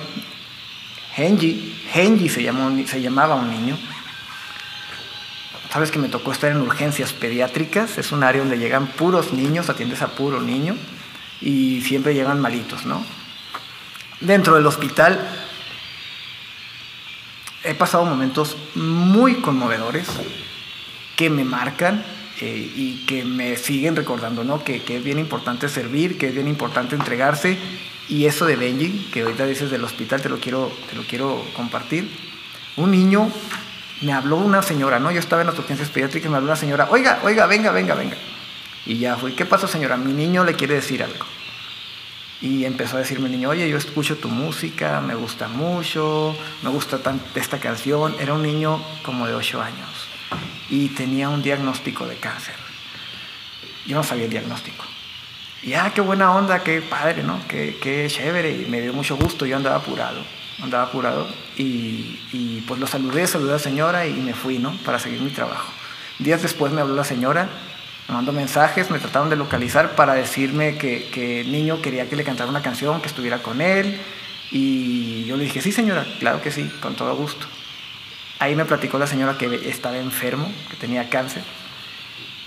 Genji, 1.14 1.78
Genji 1.92 2.30
se, 2.30 2.42
llamó, 2.42 2.74
se 2.86 3.02
llamaba 3.02 3.34
un 3.34 3.50
niño, 3.50 3.78
Sabes 5.72 5.90
que 5.90 5.98
me 5.98 6.10
tocó 6.10 6.32
estar 6.32 6.50
en 6.50 6.60
urgencias 6.60 7.14
pediátricas, 7.14 7.96
es 7.96 8.12
un 8.12 8.22
área 8.24 8.42
donde 8.42 8.58
llegan 8.58 8.88
puros 8.88 9.32
niños, 9.32 9.70
atiendes 9.70 10.02
a 10.02 10.08
puro 10.08 10.38
niño 10.38 10.76
y 11.40 11.80
siempre 11.80 12.12
llegan 12.12 12.40
malitos, 12.40 12.84
¿no? 12.84 13.02
Dentro 14.20 14.54
del 14.54 14.66
hospital 14.66 15.18
he 17.64 17.74
pasado 17.74 18.04
momentos 18.04 18.58
muy 18.74 19.36
conmovedores 19.36 20.08
que 21.16 21.30
me 21.30 21.42
marcan 21.42 22.04
eh, 22.42 22.70
y 22.76 23.06
que 23.06 23.24
me 23.24 23.56
siguen 23.56 23.96
recordando, 23.96 24.44
¿no? 24.44 24.62
Que, 24.62 24.82
que, 24.82 24.98
es 24.98 25.04
bien 25.04 25.18
importante 25.18 25.70
servir, 25.70 26.18
que 26.18 26.28
es 26.28 26.34
bien 26.34 26.48
importante 26.48 26.96
entregarse. 26.96 27.56
Y 28.10 28.26
eso 28.26 28.44
de 28.44 28.56
Benji, 28.56 29.08
que 29.10 29.22
ahorita 29.22 29.46
dices 29.46 29.70
del 29.70 29.84
hospital, 29.84 30.20
te 30.20 30.28
lo 30.28 30.38
quiero, 30.38 30.70
te 30.90 30.96
lo 30.96 31.02
quiero 31.04 31.42
compartir. 31.54 32.10
Un 32.76 32.90
niño 32.90 33.30
me 34.02 34.12
habló 34.12 34.36
una 34.36 34.62
señora, 34.62 34.98
¿no? 34.98 35.10
Yo 35.10 35.20
estaba 35.20 35.42
en 35.42 35.48
las 35.48 35.58
urgencias 35.58 35.88
pediátricas 35.88 36.26
y 36.26 36.30
me 36.30 36.36
habló 36.36 36.48
una 36.48 36.56
señora, 36.56 36.88
oiga, 36.90 37.20
oiga, 37.22 37.46
venga, 37.46 37.70
venga, 37.70 37.94
venga. 37.94 38.16
Y 38.84 38.98
ya 38.98 39.16
fui, 39.16 39.32
¿qué 39.32 39.46
pasó 39.46 39.68
señora? 39.68 39.96
Mi 39.96 40.12
niño 40.12 40.44
le 40.44 40.54
quiere 40.54 40.74
decir 40.74 41.02
algo. 41.02 41.24
Y 42.40 42.64
empezó 42.64 42.96
a 42.96 43.00
decirme 43.00 43.26
el 43.26 43.32
niño, 43.32 43.50
oye, 43.50 43.68
yo 43.68 43.76
escucho 43.76 44.16
tu 44.16 44.28
música, 44.28 45.00
me 45.00 45.14
gusta 45.14 45.46
mucho, 45.46 46.36
me 46.62 46.70
gusta 46.70 46.98
tanto 46.98 47.24
esta 47.38 47.60
canción. 47.60 48.16
Era 48.18 48.34
un 48.34 48.42
niño 48.42 48.82
como 49.04 49.28
de 49.28 49.34
8 49.34 49.62
años 49.62 50.08
y 50.68 50.88
tenía 50.88 51.28
un 51.28 51.40
diagnóstico 51.40 52.04
de 52.06 52.16
cáncer. 52.16 52.56
Yo 53.86 53.96
no 53.96 54.02
sabía 54.02 54.24
el 54.24 54.30
diagnóstico. 54.30 54.84
Y 55.62 55.74
ah, 55.74 55.92
qué 55.94 56.00
buena 56.00 56.34
onda, 56.34 56.64
qué 56.64 56.82
padre, 56.82 57.22
¿no? 57.22 57.40
Qué, 57.46 57.78
qué 57.80 58.08
chévere. 58.08 58.50
Y 58.50 58.66
me 58.66 58.80
dio 58.80 58.92
mucho 58.92 59.16
gusto, 59.16 59.46
yo 59.46 59.56
andaba 59.56 59.76
apurado 59.76 60.41
andaba 60.60 60.84
apurado 60.84 61.26
y, 61.56 62.62
pues 62.66 62.80
lo 62.80 62.86
saludé, 62.86 63.26
saludé 63.26 63.50
a 63.50 63.54
la 63.54 63.58
señora 63.58 64.06
y 64.06 64.14
me 64.14 64.34
fui, 64.34 64.58
¿no? 64.58 64.72
Para 64.84 64.98
seguir 64.98 65.20
mi 65.20 65.30
trabajo. 65.30 65.72
Días 66.18 66.42
después 66.42 66.72
me 66.72 66.80
habló 66.80 66.94
la 66.94 67.04
señora, 67.04 67.48
Me 68.08 68.14
mandó 68.14 68.32
mensajes, 68.32 68.90
me 68.90 68.98
trataron 68.98 69.30
de 69.30 69.36
localizar 69.36 69.94
para 69.94 70.14
decirme 70.14 70.76
que, 70.76 71.08
que 71.12 71.42
el 71.42 71.52
niño 71.52 71.80
quería 71.80 72.08
que 72.08 72.16
le 72.16 72.24
cantara 72.24 72.50
una 72.50 72.60
canción, 72.60 73.00
que 73.00 73.06
estuviera 73.06 73.38
con 73.38 73.60
él. 73.60 74.00
Y 74.50 75.24
yo 75.24 75.36
le 75.36 75.44
dije, 75.44 75.62
sí 75.62 75.72
señora, 75.72 76.04
claro 76.18 76.42
que 76.42 76.50
sí, 76.50 76.70
con 76.80 76.94
todo 76.94 77.14
gusto. 77.16 77.46
Ahí 78.38 78.56
me 78.56 78.64
platicó 78.64 78.98
la 78.98 79.06
señora 79.06 79.38
que 79.38 79.68
estaba 79.68 79.96
enfermo, 79.98 80.52
que 80.68 80.76
tenía 80.76 81.08
cáncer. 81.08 81.42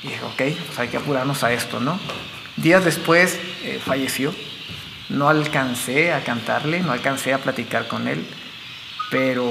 Y 0.04 0.08
dije, 0.10 0.24
ok, 0.24 0.58
pues 0.68 0.80
hay 0.80 0.90
que 0.90 0.98
apurarnos 0.98 1.44
a 1.44 1.54
esto, 1.54 1.80
¿no? 1.80 1.98
Días 2.58 2.86
después 2.86 3.40
eh, 3.64 3.80
falleció. 3.84 4.34
No 5.10 5.30
alcancé 5.30 6.14
a 6.14 6.24
cantarle, 6.24 6.80
no 6.82 6.92
alcancé 6.92 7.34
a 7.34 7.40
platicar 7.40 7.88
con 7.88 8.08
él, 8.08 8.26
pero 9.12 9.46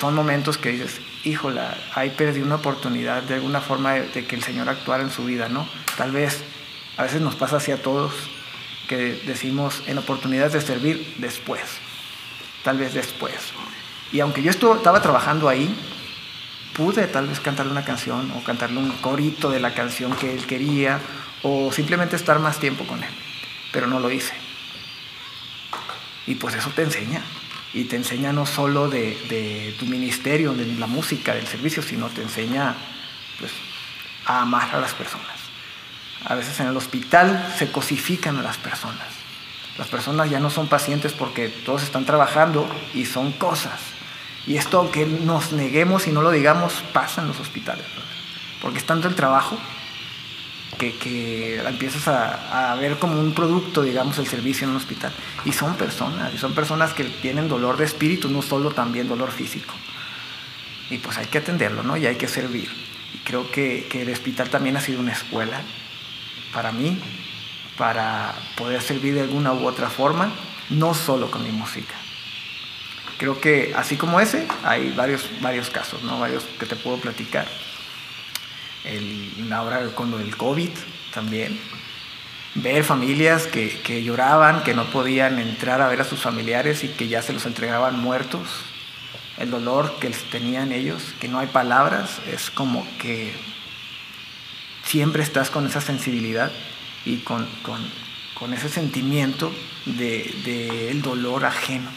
son 0.00 0.14
momentos 0.14 0.58
que 0.58 0.70
dices, 0.70 1.00
híjola, 1.24 1.76
ahí 1.94 2.10
perdí 2.10 2.40
una 2.40 2.56
oportunidad 2.56 3.22
de 3.22 3.34
alguna 3.34 3.60
forma 3.60 3.94
de, 3.94 4.24
que 4.24 4.36
el 4.36 4.42
Señor 4.42 4.68
actuara 4.68 5.02
en 5.02 5.10
su 5.10 5.24
vida, 5.24 5.48
¿no? 5.48 5.66
Tal 5.96 6.12
vez, 6.12 6.42
a 6.96 7.02
veces 7.02 7.20
nos 7.20 7.34
pasa 7.34 7.56
así 7.56 7.72
a 7.72 7.82
todos, 7.82 8.12
que 8.88 9.20
decimos 9.26 9.82
en 9.86 9.98
oportunidades 9.98 10.52
de 10.52 10.60
servir 10.60 11.14
después, 11.18 11.62
tal 12.62 12.78
vez 12.78 12.94
después. 12.94 13.34
Y 14.12 14.20
aunque 14.20 14.42
yo 14.42 14.50
estaba 14.50 15.02
trabajando 15.02 15.48
ahí, 15.48 15.74
pude 16.76 17.06
tal 17.06 17.26
vez 17.26 17.40
cantarle 17.40 17.72
una 17.72 17.84
canción 17.84 18.30
o 18.32 18.44
cantarle 18.44 18.78
un 18.78 18.90
corito 18.98 19.50
de 19.50 19.60
la 19.60 19.74
canción 19.74 20.14
que 20.14 20.32
él 20.32 20.46
quería 20.46 21.00
o 21.42 21.72
simplemente 21.72 22.16
estar 22.16 22.38
más 22.38 22.60
tiempo 22.60 22.84
con 22.86 23.02
él, 23.02 23.10
pero 23.76 23.88
no 23.88 24.00
lo 24.00 24.10
hice. 24.10 24.32
Y 26.26 26.36
pues 26.36 26.54
eso 26.54 26.70
te 26.70 26.80
enseña, 26.80 27.20
y 27.74 27.84
te 27.84 27.96
enseña 27.96 28.32
no 28.32 28.46
solo 28.46 28.88
de, 28.88 29.76
tu 29.78 29.84
ministerio, 29.84 30.54
de 30.54 30.64
la 30.78 30.86
música, 30.86 31.34
del 31.34 31.46
servicio, 31.46 31.82
sino 31.82 32.08
te 32.08 32.22
enseña 32.22 32.74
pues, 33.38 33.52
a 34.24 34.40
amar 34.40 34.74
a 34.74 34.80
las 34.80 34.94
personas. 34.94 35.36
A 36.24 36.34
veces 36.34 36.58
en 36.60 36.68
el 36.68 36.76
hospital 36.78 37.54
se 37.58 37.70
cosifican 37.70 38.38
a 38.38 38.42
las 38.42 38.56
personas. 38.56 39.08
Las 39.76 39.88
personas 39.88 40.30
ya 40.30 40.40
no 40.40 40.48
son 40.48 40.68
pacientes 40.68 41.12
porque 41.12 41.50
todos 41.50 41.82
están 41.82 42.06
trabajando 42.06 42.66
y 42.94 43.04
son 43.04 43.32
cosas. 43.32 43.78
Y 44.46 44.56
esto, 44.56 44.78
aunque 44.78 45.04
nos 45.04 45.52
neguemos 45.52 46.06
y 46.06 46.12
no 46.12 46.22
lo 46.22 46.30
digamos, 46.30 46.82
pasa 46.94 47.20
en 47.20 47.28
los 47.28 47.40
hospitales. 47.40 47.84
Porque 48.62 48.78
es 48.78 48.86
tanto 48.86 49.06
el 49.06 49.14
trabajo 49.14 49.58
que, 50.78 50.96
que 50.96 51.56
empiezas 51.60 52.08
a, 52.08 52.74
ver 52.80 52.98
como 52.98 53.20
un 53.20 53.32
producto, 53.32 53.82
digamos, 53.82 54.18
el 54.18 54.26
servicio 54.26 54.64
en 54.64 54.70
un 54.70 54.76
hospital. 54.76 55.12
Y 55.44 55.52
son 55.52 55.74
personas, 55.76 56.34
y 56.34 56.38
son 56.38 56.54
personas 56.54 56.92
que 56.92 57.04
tienen 57.04 57.48
dolor 57.48 57.76
de 57.76 57.84
espíritu, 57.84 58.28
no 58.28 58.42
solo 58.42 58.70
también 58.70 59.08
dolor 59.08 59.30
físico. 59.30 59.74
Y 60.90 60.98
pues 60.98 61.18
hay 61.18 61.26
que 61.26 61.38
atenderlo, 61.38 61.82
¿no? 61.82 61.96
Y 61.96 62.06
hay 62.06 62.16
que 62.16 62.28
servir. 62.28 62.70
Y 63.14 63.18
creo 63.18 63.50
que, 63.50 63.86
que 63.90 64.02
el 64.02 64.10
hospital 64.10 64.50
también 64.50 64.76
ha 64.76 64.80
sido 64.80 65.00
una 65.00 65.12
escuela 65.12 65.60
para 66.52 66.72
mí, 66.72 66.98
para 67.76 68.34
poder 68.56 68.80
servir 68.82 69.14
de 69.14 69.22
alguna 69.22 69.52
u 69.52 69.66
otra 69.66 69.90
forma, 69.90 70.32
no 70.70 70.94
solo 70.94 71.30
con 71.30 71.42
mi 71.42 71.50
música. 71.50 71.94
Creo 73.18 73.40
que 73.40 73.72
así 73.74 73.96
como 73.96 74.20
ese, 74.20 74.46
hay 74.62 74.92
varios, 74.92 75.28
varios 75.40 75.70
casos, 75.70 76.02
¿no? 76.02 76.20
varios 76.20 76.44
que 76.58 76.66
te 76.66 76.76
puedo 76.76 76.98
platicar. 76.98 77.46
El, 78.86 79.52
ahora 79.52 79.80
con 79.94 80.10
lo 80.10 80.18
del 80.18 80.36
COVID 80.36 80.70
también. 81.12 81.58
Ver 82.54 82.84
familias 82.84 83.46
que, 83.46 83.68
que, 83.82 84.02
lloraban, 84.02 84.62
que 84.62 84.74
no 84.74 84.84
podían 84.86 85.38
entrar 85.38 85.82
a 85.82 85.88
ver 85.88 86.00
a 86.00 86.04
sus 86.04 86.20
familiares 86.20 86.84
y 86.84 86.88
que 86.88 87.08
ya 87.08 87.20
se 87.20 87.32
los 87.32 87.44
entregaban 87.44 87.98
muertos. 87.98 88.48
El 89.36 89.50
dolor 89.50 89.98
que 90.00 90.08
tenían 90.30 90.72
ellos, 90.72 91.14
que 91.20 91.28
no 91.28 91.38
hay 91.38 91.48
palabras, 91.48 92.20
es 92.32 92.48
como 92.48 92.86
que 92.98 93.34
siempre 94.84 95.22
estás 95.22 95.50
con 95.50 95.66
esa 95.66 95.80
sensibilidad 95.82 96.50
y 97.04 97.18
con, 97.18 97.46
con, 97.62 97.80
con 98.34 98.54
ese 98.54 98.68
sentimiento 98.68 99.52
del 99.84 100.42
de, 100.44 101.00
dolor 101.02 101.44
ajeno. 101.44 101.90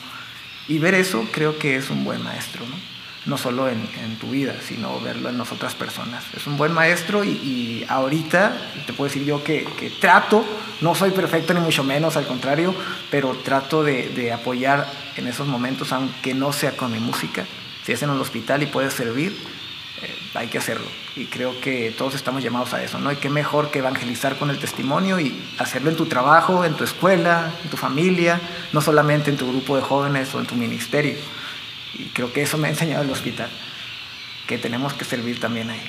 Y 0.67 0.79
ver 0.79 0.93
eso 0.93 1.27
creo 1.31 1.57
que 1.57 1.75
es 1.75 1.89
un 1.89 2.03
buen 2.03 2.23
maestro, 2.23 2.65
¿no? 2.65 2.88
No 3.25 3.37
solo 3.37 3.67
en, 3.69 3.79
tu 4.19 4.31
vida, 4.31 4.55
sino 4.65 4.99
verlo 4.99 5.29
en 5.29 5.37
las 5.37 5.51
otras 5.51 5.75
personas. 5.75 6.23
Es 6.35 6.47
un 6.47 6.57
buen 6.57 6.71
maestro 6.73 7.23
y, 7.23 7.85
ahorita 7.87 8.57
te 8.85 8.93
puedo 8.93 9.09
decir 9.09 9.25
yo 9.25 9.43
que, 9.43 9.65
que, 9.77 9.89
trato, 9.89 10.43
no 10.81 10.95
soy 10.95 11.11
perfecto 11.11 11.53
ni 11.53 11.59
mucho 11.59 11.83
menos, 11.83 12.17
al 12.17 12.27
contrario, 12.27 12.73
pero 13.11 13.35
trato 13.35 13.83
de, 13.83 14.31
apoyar 14.33 14.87
en 15.15 15.27
esos 15.27 15.47
momentos, 15.47 15.91
aunque 15.91 16.33
no 16.33 16.53
sea 16.53 16.75
con 16.75 16.91
mi 16.91 16.99
música. 16.99 17.45
Si 17.85 17.91
es 17.91 18.01
en 18.03 18.09
el 18.09 18.19
hospital 18.19 18.63
y 18.63 18.67
puedes 18.67 18.93
servir, 18.93 19.35
eh, 20.01 20.15
hay 20.35 20.47
que 20.47 20.57
hacerlo. 20.57 20.87
Y 21.15 21.25
creo 21.25 21.59
que 21.59 21.93
todos 21.97 22.15
estamos 22.15 22.43
llamados 22.43 22.73
a 22.73 22.83
eso, 22.83 22.99
¿no? 22.99 23.11
Y 23.11 23.17
qué 23.17 23.29
mejor 23.29 23.71
que 23.71 23.79
evangelizar 23.79 24.37
con 24.37 24.49
el 24.49 24.59
testimonio 24.59 25.19
y 25.19 25.41
hacerlo 25.57 25.89
en 25.89 25.97
tu 25.97 26.05
trabajo, 26.05 26.63
en 26.63 26.75
tu 26.75 26.83
escuela, 26.83 27.51
en 27.63 27.69
tu 27.69 27.77
familia, 27.77 28.39
no 28.71 28.81
solamente 28.81 29.29
en 29.29 29.37
tu 29.37 29.49
grupo 29.49 29.75
de 29.75 29.81
jóvenes 29.81 30.33
o 30.35 30.39
en 30.39 30.45
tu 30.45 30.55
ministerio. 30.55 31.15
Y 31.93 32.05
creo 32.05 32.31
que 32.31 32.41
eso 32.41 32.57
me 32.57 32.67
ha 32.67 32.71
enseñado 32.71 33.03
el 33.03 33.09
hospital, 33.09 33.49
que 34.47 34.57
tenemos 34.57 34.93
que 34.93 35.05
servir 35.05 35.39
también 35.39 35.69
ahí. 35.69 35.81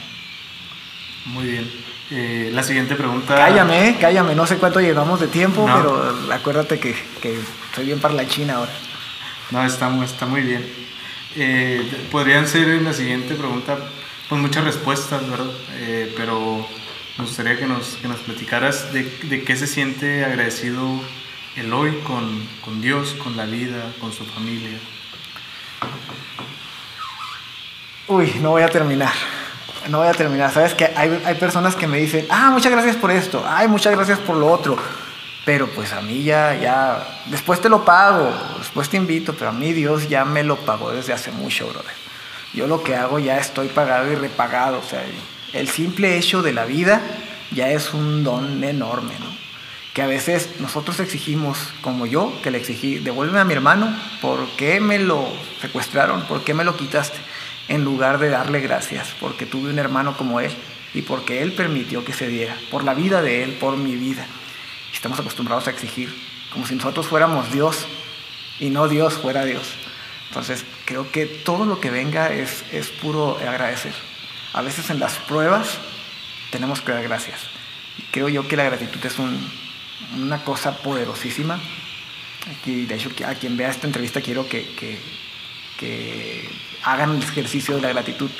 Muy 1.27 1.47
bien. 1.47 1.71
Eh, 2.11 2.51
la 2.53 2.63
siguiente 2.63 2.97
pregunta. 2.97 3.37
Cállame, 3.37 3.97
cállame, 4.01 4.35
no 4.35 4.47
sé 4.47 4.57
cuánto 4.57 4.81
llevamos 4.81 5.21
de 5.21 5.29
tiempo, 5.29 5.67
no. 5.67 5.77
pero 5.77 6.33
acuérdate 6.33 6.81
que, 6.81 6.95
que 7.21 7.39
soy 7.75 7.87
bien 7.87 8.01
para 8.01 8.15
la 8.15 8.27
China 8.27 8.55
ahora. 8.57 8.73
No, 9.51 9.65
está, 9.65 9.93
está 10.05 10.27
muy 10.27 10.41
bien. 10.43 10.65
Eh, 11.37 12.09
podrían 12.11 12.49
ser 12.49 12.69
en 12.69 12.85
la 12.85 12.93
siguiente 12.93 13.35
pregunta, 13.35 13.79
pues 14.29 14.41
muchas 14.41 14.65
respuestas, 14.65 15.29
¿verdad? 15.29 15.51
Eh, 15.75 16.13
pero 16.17 16.67
me 17.19 17.25
gustaría 17.25 17.57
que 17.57 17.67
nos, 17.67 17.97
que 17.97 18.09
nos 18.09 18.19
platicaras 18.21 18.93
de, 18.93 19.05
de, 19.05 19.45
qué 19.45 19.55
se 19.57 19.69
siente 19.69 20.25
agradecido 20.25 21.01
el 21.57 21.73
hoy 21.73 21.93
con, 22.05 22.43
con 22.65 22.81
Dios, 22.81 23.15
con 23.15 23.37
la 23.37 23.47
vida, 23.47 23.93
con 24.01 24.13
su 24.13 24.25
familia. 24.25 24.79
Uy, 28.09 28.35
no 28.41 28.51
voy 28.51 28.63
a 28.63 28.69
terminar. 28.69 29.13
No 29.89 29.99
voy 29.99 30.09
a 30.09 30.13
terminar. 30.13 30.53
Sabes 30.53 30.75
que 30.75 30.85
hay, 30.97 31.23
hay 31.25 31.35
personas 31.37 31.77
que 31.77 31.87
me 31.87 31.99
dicen, 31.99 32.27
ah, 32.29 32.51
muchas 32.51 32.73
gracias 32.73 32.97
por 32.97 33.11
esto, 33.11 33.45
ay, 33.47 33.69
muchas 33.69 33.95
gracias 33.95 34.19
por 34.19 34.37
lo 34.37 34.51
otro. 34.51 34.77
Pero 35.45 35.69
pues 35.69 35.93
a 35.93 36.01
mí 36.01 36.23
ya, 36.23 36.55
ya, 36.55 37.23
después 37.27 37.61
te 37.61 37.69
lo 37.69 37.85
pago, 37.85 38.31
después 38.59 38.89
te 38.89 38.97
invito, 38.97 39.33
pero 39.35 39.51
a 39.51 39.53
mí 39.53 39.73
Dios 39.73 40.09
ya 40.09 40.25
me 40.25 40.43
lo 40.43 40.57
pagó 40.57 40.91
desde 40.91 41.13
hace 41.13 41.31
mucho, 41.31 41.67
brother. 41.69 41.95
Yo 42.53 42.67
lo 42.67 42.83
que 42.83 42.95
hago 42.95 43.19
ya 43.19 43.39
estoy 43.39 43.69
pagado 43.69 44.11
y 44.11 44.17
repagado. 44.17 44.79
O 44.79 44.83
sea, 44.83 45.03
el 45.53 45.69
simple 45.69 46.19
hecho 46.19 46.43
de 46.43 46.53
la 46.53 46.65
vida 46.65 47.01
ya 47.53 47.71
es 47.71 47.95
un 47.95 48.23
don 48.23 48.63
enorme, 48.63 49.15
¿no? 49.19 49.40
Que 49.95 50.03
a 50.03 50.07
veces 50.07 50.61
nosotros 50.61 51.01
exigimos, 51.01 51.59
como 51.81 52.07
yo, 52.07 52.33
que 52.43 52.51
le 52.51 52.59
exigí, 52.59 52.99
devuélveme 52.99 53.41
a 53.41 53.45
mi 53.45 53.55
hermano, 53.55 53.95
¿por 54.21 54.49
qué 54.57 54.81
me 54.81 54.99
lo 54.99 55.27
secuestraron? 55.61 56.23
¿Por 56.23 56.45
qué 56.45 56.55
me 56.55 56.65
lo 56.65 56.77
quitaste? 56.77 57.19
En 57.69 57.85
lugar 57.85 58.19
de 58.19 58.31
darle 58.31 58.61
gracias, 58.61 59.15
porque 59.19 59.47
tuve 59.47 59.71
un 59.71 59.79
hermano 59.79 60.17
como 60.17 60.41
él 60.41 60.53
y 60.95 61.03
porque 61.03 61.43
él 61.43 61.53
permitió 61.53 62.05
que 62.05 62.13
se 62.13 62.29
diera, 62.29 62.57
por 62.71 62.85
la 62.85 62.95
vida 62.95 63.23
de 63.23 63.43
él, 63.43 63.53
por 63.55 63.77
mi 63.77 63.97
vida. 63.97 64.27
Estamos 64.93 65.19
acostumbrados 65.19 65.67
a 65.67 65.71
exigir, 65.71 66.15
como 66.53 66.67
si 66.67 66.75
nosotros 66.75 67.07
fuéramos 67.07 67.53
Dios 67.53 67.87
y 68.59 68.71
no 68.71 68.89
Dios 68.89 69.15
fuera 69.15 69.45
Dios. 69.45 69.75
Entonces, 70.29 70.65
creo 70.85 71.11
que 71.11 71.27
todo 71.27 71.65
lo 71.65 71.81
que 71.81 71.91
venga 71.91 72.33
es, 72.33 72.65
es 72.71 72.89
puro 72.89 73.39
agradecer. 73.39 73.95
A 74.53 74.63
veces 74.63 74.91
en 74.91 75.01
las 75.01 75.17
pruebas 75.17 75.79
tenemos 76.51 76.81
que 76.81 76.93
dar 76.93 77.03
gracias. 77.03 77.41
Creo 78.11 78.29
yo 78.29 78.47
que 78.47 78.57
la 78.57 78.65
gratitud 78.65 79.05
es 79.05 79.19
un, 79.19 79.51
una 80.17 80.43
cosa 80.45 80.79
poderosísima. 80.79 81.59
Aquí, 82.51 82.87
de 82.87 82.95
hecho, 82.95 83.11
a 83.27 83.35
quien 83.35 83.57
vea 83.57 83.71
esta 83.71 83.87
entrevista 83.87 84.21
quiero 84.21 84.49
que, 84.49 84.99
hagan 86.83 87.17
el 87.17 87.23
ejercicio 87.23 87.77
de 87.77 87.83
la 87.83 87.89
gratitud. 87.91 88.31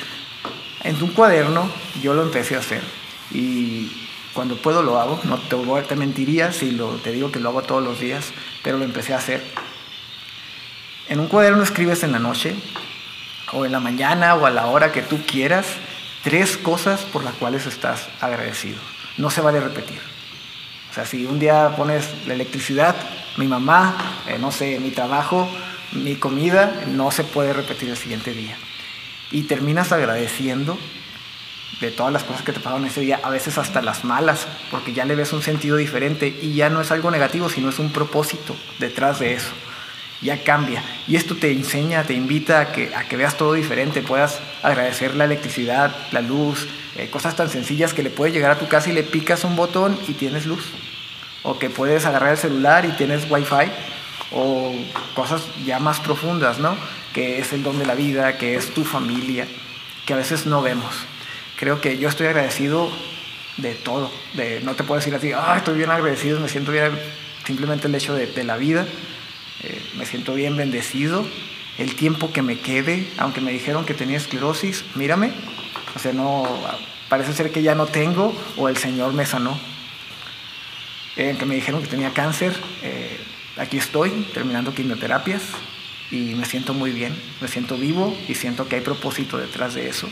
En 0.83 1.03
un 1.03 1.11
cuaderno 1.11 1.71
yo 2.03 2.15
lo 2.15 2.23
empecé 2.23 2.57
a 2.57 2.61
hacer 2.61 2.83
y 3.31 3.91
cuando 4.33 4.57
puedo 4.57 4.83
lo 4.83 4.99
hago, 4.99 5.21
no 5.25 5.39
te, 5.39 5.57
te 5.89 5.97
mentiría 5.97 6.53
si 6.53 6.71
lo, 6.71 6.93
te 6.97 7.13
digo 7.13 7.31
que 7.31 7.41
lo 7.41 7.51
hago 7.51 7.63
todos 7.63 7.83
los 7.83 8.01
días, 8.01 8.27
pero 8.63 8.79
lo 8.79 8.85
empecé 8.85 9.13
a 9.13 9.19
hacer. 9.19 9.43
En 11.09 11.21
un 11.21 11.27
cuaderno 11.27 11.63
escribes 11.63 12.03
en 12.05 12.13
la 12.13 12.19
noche, 12.19 12.55
o 13.53 13.67
en 13.67 13.73
la 13.73 13.81
mañana, 13.81 14.37
o 14.37 14.47
a 14.47 14.51
la 14.51 14.67
hora 14.67 14.93
que 14.93 15.03
tú 15.03 15.19
quieras, 15.27 15.67
tres 16.23 16.57
cosas 16.57 17.01
por 17.01 17.25
las 17.25 17.35
cuales 17.35 17.67
estás 17.67 18.09
agradecido. 18.21 18.79
No 19.17 19.31
se 19.31 19.41
vale 19.41 19.61
repetir. 19.61 20.01
O 20.91 20.95
sea, 20.95 21.07
si 21.07 21.25
un 21.25 21.39
día 21.39 21.75
pones 21.77 22.09
la 22.27 22.35
electricidad, 22.35 22.97
mi 23.37 23.47
mamá, 23.47 23.97
eh, 24.27 24.39
no 24.41 24.51
sé, 24.51 24.81
mi 24.81 24.91
trabajo, 24.91 25.49
mi 25.93 26.17
comida, 26.17 26.83
no 26.89 27.11
se 27.11 27.23
puede 27.23 27.53
repetir 27.53 27.91
el 27.91 27.97
siguiente 27.97 28.33
día. 28.33 28.57
Y 29.31 29.43
terminas 29.43 29.93
agradeciendo 29.93 30.77
de 31.81 31.91
todas 31.91 32.13
las 32.13 32.25
cosas 32.25 32.43
que 32.43 32.53
te 32.53 32.61
pasaron 32.61 32.85
ese 32.87 33.01
día, 33.01 33.21
a 33.23 33.31
veces 33.31 33.57
hasta 33.57 33.81
las 33.81 34.05
malas, 34.05 34.47
porque 34.71 34.93
ya 34.93 35.05
le 35.05 35.15
ves 35.15 35.33
un 35.33 35.43
sentido 35.43 35.77
diferente 35.77 36.37
y 36.43 36.55
ya 36.55 36.69
no 36.69 36.81
es 36.81 36.91
algo 36.91 37.11
negativo, 37.11 37.49
sino 37.49 37.71
es 37.71 37.79
un 37.79 37.93
propósito 37.93 38.57
detrás 38.79 39.21
de 39.21 39.35
eso. 39.35 39.53
Ya 40.21 40.43
cambia. 40.43 40.83
Y 41.07 41.17
esto 41.17 41.37
te 41.37 41.51
enseña, 41.51 42.03
te 42.03 42.13
invita 42.13 42.61
a 42.61 42.73
que, 42.73 42.95
a 42.95 43.05
que 43.09 43.17
veas 43.17 43.39
todo 43.39 43.55
diferente, 43.55 44.03
puedas 44.03 44.41
agradecer 44.63 45.15
la 45.15 45.25
electricidad, 45.25 45.95
la 46.11 46.21
luz, 46.21 46.69
eh, 46.97 47.09
cosas 47.09 47.37
tan 47.37 47.49
sencillas 47.49 47.95
que 47.95 48.03
le 48.03 48.11
puedes 48.11 48.35
llegar 48.35 48.51
a 48.51 48.59
tu 48.59 48.69
casa 48.69 48.91
y 48.91 48.93
le 48.93 49.03
picas 49.03 49.45
un 49.45 49.57
botón 49.57 49.99
y 50.09 50.15
tienes 50.15 50.47
luz. 50.47 50.67
O 51.43 51.59
que 51.59 51.71
puedes 51.71 52.05
agarrar 52.05 52.33
el 52.33 52.39
celular 52.39 52.85
y 52.85 52.93
tienes 52.93 53.31
wifi. 53.31 53.71
O 54.33 54.75
cosas 55.15 55.43
ya 55.65 55.79
más 55.79 56.01
profundas, 56.01 56.59
¿no? 56.59 56.77
Que 57.15 57.39
es 57.39 57.53
el 57.53 57.63
don 57.63 57.79
de 57.79 57.87
la 57.87 57.95
vida, 57.95 58.39
que 58.39 58.55
es 58.55 58.73
tu 58.75 58.85
familia, 58.85 59.47
que 60.07 60.13
a 60.13 60.17
veces 60.17 60.47
no 60.47 60.63
vemos. 60.63 60.95
Creo 61.59 61.81
que 61.81 61.99
yo 61.99 62.09
estoy 62.09 62.27
agradecido 62.27 62.91
de 63.57 63.75
todo. 63.75 64.11
De, 64.35 64.61
no 64.61 64.75
te 64.75 64.85
puedo 64.85 64.99
decir 64.99 65.15
así, 65.15 65.33
ah, 65.33 65.55
estoy 65.57 65.77
bien 65.77 65.91
agradecido, 65.91 66.41
me 66.41 66.49
siento 66.49 66.73
bien. 66.73 66.93
Simplemente 67.45 67.89
el 67.89 67.95
hecho 67.95 68.15
de, 68.15 68.45
la 68.45 68.57
vida, 68.57 68.87
eh, 69.63 69.83
me 69.97 70.07
siento 70.07 70.35
bien 70.35 70.57
bendecido. 70.57 71.25
El 71.79 71.95
tiempo 71.97 72.33
que 72.33 72.43
me 72.43 72.59
quede, 72.59 73.09
aunque 73.17 73.41
me 73.41 73.53
dijeron 73.53 73.85
que 73.85 73.95
tenía 73.95 74.19
esclerosis, 74.19 74.85
mírame, 74.95 75.33
o 75.95 75.99
sea, 75.99 76.13
no, 76.13 76.45
parece 77.09 77.33
ser 77.33 77.51
que 77.51 77.63
ya 77.63 77.75
no 77.75 77.87
tengo 77.87 78.35
o 78.57 78.69
el 78.69 78.77
Señor 78.77 79.13
me 79.13 79.27
sanó. 79.27 79.59
Eh, 81.17 81.37
que 81.39 81.45
me 81.45 81.57
dijeron 81.57 81.83
que 81.83 81.89
tenía 81.89 82.13
cáncer, 82.13 82.55
eh, 82.83 83.21
aquí 83.57 83.77
estoy 83.77 84.11
terminando 84.33 84.73
quimioterapias 84.73 85.43
y 86.11 86.35
me 86.35 86.45
siento 86.45 86.73
muy 86.73 86.93
bien, 86.93 87.15
me 87.41 87.49
siento 87.49 87.77
vivo 87.77 88.17
y 88.29 88.35
siento 88.35 88.69
que 88.69 88.77
hay 88.77 88.81
propósito 88.81 89.37
detrás 89.37 89.75
de 89.75 89.89
eso. 89.89 90.09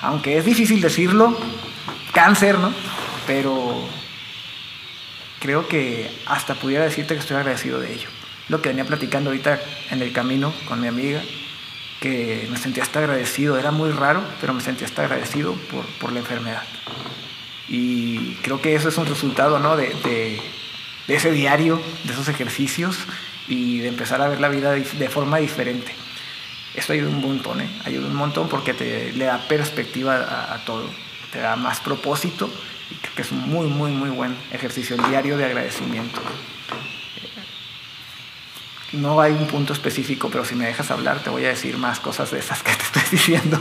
Aunque 0.00 0.38
es 0.38 0.44
difícil 0.44 0.80
decirlo, 0.80 1.36
cáncer, 2.12 2.58
¿no? 2.58 2.72
Pero 3.26 3.84
creo 5.40 5.68
que 5.68 6.10
hasta 6.26 6.54
pudiera 6.54 6.84
decirte 6.84 7.14
que 7.14 7.20
estoy 7.20 7.36
agradecido 7.36 7.80
de 7.80 7.92
ello. 7.92 8.08
Lo 8.48 8.62
que 8.62 8.70
venía 8.70 8.84
platicando 8.84 9.30
ahorita 9.30 9.60
en 9.90 10.02
el 10.02 10.12
camino 10.12 10.54
con 10.66 10.80
mi 10.80 10.86
amiga, 10.86 11.20
que 12.00 12.46
me 12.50 12.56
sentía 12.56 12.82
hasta 12.82 13.00
agradecido, 13.00 13.58
era 13.58 13.70
muy 13.70 13.90
raro, 13.90 14.22
pero 14.40 14.54
me 14.54 14.60
sentía 14.60 14.86
hasta 14.86 15.02
agradecido 15.02 15.54
por, 15.70 15.84
por 16.00 16.12
la 16.12 16.20
enfermedad. 16.20 16.62
Y 17.68 18.34
creo 18.36 18.60
que 18.60 18.74
eso 18.74 18.88
es 18.88 18.96
un 18.98 19.06
resultado 19.06 19.58
¿no? 19.58 19.76
de, 19.76 19.94
de, 21.06 21.14
ese 21.14 21.32
diario, 21.32 21.80
de 22.04 22.12
esos 22.12 22.28
ejercicios 22.28 22.98
y 23.46 23.78
de 23.80 23.88
empezar 23.88 24.22
a 24.22 24.28
ver 24.28 24.40
la 24.40 24.48
vida 24.48 24.72
de, 24.72 24.80
de 24.80 25.08
forma 25.08 25.38
diferente. 25.38 25.92
Eso 26.74 26.92
ayuda 26.92 27.08
un 27.08 27.20
montón, 27.20 27.60
¿eh? 27.60 27.68
ayuda 27.84 28.06
un 28.06 28.14
montón 28.14 28.48
porque 28.48 28.72
te 28.72 29.12
le 29.12 29.24
da 29.24 29.38
perspectiva 29.48 30.16
a, 30.16 30.54
a 30.54 30.64
todo, 30.64 30.88
te 31.32 31.40
da 31.40 31.56
más 31.56 31.80
propósito 31.80 32.48
y 32.90 32.94
creo 32.94 33.14
que 33.16 33.22
es 33.22 33.32
un 33.32 33.40
muy, 33.40 33.66
muy, 33.66 33.90
muy 33.90 34.10
buen 34.10 34.36
ejercicio, 34.52 34.94
el 34.94 35.02
diario 35.08 35.36
de 35.36 35.46
agradecimiento. 35.46 36.20
No 38.92 39.20
hay 39.20 39.32
un 39.32 39.46
punto 39.46 39.72
específico, 39.72 40.30
pero 40.30 40.44
si 40.44 40.54
me 40.54 40.66
dejas 40.66 40.90
hablar 40.90 41.22
te 41.22 41.30
voy 41.30 41.44
a 41.44 41.48
decir 41.48 41.76
más 41.76 42.00
cosas 42.00 42.30
de 42.30 42.38
esas 42.38 42.62
que 42.62 42.72
te 42.72 42.82
estoy 42.82 43.02
diciendo. 43.10 43.60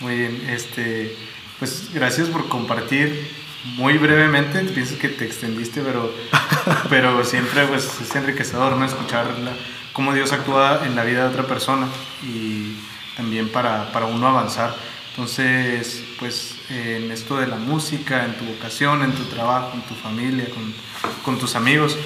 Muy 0.00 0.16
bien, 0.16 0.46
este, 0.48 1.16
pues 1.58 1.90
gracias 1.92 2.28
por 2.28 2.48
compartir 2.48 3.30
muy 3.76 3.98
brevemente. 3.98 4.60
Pienso 4.60 4.98
que 4.98 5.08
te 5.08 5.24
extendiste, 5.24 5.80
pero, 5.80 6.12
pero 6.88 7.24
siempre 7.24 7.66
pues, 7.66 8.00
es 8.00 8.14
enriquecedor 8.14 8.76
¿no? 8.76 8.84
escuchar 8.84 9.26
la, 9.38 9.52
cómo 9.92 10.12
Dios 10.12 10.32
actúa 10.32 10.82
en 10.84 10.96
la 10.96 11.04
vida 11.04 11.24
de 11.24 11.30
otra 11.30 11.46
persona 11.46 11.86
y 12.22 12.76
también 13.16 13.48
para, 13.48 13.92
para 13.92 14.06
uno 14.06 14.26
avanzar. 14.26 14.74
Entonces, 15.10 16.02
pues 16.18 16.56
en 16.68 17.12
esto 17.12 17.38
de 17.38 17.46
la 17.46 17.56
música, 17.56 18.24
en 18.24 18.34
tu 18.34 18.44
vocación, 18.44 19.02
en 19.04 19.12
tu 19.12 19.22
trabajo, 19.24 19.70
en 19.74 19.82
tu 19.82 19.94
familia, 19.94 20.46
con, 20.50 20.74
con 21.22 21.38
tus 21.38 21.54
amigos, 21.54 21.96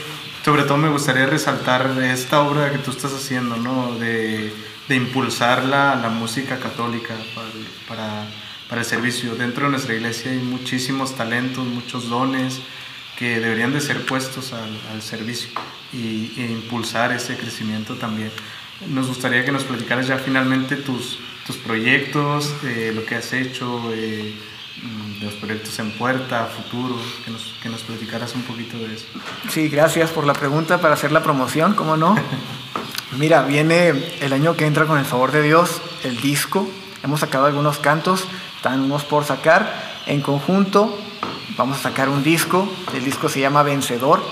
sobre 0.49 0.63
todo 0.63 0.79
me 0.79 0.89
gustaría 0.89 1.27
resaltar 1.27 1.95
esta 2.03 2.41
obra 2.41 2.73
que 2.73 2.79
tú 2.79 2.91
estás 2.91 3.13
haciendo, 3.13 3.57
¿no? 3.57 3.95
De, 3.99 4.51
de 4.89 4.97
impulsar 4.97 5.63
la, 5.63 5.95
la, 5.95 6.09
música 6.09 6.59
católica 6.59 7.15
para, 7.87 8.27
para, 8.67 8.81
el 8.81 8.87
servicio. 8.87 9.35
Dentro 9.35 9.67
de 9.67 9.73
nuestra 9.73 9.95
iglesia 9.95 10.31
hay 10.31 10.39
muchísimos 10.39 11.15
talentos, 11.17 11.67
muchos 11.67 12.09
dones 12.09 12.61
que 13.19 13.41
deberían 13.41 13.75
de 13.75 13.83
ser 13.83 14.07
puestos 14.07 14.55
al, 14.55 14.71
al 14.91 15.03
servicio 15.03 15.51
y, 15.93 16.33
e 16.39 16.51
impulsar 16.51 17.13
ese 17.13 17.37
crecimiento 17.37 17.97
también. 17.97 18.31
Nos 18.87 19.07
gustaría 19.07 19.45
que 19.45 19.53
nos 19.53 19.65
platicaras 19.65 20.07
ya 20.07 20.17
finalmente 20.17 20.77
tus, 20.77 21.19
tus 21.47 21.59
proyectos, 21.59 22.55
eh, 22.65 22.93
lo 22.95 23.05
que 23.05 23.17
has 23.17 23.35
hecho, 23.35 23.93
eh, 23.93 24.33
de 25.19 25.27
los 25.27 25.35
proyectos 25.35 25.79
en 25.79 25.91
puerta, 25.93 26.47
futuro, 26.47 26.97
que 27.25 27.31
nos, 27.31 27.55
que 27.63 27.69
nos 27.69 27.83
platicaras 27.83 28.35
un 28.35 28.43
poquito 28.43 28.79
de 28.79 28.95
eso. 28.95 29.07
Sí, 29.51 29.69
gracias 29.69 30.11
por 30.11 30.25
la 30.27 30.33
pregunta 30.33 30.81
para 30.81 30.95
hacer 30.95 31.13
la 31.13 31.23
promoción, 31.23 31.75
¿cómo 31.75 31.97
no? 31.97 32.17
Mira, 33.13 33.43
viene 33.43 33.89
el 34.21 34.33
año 34.33 34.57
que 34.57 34.67
entra 34.67 34.87
con 34.87 34.99
el 34.99 35.05
favor 35.05 35.33
de 35.33 35.43
Dios 35.43 35.81
el 36.05 36.21
disco, 36.21 36.69
hemos 37.03 37.21
sacado 37.21 37.47
algunos 37.47 37.79
cantos, 37.79 38.25
están 38.57 38.81
unos 38.81 39.05
por 39.05 39.25
sacar, 39.25 39.73
en 40.07 40.21
conjunto 40.21 40.97
vamos 41.57 41.79
a 41.79 41.83
sacar 41.83 42.09
un 42.09 42.23
disco, 42.23 42.69
el 42.95 43.05
disco 43.05 43.29
se 43.29 43.41
llama 43.41 43.65
Vencedor, 43.65 44.23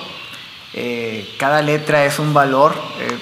eh, 0.72 1.34
cada 1.38 1.62
letra 1.62 2.04
es 2.04 2.18
un 2.18 2.32
valor, 2.32 2.74
eh, 3.00 3.18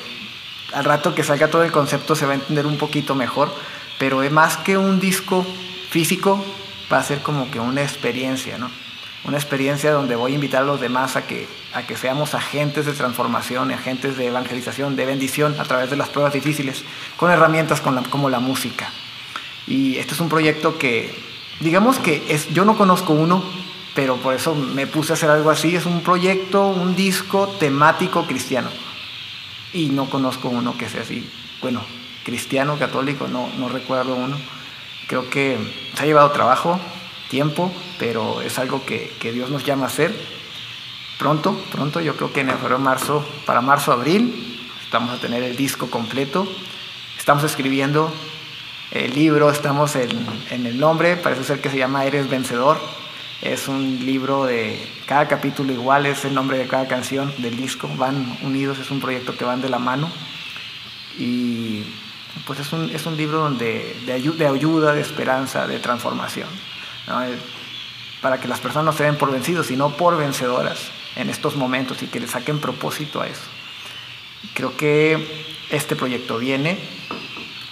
al 0.75 0.85
rato 0.85 1.14
que 1.14 1.25
salga 1.25 1.49
todo 1.49 1.62
el 1.62 1.72
concepto 1.72 2.14
se 2.14 2.27
va 2.27 2.33
a 2.33 2.35
entender 2.35 2.66
un 2.66 2.77
poquito 2.77 3.14
mejor, 3.14 3.55
pero 3.99 4.22
es 4.22 4.31
más 4.31 4.57
que 4.59 4.77
un 4.77 5.01
disco 5.01 5.47
físico, 5.89 6.45
va 6.93 6.99
a 6.99 7.03
ser 7.03 7.20
como 7.20 7.51
que 7.51 7.61
una 7.61 7.82
experiencia, 7.82 8.59
¿no? 8.59 8.70
Una 9.24 9.39
experiencia 9.39 9.91
donde 9.93 10.16
voy 10.16 10.32
a 10.32 10.35
invitar 10.35 10.62
a 10.62 10.66
los 10.66 10.80
demás 10.80 11.16
a 11.16 11.26
que, 11.26 11.49
a 11.72 11.87
que 11.87 11.97
seamos 11.97 12.35
agentes 12.35 12.85
de 12.85 12.93
transformación, 12.93 13.70
agentes 13.70 14.18
de 14.18 14.26
evangelización, 14.26 14.97
de 14.97 15.07
bendición 15.07 15.59
a 15.59 15.64
través 15.64 15.89
de 15.89 15.97
las 15.97 16.11
pruebas 16.11 16.35
difíciles, 16.35 16.85
con 17.16 17.30
herramientas 17.30 17.80
con 17.80 18.03
como 18.05 18.28
la 18.28 18.41
música. 18.41 18.91
Y 19.66 19.97
este 19.97 20.12
es 20.12 20.20
un 20.20 20.28
proyecto 20.28 20.78
que, 20.78 21.14
digamos 21.61 21.99
que 21.99 22.22
es, 22.28 22.53
yo 22.53 22.66
no 22.66 22.76
conozco 22.76 23.14
uno, 23.14 23.43
pero 23.95 24.16
por 24.16 24.35
eso 24.35 24.55
me 24.55 24.87
puse 24.87 25.12
a 25.12 25.14
hacer 25.14 25.30
algo 25.30 25.51
así. 25.51 25.74
Es 25.74 25.87
un 25.87 26.03
proyecto, 26.03 26.66
un 26.66 26.95
disco 26.95 27.49
temático 27.59 28.26
cristiano. 28.26 28.68
Y 29.72 29.87
no 29.87 30.11
conozco 30.11 30.49
uno 30.49 30.76
que 30.76 30.89
sea 30.89 31.03
así. 31.03 31.28
Bueno, 31.62 31.82
cristiano, 32.24 32.78
católico, 32.78 33.26
no, 33.28 33.49
no 33.59 33.68
recuerdo 33.68 34.14
uno. 34.16 34.37
Creo 35.07 35.28
que 35.28 35.59
se 35.94 36.02
ha 36.02 36.07
llevado 36.07 36.30
trabajo, 36.30 36.80
tiempo, 37.28 37.72
pero 37.98 38.40
es 38.40 38.59
algo 38.59 38.84
que, 38.84 39.12
que, 39.20 39.32
Dios 39.32 39.50
nos 39.50 39.64
llama 39.64 39.84
a 39.84 39.88
hacer. 39.88 40.14
Pronto, 41.18 41.59
pronto, 41.70 42.00
yo 42.00 42.16
creo 42.16 42.32
que 42.32 42.40
en 42.40 42.48
febrero, 42.50 42.78
marzo, 42.78 43.26
para 43.46 43.61
marzo, 43.61 43.92
abril, 43.92 44.61
estamos 44.84 45.11
a 45.11 45.20
tener 45.20 45.42
el 45.42 45.57
disco 45.57 45.90
completo. 45.90 46.46
Estamos 47.18 47.44
escribiendo 47.44 48.12
el 48.90 49.14
libro, 49.14 49.50
estamos 49.50 49.96
en, 49.96 50.11
en 50.50 50.66
el 50.66 50.78
nombre, 50.78 51.16
parece 51.16 51.44
ser 51.44 51.61
que 51.61 51.70
se 51.70 51.78
llama 51.78 52.05
Eres 52.05 52.28
Vencedor. 52.28 52.78
Es 53.42 53.68
un 53.68 54.07
libro 54.07 54.44
de 54.44 54.80
cada 55.07 55.28
capítulo 55.28 55.72
igual, 55.72 56.07
es 56.07 56.24
el 56.24 56.34
nombre 56.34 56.57
de 56.57 56.66
cada 56.66 56.88
canción 56.88 57.32
del 57.38 57.57
disco, 57.57 57.90
van 57.96 58.38
unidos, 58.42 58.78
es 58.78 58.90
un 58.90 59.00
proyecto 59.00 59.36
que 59.36 59.44
van 59.44 59.61
de 59.61 59.68
la 59.68 59.78
mano. 59.78 60.11
Y 61.18 61.84
pues 62.47 62.61
es 62.61 62.72
un, 62.72 62.90
es 62.90 63.07
un 63.07 63.16
libro 63.16 63.38
donde, 63.38 63.97
de, 64.07 64.12
ayuda, 64.12 64.92
de 64.92 65.01
esperanza, 65.01 65.66
de 65.66 65.78
transformación. 65.78 66.49
¿no? 67.07 67.20
Para 68.20 68.38
que 68.38 68.49
las 68.49 68.61
personas 68.61 68.86
no 68.86 68.92
se 68.92 69.05
den 69.05 69.16
por 69.16 69.30
vencidos, 69.30 69.66
sino 69.66 69.90
por 69.90 70.16
vencedoras 70.16 70.90
en 71.16 71.30
estos 71.30 71.57
momentos 71.57 72.03
y 72.03 72.07
que 72.07 72.20
le 72.20 72.26
saquen 72.26 72.59
propósito 72.59 73.20
a 73.20 73.26
eso. 73.26 73.42
Creo 74.55 74.76
que 74.76 75.47
este 75.70 75.97
proyecto 75.97 76.38
viene 76.38 76.78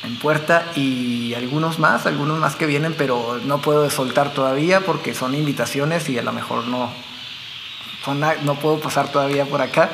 en 0.05 0.17
puerta 0.19 0.73
y 0.75 1.35
algunos 1.35 1.79
más, 1.79 2.07
algunos 2.07 2.39
más 2.39 2.57
que 2.57 2.67
vienen, 2.67 2.95
pero 2.97 3.41
no 3.45 3.61
puedo 3.61 3.89
soltar 3.91 4.33
todavía 4.33 4.81
porque 4.81 5.15
son 5.15 5.35
invitaciones 5.35 6.09
y 6.09 6.19
a 6.19 6.23
lo 6.23 6.33
mejor 6.33 6.65
no, 6.67 6.91
no 8.43 8.55
puedo 8.57 8.81
pasar 8.81 9.11
todavía 9.11 9.45
por 9.45 9.61
acá, 9.61 9.91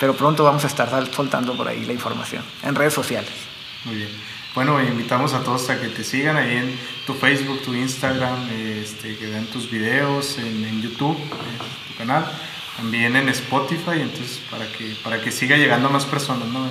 pero 0.00 0.14
pronto 0.14 0.42
vamos 0.42 0.64
a 0.64 0.66
estar 0.66 0.90
soltando 1.14 1.54
por 1.54 1.68
ahí 1.68 1.84
la 1.84 1.92
información 1.92 2.42
en 2.62 2.74
redes 2.74 2.94
sociales. 2.94 3.51
Muy 3.84 3.96
bien. 3.96 4.10
Bueno, 4.54 4.80
invitamos 4.82 5.32
a 5.32 5.42
todos 5.42 5.68
a 5.70 5.80
que 5.80 5.88
te 5.88 6.04
sigan 6.04 6.36
ahí 6.36 6.56
en 6.56 6.78
tu 7.06 7.14
Facebook, 7.14 7.62
tu 7.62 7.74
Instagram, 7.74 8.48
este, 8.50 9.16
que 9.16 9.26
vean 9.26 9.46
tus 9.46 9.70
videos 9.70 10.38
en, 10.38 10.64
en 10.64 10.82
YouTube, 10.82 11.16
en 11.16 11.88
tu 11.88 11.98
canal, 11.98 12.30
también 12.76 13.16
en 13.16 13.28
Spotify, 13.30 14.02
entonces 14.02 14.40
para 14.50 14.70
que, 14.70 14.94
para 15.02 15.20
que 15.20 15.32
siga 15.32 15.56
llegando 15.56 15.88
a 15.88 15.90
más 15.90 16.04
personas, 16.04 16.46
¿no? 16.48 16.68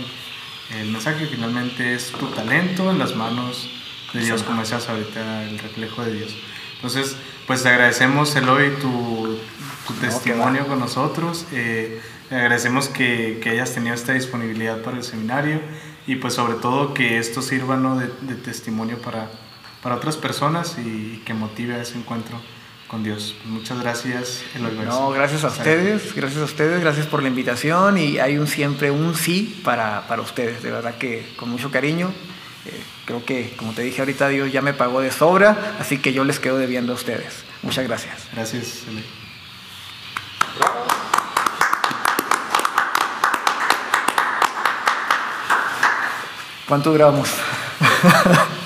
El 0.79 0.89
mensaje 0.89 1.25
finalmente 1.25 1.95
es 1.95 2.11
tu 2.11 2.27
talento 2.27 2.89
en 2.91 2.99
las 2.99 3.15
manos 3.15 3.69
de 4.13 4.21
Dios, 4.21 4.43
como 4.43 4.61
decías 4.61 4.87
ahorita, 4.87 5.43
el 5.43 5.59
reflejo 5.59 6.03
de 6.05 6.13
Dios. 6.13 6.35
Entonces, 6.75 7.17
pues 7.45 7.63
te 7.63 7.69
agradecemos, 7.69 8.33
Eloy, 8.37 8.77
tu, 8.79 9.37
tu 9.85 9.93
testimonio 9.95 10.65
con 10.67 10.79
nosotros. 10.79 11.45
Eh, 11.51 11.99
agradecemos 12.29 12.87
que, 12.87 13.39
que 13.43 13.49
hayas 13.49 13.73
tenido 13.73 13.95
esta 13.95 14.13
disponibilidad 14.13 14.81
para 14.81 14.97
el 14.97 15.03
seminario 15.03 15.59
y 16.11 16.17
pues 16.17 16.33
sobre 16.33 16.55
todo 16.55 16.93
que 16.93 17.19
esto 17.19 17.41
sirva 17.41 17.77
¿no? 17.77 17.97
de, 17.97 18.11
de, 18.19 18.35
testimonio 18.35 18.97
para, 18.97 19.29
para 19.81 19.95
otras 19.95 20.17
personas 20.17 20.77
y, 20.77 21.21
que 21.25 21.33
motive 21.33 21.75
a 21.75 21.81
ese 21.81 21.97
encuentro 21.97 22.37
con 22.89 23.01
Dios. 23.01 23.35
Muchas 23.45 23.79
gracias. 23.79 24.43
Eloy 24.53 24.77
no, 24.85 25.11
gracias 25.11 25.45
a 25.45 25.47
ustedes, 25.47 26.13
gracias 26.13 26.41
a 26.41 26.43
ustedes, 26.43 26.81
gracias 26.81 27.07
por 27.07 27.21
la 27.21 27.29
invitación 27.29 27.97
y 27.97 28.19
hay 28.19 28.37
un 28.37 28.47
siempre 28.47 28.91
un 28.91 29.15
sí 29.15 29.61
para, 29.63 30.05
para 30.09 30.21
ustedes, 30.21 30.61
de 30.61 30.71
verdad 30.71 30.97
que 30.97 31.25
con 31.37 31.49
mucho 31.49 31.71
cariño 31.71 32.11
Eh, 32.63 32.79
creo 33.05 33.25
que, 33.25 33.55
como 33.57 33.71
te 33.71 33.81
dije 33.81 34.01
ahorita, 34.01 34.27
Dios 34.27 34.51
ya 34.51 34.61
me 34.61 34.73
pagó 34.73 35.01
de 35.01 35.09
sobra, 35.09 35.77
así 35.79 35.97
que 35.97 36.13
yo 36.13 36.23
les 36.23 36.39
quedo 36.39 36.59
debiendo 36.59 36.91
a 36.91 36.95
ustedes. 36.95 37.43
Muchas 37.63 37.87
gracias. 37.87 38.27
Gracias, 38.33 38.83
¿Cuánto 46.71 46.91
duramos? 46.91 47.27